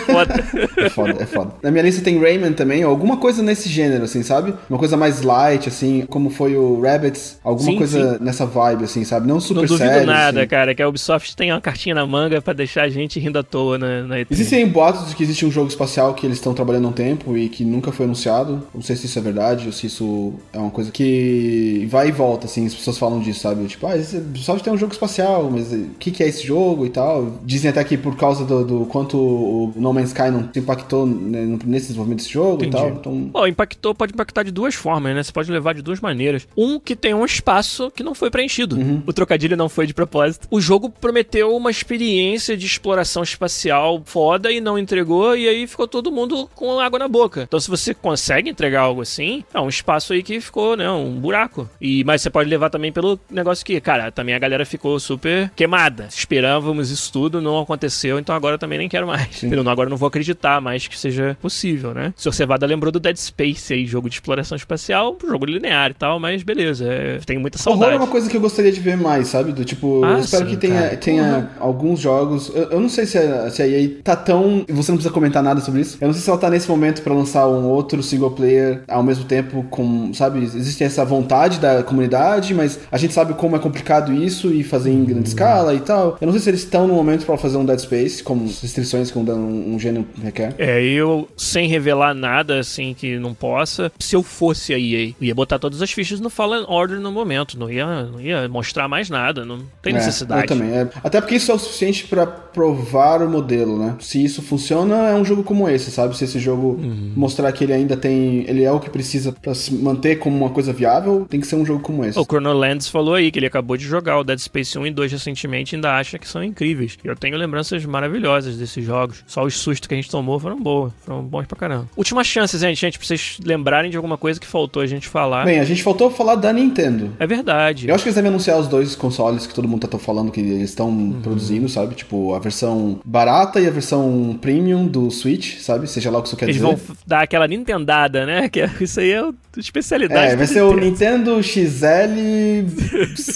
foda. 0.05 0.43
É 0.77 0.89
foda, 0.89 1.23
é 1.23 1.25
foda. 1.25 1.51
Na 1.63 1.71
minha 1.71 1.83
lista 1.83 2.01
tem 2.01 2.19
Rayman 2.19 2.53
também, 2.53 2.83
alguma 2.83 3.17
coisa 3.17 3.41
nesse 3.41 3.69
gênero, 3.69 4.03
assim, 4.03 4.23
sabe? 4.23 4.53
Uma 4.69 4.79
coisa 4.79 4.97
mais 4.97 5.21
light, 5.21 5.69
assim, 5.69 5.84
como 6.09 6.29
foi 6.29 6.55
o 6.55 6.81
Rabbits, 6.81 7.39
alguma 7.43 7.71
sim, 7.71 7.77
coisa 7.77 8.17
sim. 8.17 8.23
nessa 8.23 8.45
vibe, 8.45 8.83
assim, 8.83 9.03
sabe? 9.03 9.27
Não 9.27 9.39
super 9.39 9.61
Não 9.61 9.67
duvido 9.67 9.89
sério, 9.89 10.07
nada, 10.07 10.41
assim. 10.41 10.49
cara, 10.49 10.75
que 10.75 10.81
a 10.81 10.87
Ubisoft 10.87 11.35
tem 11.35 11.51
uma 11.51 11.61
cartinha 11.61 11.95
na 11.95 12.05
manga 12.05 12.41
para 12.41 12.53
deixar 12.53 12.83
a 12.83 12.89
gente 12.89 13.19
rindo 13.19 13.39
à 13.39 13.43
toa 13.43 13.77
na, 13.77 14.03
na 14.03 14.15
E3. 14.17 14.27
Existem 14.31 14.67
boatos 14.67 15.09
de 15.09 15.15
que 15.15 15.23
existe 15.23 15.45
um 15.45 15.51
jogo 15.51 15.67
espacial 15.67 16.13
que 16.13 16.25
eles 16.25 16.37
estão 16.37 16.53
trabalhando 16.53 16.85
há 16.85 16.89
um 16.89 16.93
tempo 16.93 17.37
e 17.37 17.49
que 17.49 17.63
nunca 17.63 17.91
foi 17.91 18.05
anunciado. 18.05 18.63
Não 18.73 18.81
sei 18.81 18.95
se 18.95 19.05
isso 19.05 19.19
é 19.19 19.21
verdade 19.21 19.65
ou 19.65 19.71
se 19.71 19.87
isso 19.87 20.33
é 20.53 20.57
uma 20.57 20.71
coisa 20.71 20.91
que 20.91 21.87
vai 21.89 22.09
e 22.09 22.11
volta, 22.11 22.45
assim, 22.45 22.65
as 22.65 22.73
pessoas 22.73 22.97
falam 22.97 23.19
disso, 23.19 23.41
sabe? 23.41 23.65
Tipo, 23.65 23.87
ah, 23.87 23.97
esse 23.97 24.17
Ubisoft 24.17 24.63
tem 24.63 24.73
um 24.73 24.77
jogo 24.77 24.93
espacial, 24.93 25.49
mas 25.51 25.71
o 25.71 25.89
que, 25.99 26.11
que 26.11 26.23
é 26.23 26.27
esse 26.27 26.45
jogo 26.45 26.85
e 26.85 26.89
tal? 26.89 27.39
Dizem 27.43 27.69
até 27.69 27.83
que 27.83 27.97
por 27.97 28.15
causa 28.15 28.45
do, 28.45 28.63
do 28.65 28.85
quanto 28.85 29.17
o 29.17 29.73
No 29.75 29.93
Man's 29.93 30.09
Sky 30.09 30.31
não 30.31 30.49
impactou 30.55 31.05
né, 31.05 31.57
nesse 31.65 31.87
desenvolvimento 31.87 32.19
desse 32.19 32.31
jogo 32.31 32.63
Entendi. 32.63 32.77
e 32.77 32.79
tal. 32.79 32.89
Então... 32.89 33.13
Bom, 33.31 33.47
impactou, 33.47 33.93
pode 33.93 34.13
impactar 34.13 34.43
de 34.43 34.51
duas 34.51 34.75
formas, 34.75 35.15
né? 35.15 35.23
Você 35.23 35.31
pode 35.31 35.51
levar 35.51 35.74
de 35.75 35.81
duas 35.81 35.99
maneiras. 35.99 36.47
Um 36.55 36.79
que 36.79 36.95
tem 36.95 37.13
um 37.13 37.25
espaço 37.25 37.91
que 37.91 38.03
não 38.03 38.15
foi 38.15 38.31
preenchido. 38.31 38.77
Uhum. 38.77 39.03
O 39.05 39.13
trocadilho 39.13 39.57
não 39.57 39.69
foi 39.69 39.85
de 39.85 39.93
propósito. 39.93 40.47
O 40.49 40.61
jogo 40.61 40.89
prometeu 40.89 41.55
uma 41.55 41.71
experiência 41.71 42.57
de 42.57 42.65
exploração 42.65 43.23
espacial 43.23 44.01
foda 44.05 44.51
e 44.51 44.61
não 44.61 44.77
entregou, 44.77 45.35
e 45.35 45.47
aí 45.47 45.67
ficou 45.67 45.87
todo 45.87 46.11
mundo 46.11 46.49
com 46.55 46.79
água 46.79 46.99
na 46.99 47.07
boca. 47.07 47.43
Então, 47.43 47.59
se 47.59 47.69
você 47.69 47.93
consegue 47.93 48.49
entregar 48.49 48.81
algo 48.81 49.01
assim, 49.01 49.43
é 49.53 49.59
um 49.59 49.69
espaço 49.69 50.13
aí 50.13 50.23
que 50.23 50.39
ficou, 50.39 50.77
né, 50.77 50.89
um 50.89 51.19
buraco. 51.19 51.69
E 51.79 52.03
mas 52.03 52.21
você 52.21 52.29
pode 52.29 52.49
levar 52.49 52.69
também 52.69 52.91
pelo 52.91 53.19
negócio 53.29 53.65
que, 53.65 53.79
cara, 53.81 54.11
também 54.11 54.35
a 54.35 54.39
galera 54.39 54.65
ficou 54.65 54.99
super 54.99 55.49
queimada. 55.55 56.07
Esperávamos 56.09 56.91
isso 56.91 57.11
tudo, 57.11 57.41
não 57.41 57.59
aconteceu, 57.59 58.19
então 58.19 58.35
agora 58.35 58.57
também 58.57 58.77
nem 58.77 58.89
quero 58.89 59.07
mais. 59.07 59.43
Não, 59.43 59.69
agora 59.69 59.89
não 59.89 59.97
vou 59.97 60.07
acreditar 60.07 60.61
mais 60.61 60.87
que 60.87 60.97
seja 60.97 61.37
possível, 61.41 61.93
né? 61.93 62.13
O 62.17 62.21
Sr. 62.21 62.33
Cevada 62.33 62.65
lembrou 62.65 62.91
do 62.91 62.99
Dead 62.99 63.17
Space 63.17 63.73
aí, 63.73 63.85
jogo 63.85 64.09
de 64.09 64.15
exploração 64.15 64.55
espacial, 64.55 65.17
jogo 65.25 65.45
linear 65.45 65.64
e 65.65 65.93
tal, 65.93 66.19
mas 66.19 66.43
beleza, 66.43 66.85
é, 66.85 67.19
tem 67.25 67.37
muita 67.37 67.57
saudade. 67.57 67.83
Horror 67.83 67.93
é 67.93 68.03
uma 68.03 68.11
coisa 68.11 68.29
que 68.29 68.37
eu 68.37 68.41
gostaria 68.41 68.71
de 68.71 68.79
ver 68.79 68.97
mais, 68.97 69.27
sabe? 69.27 69.51
Do 69.51 69.65
tipo, 69.65 70.03
ah, 70.03 70.13
eu 70.13 70.19
espero 70.19 70.45
sim, 70.45 70.51
que 70.51 70.57
tenha, 70.57 70.97
tenha 70.97 71.49
alguns 71.59 71.99
jogos. 71.99 72.51
Eu, 72.53 72.71
eu, 72.71 72.79
não 72.79 72.89
sei 72.89 73.05
se 73.05 73.17
a, 73.17 73.49
se 73.49 73.61
a 73.61 73.67
EA 73.67 73.89
tá 74.03 74.15
tão. 74.15 74.65
Você 74.69 74.91
não 74.91 74.97
precisa 74.97 75.11
comentar 75.13 75.43
nada 75.43 75.61
sobre 75.61 75.81
isso. 75.81 75.97
Eu 75.99 76.07
não 76.07 76.13
sei 76.13 76.23
se 76.23 76.29
ela 76.29 76.39
tá 76.39 76.49
nesse 76.49 76.69
momento 76.69 77.01
para 77.01 77.13
lançar 77.13 77.47
um 77.47 77.65
outro 77.65 78.01
single 78.03 78.31
player 78.31 78.83
ao 78.87 79.03
mesmo 79.03 79.25
tempo 79.25 79.63
com. 79.69 80.13
Sabe? 80.13 80.43
Existe 80.43 80.83
essa 80.83 81.03
vontade 81.05 81.59
da 81.59 81.83
comunidade, 81.83 82.53
mas 82.53 82.79
a 82.91 82.97
gente 82.97 83.13
sabe 83.13 83.33
como 83.33 83.55
é 83.55 83.59
complicado 83.59 84.13
isso 84.13 84.53
e 84.53 84.63
fazer 84.63 84.91
em 84.91 85.03
grande 85.03 85.29
escala 85.29 85.73
e 85.73 85.79
tal. 85.79 86.17
Eu 86.19 86.25
não 86.25 86.33
sei 86.33 86.41
se 86.41 86.49
eles 86.49 86.61
estão 86.61 86.87
no 86.87 86.93
momento 86.93 87.25
para 87.25 87.37
fazer 87.37 87.57
um 87.57 87.65
Dead 87.65 87.79
Space, 87.79 88.23
com 88.23 88.37
restrições 88.45 89.11
que 89.11 89.17
um, 89.17 89.23
um, 89.29 89.75
um 89.75 89.79
gênero 89.79 90.05
requer. 90.21 90.53
É, 90.57 90.83
eu, 90.83 91.27
sem 91.37 91.67
revelar 91.67 92.13
nada 92.13 92.59
assim 92.59 92.93
que 92.93 93.17
não 93.17 93.33
possa, 93.33 93.91
se 93.99 94.15
eu 94.15 94.23
fosse 94.23 94.73
a 94.73 94.79
EA, 94.79 95.13
ia 95.19 95.35
botar 95.35 95.54
todas 95.59 95.81
as 95.81 95.91
fichas 95.91 96.19
no 96.19 96.29
Fallen 96.29 96.65
Order 96.67 96.99
no 96.99 97.11
momento, 97.11 97.57
não 97.57 97.69
ia, 97.69 98.03
não 98.03 98.19
ia 98.19 98.47
mostrar 98.47 98.87
mais 98.87 99.09
nada, 99.09 99.45
não 99.45 99.59
tem 99.81 99.93
é, 99.93 99.97
necessidade. 99.97 100.43
Eu 100.43 100.47
também. 100.47 100.71
É. 100.71 100.87
Até 101.03 101.21
porque 101.21 101.35
isso 101.35 101.51
é 101.51 101.55
o 101.55 101.59
suficiente 101.59 102.07
para 102.07 102.25
provar 102.25 103.21
o 103.21 103.29
modelo, 103.29 103.77
né? 103.77 103.95
Se 103.99 104.23
isso 104.23 104.41
funciona, 104.41 105.09
é 105.09 105.15
um 105.15 105.25
jogo 105.25 105.43
como 105.43 105.69
esse, 105.69 105.91
sabe? 105.91 106.15
Se 106.15 106.23
esse 106.23 106.39
jogo 106.39 106.79
uhum. 106.81 107.13
mostrar 107.15 107.51
que 107.51 107.63
ele 107.63 107.73
ainda 107.73 107.97
tem. 107.97 108.45
Ele 108.47 108.63
é 108.63 108.71
o 108.71 108.79
que 108.79 108.89
precisa 108.89 109.31
para 109.31 109.53
se 109.53 109.73
manter 109.73 110.17
como 110.17 110.37
uma 110.37 110.49
coisa 110.49 110.71
viável, 110.73 111.25
tem 111.29 111.39
que 111.39 111.47
ser 111.47 111.55
um 111.55 111.65
jogo 111.65 111.81
como 111.81 112.05
esse. 112.05 112.17
O 112.17 112.23
Chronolands 112.23 112.89
falou 112.89 113.15
aí 113.15 113.31
que 113.31 113.39
ele 113.39 113.45
acabou 113.47 113.77
de 113.77 113.85
jogar 113.85 114.19
o 114.19 114.23
Dead 114.23 114.39
Space 114.39 114.77
1 114.77 114.87
e 114.87 114.91
2 114.91 115.11
recentemente 115.11 115.73
e 115.73 115.75
ainda 115.75 115.97
acha 115.97 116.17
que 116.17 116.27
são 116.27 116.43
incríveis. 116.43 116.97
Eu 117.03 117.15
tenho 117.15 117.37
lembranças 117.37 117.85
maravilhosas 117.85 118.57
desses 118.57 118.83
jogos. 118.83 119.23
Só 119.27 119.43
os 119.43 119.57
sustos 119.57 119.87
que 119.87 119.93
a 119.93 119.97
gente 119.97 120.09
tomou 120.09 120.39
foram 120.39 120.59
boas. 120.59 120.91
Foram 121.05 121.23
bons 121.23 121.45
pra 121.45 121.57
caramba. 121.57 121.89
Última 121.95 122.23
chance, 122.23 122.57
gente, 122.57 122.79
gente, 122.79 122.97
pra 122.97 123.07
vocês 123.07 123.37
lembrarem 123.43 123.89
de 123.91 123.97
alguma 123.97 124.17
coisa 124.17 124.39
que 124.39 124.47
faltou 124.47 124.81
a 124.81 124.87
gente 124.87 125.07
falar. 125.07 125.44
Bem, 125.45 125.59
a 125.59 125.63
gente 125.63 125.83
faltou 125.83 126.09
falar 126.09 126.35
da 126.35 126.51
Nintendo. 126.51 127.11
É 127.19 127.27
verdade. 127.27 127.87
Eu 127.87 127.95
acho 127.95 128.03
que 128.03 128.09
eles 128.09 128.15
devem 128.15 128.29
anunciar 128.29 128.59
os 128.59 128.67
dois 128.67 128.95
consoles 128.95 129.45
que 129.45 129.53
todo 129.53 129.67
mundo 129.67 129.87
tá 129.87 129.97
falando 129.97 130.31
que 130.31 130.39
eles 130.39 130.69
estão 130.69 130.89
uhum. 130.89 131.19
produzindo, 131.21 131.69
sabe? 131.69 131.95
Tipo, 131.95 132.33
a 132.33 132.39
versão 132.39 132.99
barata 133.05 133.59
e 133.59 133.67
a 133.67 133.71
versão 133.71 134.37
premium 134.41 134.87
do 134.87 135.09
Switch, 135.11 135.59
sabe? 135.59 135.87
Seja 135.87 136.09
lá 136.09 136.19
o 136.19 136.21
que 136.21 136.27
isso 136.29 136.37
quer 136.37 136.45
eles 136.45 136.55
dizer. 136.57 136.67
Eles 136.67 136.81
vão 136.81 136.97
dar 137.05 137.21
aquela 137.21 137.47
Nintendada, 137.47 138.25
né? 138.25 138.49
Que 138.55 138.61
é, 138.61 138.71
isso 138.79 138.99
aí 139.01 139.11
é 139.11 139.19
a 139.19 139.33
especialidade. 139.57 140.33
É, 140.33 140.35
vai 140.35 140.47
ser 140.47 140.61
o 140.61 140.73
Nintendo 140.75 141.41
XL 141.43 142.15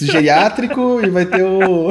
geriátrico 0.00 1.00
e 1.02 1.10
vai 1.10 1.26
ter 1.26 1.42
o. 1.42 1.90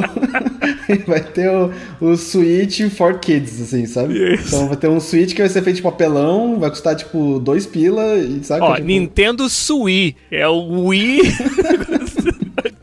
vai 1.06 1.20
ter 1.20 1.48
o, 1.48 1.70
o 2.00 2.16
Switch 2.16 2.80
for 2.90 3.18
Kids, 3.18 3.60
assim, 3.60 3.86
sabe? 3.86 4.34
Isso. 4.34 4.48
Então 4.48 4.68
vai 4.68 4.76
ter 4.76 4.88
um 4.88 4.98
Switch 4.98 5.34
que 5.34 5.40
vai 5.40 5.48
ser 5.48 5.62
feito 5.62 5.76
de 5.76 5.82
papelão, 5.82 6.58
vai 6.58 6.70
custar 6.70 6.96
tipo 6.96 7.38
dois 7.38 7.66
pila 7.66 8.16
e 8.16 8.42
sabe? 8.42 8.62
Ó, 8.62 8.74
tipo... 8.74 8.86
Nintendo 8.86 9.48
Switch. 9.48 9.99
É 10.30 10.46
o 10.48 10.86
Wii. 10.86 11.20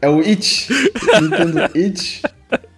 é 0.02 0.10
o 0.10 0.20
It. 0.20 0.68
Nintendo 1.22 1.60
It. 1.76 2.22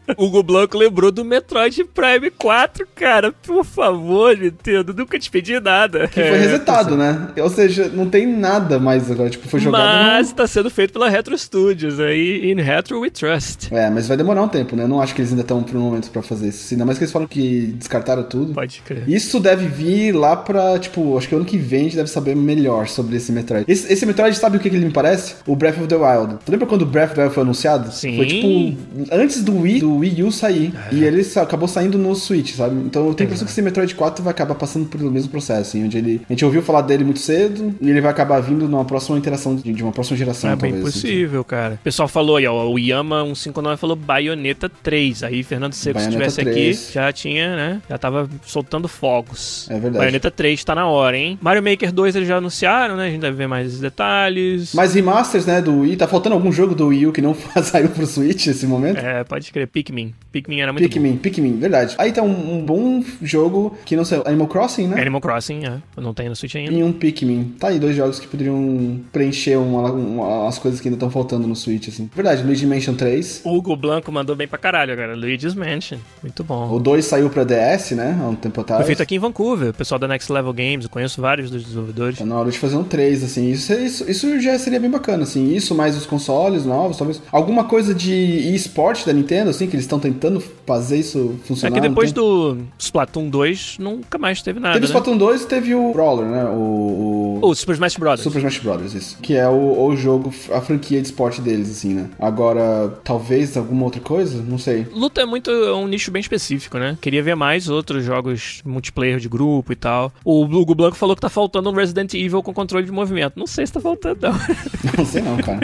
Hugo 0.17 0.43
Blanco 0.43 0.77
lembrou 0.77 1.11
do 1.11 1.23
Metroid 1.23 1.83
Prime 1.83 2.31
4, 2.31 2.87
cara. 2.95 3.31
Por 3.31 3.63
favor, 3.63 4.37
Nintendo, 4.37 4.93
nunca 4.93 5.19
te 5.19 5.29
pedi 5.29 5.59
nada. 5.59 6.07
Que 6.07 6.21
foi 6.21 6.37
é, 6.37 6.37
resetado, 6.37 6.95
né? 6.95 7.29
Ou 7.37 7.49
seja, 7.49 7.89
não 7.89 8.09
tem 8.09 8.25
nada 8.25 8.79
mais 8.79 9.09
agora. 9.09 9.29
Tipo, 9.29 9.47
foi 9.47 9.59
jogado. 9.59 9.81
Mas 9.81 10.29
no... 10.29 10.35
tá 10.35 10.47
sendo 10.47 10.69
feito 10.69 10.93
pela 10.93 11.09
Retro 11.09 11.37
Studios 11.37 11.99
aí, 11.99 12.51
in 12.51 12.61
Retro 12.61 13.01
We 13.01 13.09
Trust. 13.09 13.73
É, 13.73 13.89
mas 13.89 14.07
vai 14.07 14.17
demorar 14.17 14.41
um 14.41 14.47
tempo, 14.47 14.75
né? 14.75 14.83
Eu 14.83 14.87
não 14.87 15.01
acho 15.01 15.13
que 15.13 15.21
eles 15.21 15.31
ainda 15.31 15.43
estão 15.43 15.61
pro 15.63 15.79
momento 15.79 16.09
pra 16.09 16.21
fazer 16.21 16.49
isso. 16.49 16.73
Ainda 16.73 16.85
mais 16.85 16.97
que 16.97 17.03
eles 17.03 17.11
falam 17.11 17.27
que 17.27 17.73
descartaram 17.77 18.23
tudo. 18.23 18.53
Pode 18.53 18.81
crer. 18.81 19.07
Isso 19.07 19.39
deve 19.39 19.67
vir 19.67 20.11
lá 20.13 20.35
pra, 20.35 20.79
tipo, 20.79 21.17
acho 21.17 21.27
que 21.27 21.35
ano 21.35 21.45
que 21.45 21.57
vem 21.57 21.81
a 21.81 21.83
gente 21.83 21.95
deve 21.95 22.09
saber 22.09 22.35
melhor 22.35 22.87
sobre 22.87 23.17
esse 23.17 23.31
Metroid. 23.31 23.65
Esse, 23.67 23.91
esse 23.91 24.05
Metroid, 24.05 24.35
sabe 24.37 24.57
o 24.57 24.59
que, 24.59 24.69
que 24.69 24.75
ele 24.75 24.85
me 24.85 24.91
parece? 24.91 25.35
O 25.45 25.55
Breath 25.55 25.77
of 25.77 25.87
the 25.87 25.95
Wild. 25.95 26.37
Tu 26.45 26.51
lembra 26.51 26.67
quando 26.67 26.83
o 26.83 26.85
Breath 26.85 27.09
of 27.09 27.15
the 27.15 27.21
Wild 27.21 27.33
foi 27.33 27.43
anunciado? 27.43 27.91
Sim. 27.91 28.15
Foi 28.15 28.25
tipo, 28.25 28.77
antes 29.11 29.43
do 29.43 29.59
Wii, 29.59 29.79
do 29.79 29.98
Wii 29.99 30.23
U 30.23 30.31
sair. 30.31 30.73
É. 30.91 30.95
E 30.95 31.03
ele 31.03 31.25
acabou 31.35 31.67
saindo 31.67 31.97
no 31.97 32.15
Switch, 32.15 32.55
sabe? 32.55 32.75
Então 32.85 33.07
eu 33.07 33.13
tenho 33.13 33.27
a 33.27 33.29
impressão 33.29 33.45
que 33.45 33.51
esse 33.51 33.61
Metroid 33.61 33.93
4 33.95 34.23
vai 34.23 34.31
acabar 34.31 34.55
passando 34.55 34.87
pelo 34.87 35.11
mesmo 35.11 35.29
processo, 35.29 35.61
assim, 35.61 35.85
onde 35.85 35.97
ele. 35.97 36.21
A 36.29 36.33
gente 36.33 36.45
ouviu 36.45 36.61
falar 36.61 36.81
dele 36.81 37.03
muito 37.03 37.19
cedo 37.19 37.75
e 37.81 37.89
ele 37.89 38.01
vai 38.01 38.11
acabar 38.11 38.39
vindo 38.39 38.67
numa 38.67 38.85
próxima 38.85 39.17
interação 39.17 39.55
de, 39.55 39.71
de 39.71 39.83
uma 39.83 39.91
próxima 39.91 40.17
geração. 40.17 40.49
É 40.49 40.53
talvez, 40.53 40.73
bem 40.73 40.83
assim. 40.83 40.91
possível, 40.91 41.41
assim. 41.41 41.49
cara. 41.49 41.73
O 41.75 41.83
pessoal 41.83 42.07
falou 42.07 42.37
aí, 42.37 42.47
ó, 42.47 42.69
o 42.69 42.79
Yama 42.79 43.23
159 43.23 43.77
falou 43.77 43.95
Bayonetta 43.95 44.69
3. 44.69 45.23
Aí 45.23 45.43
Fernando 45.43 45.73
Seco, 45.73 45.99
se 45.99 46.07
estivesse 46.07 46.41
aqui, 46.41 46.73
já 46.73 47.11
tinha, 47.11 47.55
né? 47.55 47.81
Já 47.89 47.97
tava 47.97 48.29
soltando 48.45 48.87
fogos. 48.87 49.67
É 49.69 49.73
verdade. 49.73 49.97
Bayonetta 49.97 50.31
3 50.31 50.63
tá 50.63 50.75
na 50.75 50.87
hora, 50.87 51.17
hein? 51.17 51.37
Mario 51.41 51.63
Maker 51.63 51.91
2 51.91 52.15
eles 52.15 52.27
já 52.27 52.37
anunciaram, 52.37 52.95
né? 52.95 53.07
A 53.07 53.09
gente 53.09 53.21
deve 53.21 53.37
ver 53.37 53.47
mais 53.47 53.79
detalhes. 53.79 54.73
Mais 54.73 54.93
remasters, 54.93 55.45
né? 55.45 55.61
Do 55.61 55.79
Wii. 55.79 55.97
Tá 55.97 56.07
faltando 56.07 56.35
algum 56.35 56.51
jogo 56.51 56.75
do 56.75 56.87
Wii 56.87 57.07
U 57.07 57.11
que 57.11 57.21
não 57.21 57.35
saiu 57.63 57.89
pro 57.89 58.05
Switch 58.05 58.47
nesse 58.47 58.65
momento? 58.65 58.97
É, 58.97 59.23
pode 59.23 59.51
crer. 59.51 59.67
Pikmin 59.67 59.88
Pikmin. 59.89 60.13
Pikmin 60.31 60.61
era 60.61 60.71
muito 60.71 60.87
Pikmin, 60.87 61.13
bom. 61.13 61.17
Pikmin, 61.17 61.57
verdade. 61.57 61.95
Aí 61.97 62.11
tá 62.11 62.21
um, 62.21 62.57
um, 62.57 62.63
bom 62.63 63.03
jogo 63.21 63.75
que 63.83 63.95
não 63.95 64.05
sei, 64.05 64.21
Animal 64.25 64.47
Crossing, 64.47 64.87
né? 64.87 65.01
Animal 65.01 65.21
Crossing, 65.21 65.65
é. 65.65 65.77
Eu 65.97 66.03
não 66.03 66.13
tenho 66.13 66.29
no 66.29 66.35
Switch 66.35 66.55
ainda. 66.55 66.71
E 66.71 66.83
um 66.83 66.93
Pikmin. 66.93 67.55
Tá 67.59 67.69
aí 67.69 67.79
dois 67.79 67.95
jogos 67.95 68.19
que 68.19 68.27
poderiam 68.27 68.99
preencher 69.11 69.57
uma, 69.57 69.91
uma, 69.91 70.47
as 70.47 70.59
coisas 70.59 70.79
que 70.79 70.87
ainda 70.87 70.95
estão 70.95 71.09
faltando 71.09 71.47
no 71.47 71.55
Switch, 71.55 71.87
assim. 71.87 72.09
Verdade, 72.13 72.43
Luigi 72.43 72.65
Mansion 72.67 72.93
3. 72.93 73.41
O 73.43 73.55
Hugo 73.55 73.75
Blanco 73.75 74.11
mandou 74.11 74.35
bem 74.35 74.47
pra 74.47 74.59
caralho, 74.59 74.95
cara. 74.95 75.15
Luigi's 75.15 75.55
Mansion. 75.55 75.97
Muito 76.21 76.43
bom. 76.43 76.71
O 76.71 76.79
2 76.79 77.03
saiu 77.03 77.29
pra 77.29 77.43
DS, 77.43 77.91
né? 77.91 78.17
Há 78.21 78.27
um 78.27 78.35
tempo 78.35 78.61
atrás. 78.61 78.81
Foi 78.81 78.87
feito 78.87 79.01
aqui 79.01 79.15
em 79.15 79.19
Vancouver. 79.19 79.69
O 79.69 79.73
pessoal 79.73 79.97
da 79.97 80.07
Next 80.07 80.31
Level 80.31 80.53
Games. 80.53 80.85
Eu 80.85 80.89
conheço 80.89 81.19
vários 81.19 81.49
dos 81.49 81.63
desenvolvedores. 81.63 82.19
Tá 82.19 82.25
na 82.25 82.37
hora 82.37 82.51
de 82.51 82.59
fazer 82.59 82.77
um 82.77 82.83
3, 82.83 83.23
assim. 83.23 83.49
Isso, 83.49 83.73
isso, 83.73 84.09
isso 84.09 84.39
já 84.39 84.57
seria 84.59 84.79
bem 84.79 84.89
bacana, 84.89 85.23
assim. 85.23 85.53
Isso 85.53 85.73
mais 85.73 85.97
os 85.97 86.05
consoles 86.05 86.65
novos, 86.65 86.97
talvez. 86.97 87.21
Alguma 87.31 87.63
coisa 87.63 87.95
de 87.95 88.13
eSport 88.53 89.05
da 89.05 89.13
Nintendo, 89.13 89.49
assim, 89.49 89.67
que 89.69 89.75
eles 89.75 89.85
estão 89.85 89.99
tentando 89.99 90.41
fazer 90.65 90.97
isso 90.97 91.39
funcionar. 91.45 91.77
É 91.77 91.81
que 91.81 91.87
depois 91.87 92.11
do 92.11 92.57
Splatoon 92.77 93.29
2 93.29 93.77
nunca 93.79 94.17
mais 94.17 94.41
teve 94.41 94.59
nada. 94.59 94.73
Teve 94.73 94.85
né? 94.85 94.87
Splatoon 94.87 95.17
2 95.17 95.43
e 95.43 95.47
teve 95.47 95.75
o 95.75 95.91
Brawler, 95.93 96.27
né? 96.27 96.45
O, 96.45 97.39
o... 97.41 97.47
o 97.47 97.55
Super 97.55 97.73
Smash 97.73 97.97
Bros. 97.97 98.21
Super 98.21 98.39
Smash 98.39 98.59
Bros, 98.59 98.93
isso. 98.93 99.17
Que 99.21 99.35
é 99.35 99.47
o, 99.47 99.85
o 99.85 99.95
jogo, 99.95 100.33
a 100.51 100.61
franquia 100.61 101.01
de 101.01 101.07
esporte 101.07 101.41
deles, 101.41 101.69
assim, 101.69 101.93
né? 101.93 102.09
Agora, 102.19 102.93
talvez 103.03 103.55
alguma 103.55 103.85
outra 103.85 104.01
coisa? 104.01 104.41
Não 104.41 104.57
sei. 104.57 104.87
Luta 104.93 105.21
é 105.21 105.25
muito 105.25 105.49
é 105.51 105.73
um 105.73 105.87
nicho 105.87 106.11
bem 106.11 106.19
específico, 106.21 106.77
né? 106.77 106.97
Queria 107.01 107.23
ver 107.23 107.35
mais 107.35 107.69
outros 107.69 108.03
jogos 108.03 108.61
multiplayer 108.65 109.19
de 109.19 109.29
grupo 109.29 109.71
e 109.71 109.75
tal. 109.75 110.11
O 110.23 110.43
Hugo 110.43 110.75
Blanco 110.75 110.95
falou 110.95 111.15
que 111.15 111.21
tá 111.21 111.29
faltando 111.29 111.69
um 111.69 111.73
Resident 111.73 112.13
Evil 112.13 112.43
com 112.43 112.53
controle 112.53 112.85
de 112.85 112.91
movimento. 112.91 113.37
Não 113.37 113.47
sei 113.47 113.65
se 113.65 113.73
tá 113.73 113.79
faltando, 113.79 114.19
não. 114.21 114.39
Não 114.97 115.05
sei 115.05 115.21
não, 115.21 115.37
cara. 115.37 115.59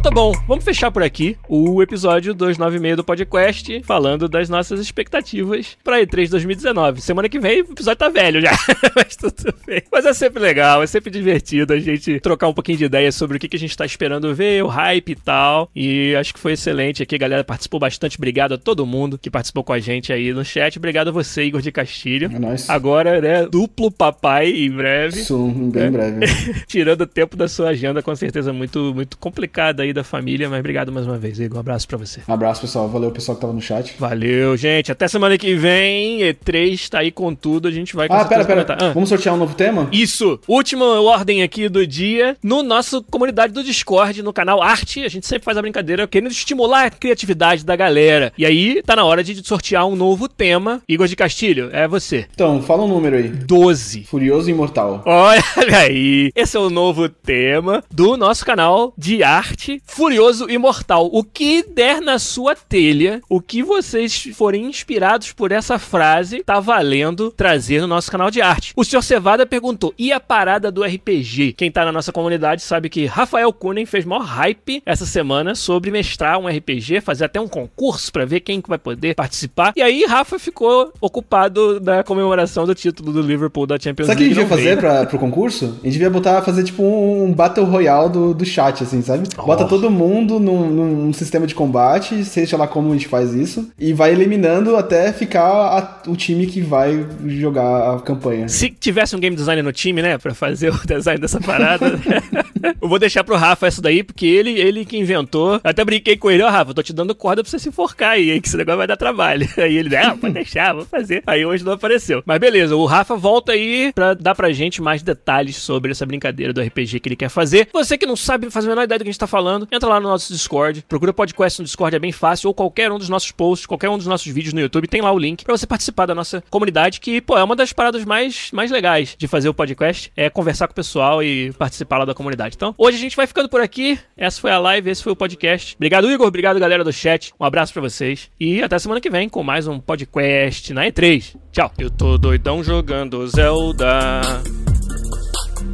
Então 0.00 0.10
tá 0.10 0.14
bom, 0.14 0.32
vamos 0.48 0.64
fechar 0.64 0.90
por 0.90 1.02
aqui 1.02 1.36
o 1.46 1.82
episódio 1.82 2.32
296 2.32 2.96
do 2.96 3.04
podcast, 3.04 3.82
falando 3.84 4.30
das 4.30 4.48
nossas 4.48 4.80
expectativas 4.80 5.76
pra 5.84 6.00
E3 6.00 6.30
2019. 6.30 7.02
Semana 7.02 7.28
que 7.28 7.38
vem 7.38 7.60
o 7.60 7.72
episódio 7.72 7.98
tá 7.98 8.08
velho 8.08 8.40
já, 8.40 8.52
mas 8.96 9.14
tudo 9.14 9.54
bem. 9.66 9.82
Mas 9.92 10.06
é 10.06 10.14
sempre 10.14 10.40
legal, 10.42 10.82
é 10.82 10.86
sempre 10.86 11.10
divertido 11.10 11.74
a 11.74 11.78
gente 11.78 12.18
trocar 12.18 12.48
um 12.48 12.54
pouquinho 12.54 12.78
de 12.78 12.86
ideias 12.86 13.14
sobre 13.14 13.36
o 13.36 13.40
que, 13.40 13.46
que 13.46 13.58
a 13.58 13.58
gente 13.58 13.76
tá 13.76 13.84
esperando 13.84 14.34
ver, 14.34 14.64
o 14.64 14.68
hype 14.68 15.10
e 15.10 15.14
tal. 15.16 15.70
E 15.76 16.16
acho 16.18 16.32
que 16.32 16.40
foi 16.40 16.54
excelente 16.54 17.02
aqui, 17.02 17.14
a 17.14 17.18
galera 17.18 17.44
participou 17.44 17.78
bastante. 17.78 18.16
Obrigado 18.16 18.54
a 18.54 18.58
todo 18.58 18.86
mundo 18.86 19.18
que 19.18 19.30
participou 19.30 19.62
com 19.62 19.74
a 19.74 19.78
gente 19.80 20.14
aí 20.14 20.32
no 20.32 20.42
chat. 20.46 20.78
Obrigado 20.78 21.08
a 21.08 21.12
você, 21.12 21.44
Igor 21.44 21.60
de 21.60 21.70
Castilho. 21.70 22.30
É 22.34 22.38
nóis. 22.38 22.70
Agora, 22.70 23.20
né, 23.20 23.46
duplo 23.46 23.90
papai 23.90 24.50
em 24.50 24.70
breve. 24.70 25.20
Isso, 25.20 25.36
bem 25.46 25.82
É. 25.82 25.90
breve. 25.90 26.20
Tirando 26.66 27.02
o 27.02 27.06
tempo 27.06 27.36
da 27.36 27.46
sua 27.46 27.68
agenda, 27.68 28.02
com 28.02 28.16
certeza 28.16 28.50
muito, 28.50 28.94
muito 28.94 29.18
complicada 29.18 29.82
aí 29.82 29.89
da 29.92 30.04
família, 30.04 30.48
mas 30.48 30.60
obrigado 30.60 30.92
mais 30.92 31.06
uma 31.06 31.18
vez, 31.18 31.38
Igor. 31.38 31.56
Um 31.58 31.60
abraço 31.60 31.86
pra 31.88 31.96
você. 31.98 32.20
Um 32.28 32.32
abraço, 32.32 32.60
pessoal. 32.60 32.88
Valeu, 32.88 33.10
pessoal 33.10 33.36
que 33.36 33.40
tava 33.40 33.52
no 33.52 33.60
chat. 33.60 33.94
Valeu, 33.98 34.56
gente. 34.56 34.90
Até 34.92 35.08
semana 35.08 35.36
que 35.38 35.54
vem. 35.54 36.20
E3 36.20 36.88
tá 36.88 36.98
aí 37.00 37.10
com 37.10 37.34
tudo. 37.34 37.68
A 37.68 37.70
gente 37.70 37.94
vai 37.94 38.08
com 38.08 38.14
Ah, 38.14 38.24
pera, 38.24 38.44
pera. 38.44 38.66
Ah. 38.80 38.92
Vamos 38.92 39.08
sortear 39.08 39.34
um 39.34 39.38
novo 39.38 39.54
tema? 39.54 39.88
Isso! 39.92 40.40
Última 40.46 41.00
ordem 41.00 41.42
aqui 41.42 41.68
do 41.68 41.86
dia. 41.86 42.36
No 42.42 42.62
nosso 42.62 43.02
comunidade 43.02 43.52
do 43.52 43.62
Discord, 43.62 44.22
no 44.22 44.32
canal 44.32 44.62
Arte, 44.62 45.04
a 45.04 45.08
gente 45.08 45.26
sempre 45.26 45.44
faz 45.44 45.56
a 45.56 45.62
brincadeira 45.62 46.06
querendo 46.06 46.30
estimular 46.30 46.86
a 46.86 46.90
criatividade 46.90 47.64
da 47.64 47.76
galera. 47.76 48.32
E 48.36 48.44
aí, 48.46 48.82
tá 48.84 48.96
na 48.96 49.04
hora 49.04 49.22
de 49.24 49.46
sortear 49.46 49.86
um 49.86 49.96
novo 49.96 50.28
tema. 50.28 50.80
Igor 50.88 51.06
de 51.06 51.16
Castilho, 51.16 51.70
é 51.72 51.86
você. 51.88 52.26
Então, 52.34 52.62
fala 52.62 52.84
um 52.84 52.88
número 52.88 53.16
aí. 53.16 53.28
12. 53.28 54.04
Furioso 54.04 54.48
e 54.48 54.52
Imortal. 54.52 55.02
Olha 55.06 55.42
aí, 55.76 56.30
esse 56.34 56.56
é 56.56 56.60
o 56.60 56.70
novo 56.70 57.08
tema 57.08 57.82
do 57.90 58.16
nosso 58.16 58.44
canal 58.44 58.92
de 58.96 59.22
arte 59.22 59.79
Furioso 59.86 60.48
Imortal. 60.50 61.08
O 61.12 61.22
que 61.24 61.62
der 61.62 62.00
na 62.00 62.18
sua 62.18 62.54
telha, 62.54 63.20
o 63.28 63.40
que 63.40 63.62
vocês 63.62 64.28
forem 64.34 64.64
inspirados 64.66 65.32
por 65.32 65.52
essa 65.52 65.78
frase, 65.78 66.42
tá 66.44 66.60
valendo 66.60 67.30
trazer 67.30 67.80
no 67.80 67.86
nosso 67.86 68.10
canal 68.10 68.30
de 68.30 68.40
arte. 68.40 68.72
O 68.76 68.84
Sr. 68.84 69.02
Cevada 69.02 69.46
perguntou: 69.46 69.92
e 69.98 70.12
a 70.12 70.20
parada 70.20 70.70
do 70.70 70.82
RPG? 70.84 71.54
Quem 71.54 71.70
tá 71.70 71.84
na 71.84 71.92
nossa 71.92 72.12
comunidade 72.12 72.62
sabe 72.62 72.88
que 72.88 73.06
Rafael 73.06 73.52
Kunen 73.52 73.86
fez 73.86 74.04
maior 74.04 74.22
hype 74.24 74.82
essa 74.84 75.06
semana 75.06 75.54
sobre 75.54 75.90
mestrar 75.90 76.38
um 76.38 76.46
RPG, 76.46 77.00
fazer 77.00 77.24
até 77.24 77.40
um 77.40 77.48
concurso 77.48 78.12
pra 78.12 78.24
ver 78.24 78.40
quem 78.40 78.60
que 78.60 78.68
vai 78.68 78.78
poder 78.78 79.14
participar. 79.14 79.72
E 79.76 79.82
aí, 79.82 80.04
Rafa 80.04 80.38
ficou 80.38 80.92
ocupado 81.00 81.80
na 81.80 82.02
comemoração 82.04 82.66
do 82.66 82.74
título 82.74 83.12
do 83.12 83.22
Liverpool 83.22 83.66
da 83.66 83.78
Champions 83.78 84.06
Sabe 84.06 84.16
o 84.16 84.18
que 84.18 84.24
a 84.24 84.26
League. 84.26 84.40
gente 84.40 84.48
devia 84.48 84.72
não 84.72 84.80
fazer 84.80 84.80
pra, 84.80 85.06
pro 85.06 85.18
concurso? 85.18 85.64
A 85.82 85.84
gente 85.86 85.92
devia 85.92 86.10
botar, 86.10 86.42
fazer 86.42 86.64
tipo 86.64 86.82
um 86.82 87.32
Battle 87.32 87.66
Royale 87.66 88.10
do, 88.10 88.34
do 88.34 88.44
chat, 88.44 88.82
assim, 88.82 89.02
sabe? 89.02 89.28
Bota. 89.36 89.69
Todo 89.70 89.90
mundo 89.90 90.38
num, 90.40 90.68
num 90.68 91.12
sistema 91.12 91.46
de 91.46 91.54
combate, 91.54 92.24
seja 92.24 92.56
lá 92.56 92.66
como 92.66 92.90
a 92.90 92.92
gente 92.94 93.06
faz 93.08 93.32
isso, 93.32 93.70
e 93.78 93.92
vai 93.92 94.10
eliminando 94.12 94.76
até 94.76 95.12
ficar 95.12 95.44
a- 95.48 96.02
o 96.10 96.16
time 96.16 96.46
que 96.46 96.60
vai 96.60 97.06
jogar 97.26 97.94
a 97.94 98.00
campanha. 98.00 98.48
Se 98.48 98.68
tivesse 98.68 99.14
um 99.14 99.20
game 99.20 99.34
designer 99.36 99.62
no 99.62 99.72
time, 99.72 100.02
né, 100.02 100.18
pra 100.18 100.34
fazer 100.34 100.70
o 100.74 100.86
design 100.86 101.20
dessa 101.20 101.40
parada, 101.40 101.86
eu 102.82 102.88
vou 102.88 102.98
deixar 102.98 103.24
pro 103.24 103.36
Rafa 103.36 103.66
essa 103.66 103.80
daí, 103.80 104.02
porque 104.02 104.26
ele, 104.26 104.50
ele 104.58 104.84
que 104.84 104.98
inventou. 104.98 105.60
Até 105.62 105.84
brinquei 105.84 106.16
com 106.16 106.30
ele, 106.30 106.42
ó, 106.42 106.50
Rafa, 106.50 106.74
tô 106.74 106.82
te 106.82 106.92
dando 106.92 107.14
corda 107.14 107.42
pra 107.42 107.50
você 107.50 107.58
se 107.58 107.68
enforcar 107.68 108.10
aí, 108.12 108.40
que 108.40 108.48
esse 108.48 108.56
negócio 108.56 108.78
vai 108.78 108.86
dar 108.86 108.96
trabalho. 108.96 109.48
Aí 109.56 109.76
ele, 109.76 109.94
ah, 109.96 110.16
pode 110.20 110.34
deixar, 110.34 110.74
vou 110.74 110.84
fazer. 110.84 111.22
Aí 111.26 111.44
hoje 111.46 111.64
não 111.64 111.72
apareceu. 111.72 112.22
Mas 112.26 112.38
beleza, 112.38 112.74
o 112.74 112.84
Rafa 112.86 113.14
volta 113.16 113.52
aí 113.52 113.92
pra 113.94 114.14
dar 114.14 114.34
pra 114.34 114.50
gente 114.52 114.80
mais 114.82 115.02
detalhes 115.02 115.56
sobre 115.56 115.90
essa 115.92 116.04
brincadeira 116.06 116.52
do 116.52 116.60
RPG 116.60 116.98
que 117.00 117.08
ele 117.08 117.16
quer 117.16 117.28
fazer. 117.28 117.68
Você 117.72 117.96
que 117.96 118.06
não 118.06 118.16
sabe, 118.16 118.50
faz 118.50 118.64
a 118.64 118.68
menor 118.68 118.82
ideia 118.84 118.98
do 118.98 119.02
que 119.04 119.08
a 119.08 119.12
gente 119.12 119.18
tá 119.20 119.26
falando, 119.26 119.59
entra 119.70 119.88
lá 119.88 120.00
no 120.00 120.08
nosso 120.08 120.32
Discord, 120.32 120.84
procura 120.88 121.12
podcast 121.12 121.60
no 121.60 121.64
Discord, 121.64 121.96
é 121.96 121.98
bem 121.98 122.12
fácil, 122.12 122.48
ou 122.48 122.54
qualquer 122.54 122.90
um 122.90 122.98
dos 122.98 123.08
nossos 123.08 123.30
posts, 123.30 123.66
qualquer 123.66 123.88
um 123.88 123.96
dos 123.96 124.06
nossos 124.06 124.30
vídeos 124.32 124.54
no 124.54 124.60
YouTube, 124.60 124.88
tem 124.88 125.00
lá 125.00 125.12
o 125.12 125.18
link 125.18 125.44
pra 125.44 125.56
você 125.56 125.66
participar 125.66 126.06
da 126.06 126.14
nossa 126.14 126.42
comunidade, 126.50 127.00
que, 127.00 127.20
pô, 127.20 127.36
é 127.36 127.44
uma 127.44 127.56
das 127.56 127.72
paradas 127.72 128.04
mais, 128.04 128.50
mais 128.52 128.70
legais 128.70 129.14
de 129.18 129.28
fazer 129.28 129.48
o 129.48 129.54
podcast, 129.54 130.12
é 130.16 130.30
conversar 130.30 130.66
com 130.66 130.72
o 130.72 130.74
pessoal 130.74 131.22
e 131.22 131.52
participar 131.52 131.98
lá 131.98 132.04
da 132.04 132.14
comunidade. 132.14 132.56
Então, 132.56 132.74
hoje 132.76 132.96
a 132.96 133.00
gente 133.00 133.16
vai 133.16 133.26
ficando 133.26 133.48
por 133.48 133.60
aqui, 133.60 133.98
essa 134.16 134.40
foi 134.40 134.50
a 134.50 134.58
live, 134.58 134.90
esse 134.90 135.02
foi 135.02 135.12
o 135.12 135.16
podcast. 135.16 135.74
Obrigado, 135.76 136.10
Igor, 136.10 136.26
obrigado, 136.26 136.58
galera 136.58 136.84
do 136.84 136.92
chat, 136.92 137.32
um 137.38 137.44
abraço 137.44 137.72
pra 137.72 137.82
vocês, 137.82 138.30
e 138.38 138.62
até 138.62 138.78
semana 138.78 139.00
que 139.00 139.10
vem 139.10 139.28
com 139.28 139.42
mais 139.42 139.66
um 139.66 139.78
podcast 139.78 140.72
na 140.72 140.86
E3. 140.86 141.36
Tchau! 141.52 141.72
Eu 141.78 141.90
tô 141.90 142.18
doidão 142.18 142.62
jogando 142.62 143.26
Zelda... 143.28 144.20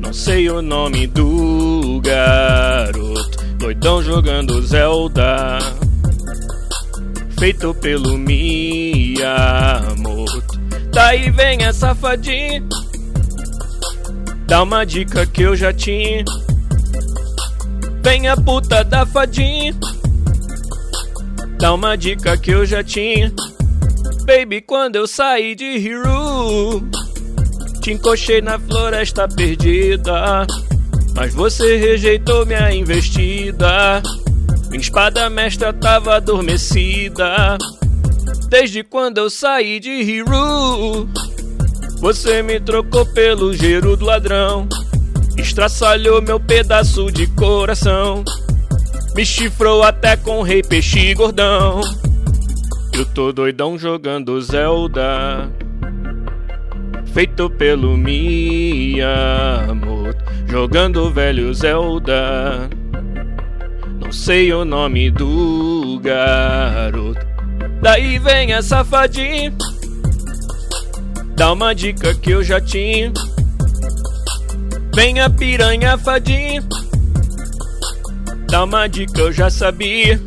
Não 0.01 0.13
sei 0.13 0.49
o 0.51 0.61
nome 0.61 1.07
do 1.07 2.01
garoto. 2.01 3.46
Doidão 3.59 4.03
jogando 4.03 4.61
Zelda. 4.63 5.59
Feito 7.39 7.75
pelo 7.75 8.19
Miyamoto. 8.19 9.27
Daí 10.93 11.31
vem 11.31 11.65
a 11.65 11.73
safadinha. 11.73 12.63
Dá 14.47 14.63
uma 14.63 14.85
dica 14.85 15.27
que 15.27 15.43
eu 15.43 15.57
já 15.57 15.73
tinha. 15.73 16.25
Vem 18.03 18.29
a 18.29 18.37
puta 18.37 18.85
da 18.85 19.05
fadinha. 19.07 19.75
Dá 21.59 21.73
uma 21.75 21.97
dica 21.97 22.37
que 22.37 22.51
eu 22.51 22.65
já 22.67 22.85
tinha. 22.85 23.33
Baby, 24.25 24.61
quando 24.61 24.97
eu 24.97 25.07
saí 25.07 25.55
de 25.55 25.65
Hero. 25.65 26.83
Te 27.81 27.93
encoxei 27.93 28.41
na 28.41 28.59
floresta 28.59 29.27
perdida, 29.29 30.47
mas 31.17 31.35
você 31.35 31.77
rejeitou 31.79 32.45
minha 32.45 32.73
investida. 32.73 34.03
Minha 34.69 34.81
espada 34.81 35.29
mestra 35.31 35.73
tava 35.73 36.17
adormecida. 36.17 37.57
Desde 38.51 38.85
quando 38.85 39.19
eu 39.19 39.31
saí 39.31 39.81
de 39.81 39.91
Hero, 39.91 41.09
você 41.99 42.43
me 42.43 42.61
trocou 42.61 43.07
pelo 43.07 43.55
gero 43.55 43.97
do 43.97 44.05
ladrão. 44.05 44.69
Estraçalhou 45.39 46.21
meu 46.21 46.39
pedaço 46.39 47.11
de 47.11 47.27
coração. 47.29 48.23
Me 49.15 49.25
chifrou 49.25 49.83
até 49.83 50.17
com 50.17 50.43
rei 50.43 50.63
peixe 50.63 51.15
gordão. 51.15 51.81
Eu 52.93 53.07
tô 53.07 53.33
doidão 53.33 53.79
jogando 53.79 54.41
Zelda 54.41 55.51
feito 57.17 57.49
pelo 57.49 57.97
Miyamoto, 57.97 59.07
jogando 60.47 61.05
o 61.05 61.11
velho 61.11 61.53
Zelda. 61.53 62.69
Não 64.01 64.13
sei 64.13 64.53
o 64.53 64.65
nome 64.65 65.11
do 65.11 66.01
garoto. 66.03 67.27
Daí 67.83 68.19
vem 68.19 68.53
a 68.53 68.63
safadinha, 68.63 69.53
dá 71.37 71.53
uma 71.53 71.75
dica 71.75 72.15
que 72.15 72.31
eu 72.31 72.43
já 72.43 72.61
tinha. 72.61 73.13
Vem 74.95 75.21
a 75.21 75.29
piranha 75.29 75.99
fadinha, 75.99 76.63
dá 78.49 78.65
uma 78.65 78.87
dica 78.87 79.21
eu 79.21 79.33
já 79.33 79.51
sabia. 79.51 80.21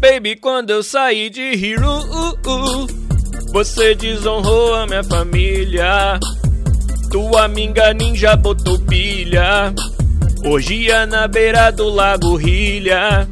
Baby, 0.00 0.36
quando 0.36 0.70
eu 0.70 0.82
saí 0.82 1.30
de 1.30 1.42
Hero, 1.42 1.88
uh, 1.88 2.30
uh, 2.46 2.86
você 3.52 3.94
desonrou 3.94 4.74
a 4.74 4.86
minha 4.86 5.04
família. 5.04 6.18
Tua 7.10 7.48
minga 7.48 7.92
ninja 7.92 8.36
botou 8.36 8.78
pilha. 8.78 9.74
Hoje 10.44 10.74
ia 10.74 11.06
na 11.06 11.26
beira 11.26 11.72
do 11.72 11.88
lago 11.88 12.36
Rilha. 12.36 13.28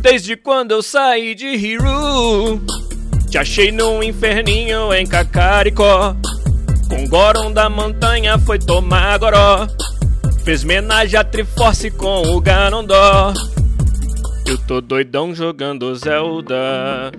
Desde 0.00 0.36
quando 0.36 0.72
eu 0.72 0.82
saí 0.82 1.36
de 1.36 1.46
Hiru, 1.46 2.60
te 3.30 3.38
achei 3.38 3.70
num 3.70 4.02
inferninho 4.02 4.92
em 4.92 5.06
Cacaricó. 5.06 6.16
Com 6.88 7.06
Goron 7.06 7.52
da 7.52 7.70
montanha 7.70 8.36
foi 8.38 8.58
tomar 8.58 9.18
goró. 9.18 9.68
Fez 10.44 10.64
menagem 10.64 11.18
a 11.18 11.22
Triforce 11.22 11.92
com 11.92 12.34
o 12.34 12.40
Ganondorf. 12.40 13.38
Eu 14.46 14.58
tô 14.58 14.80
doidão 14.80 15.32
jogando 15.32 15.94
Zelda. 15.94 17.12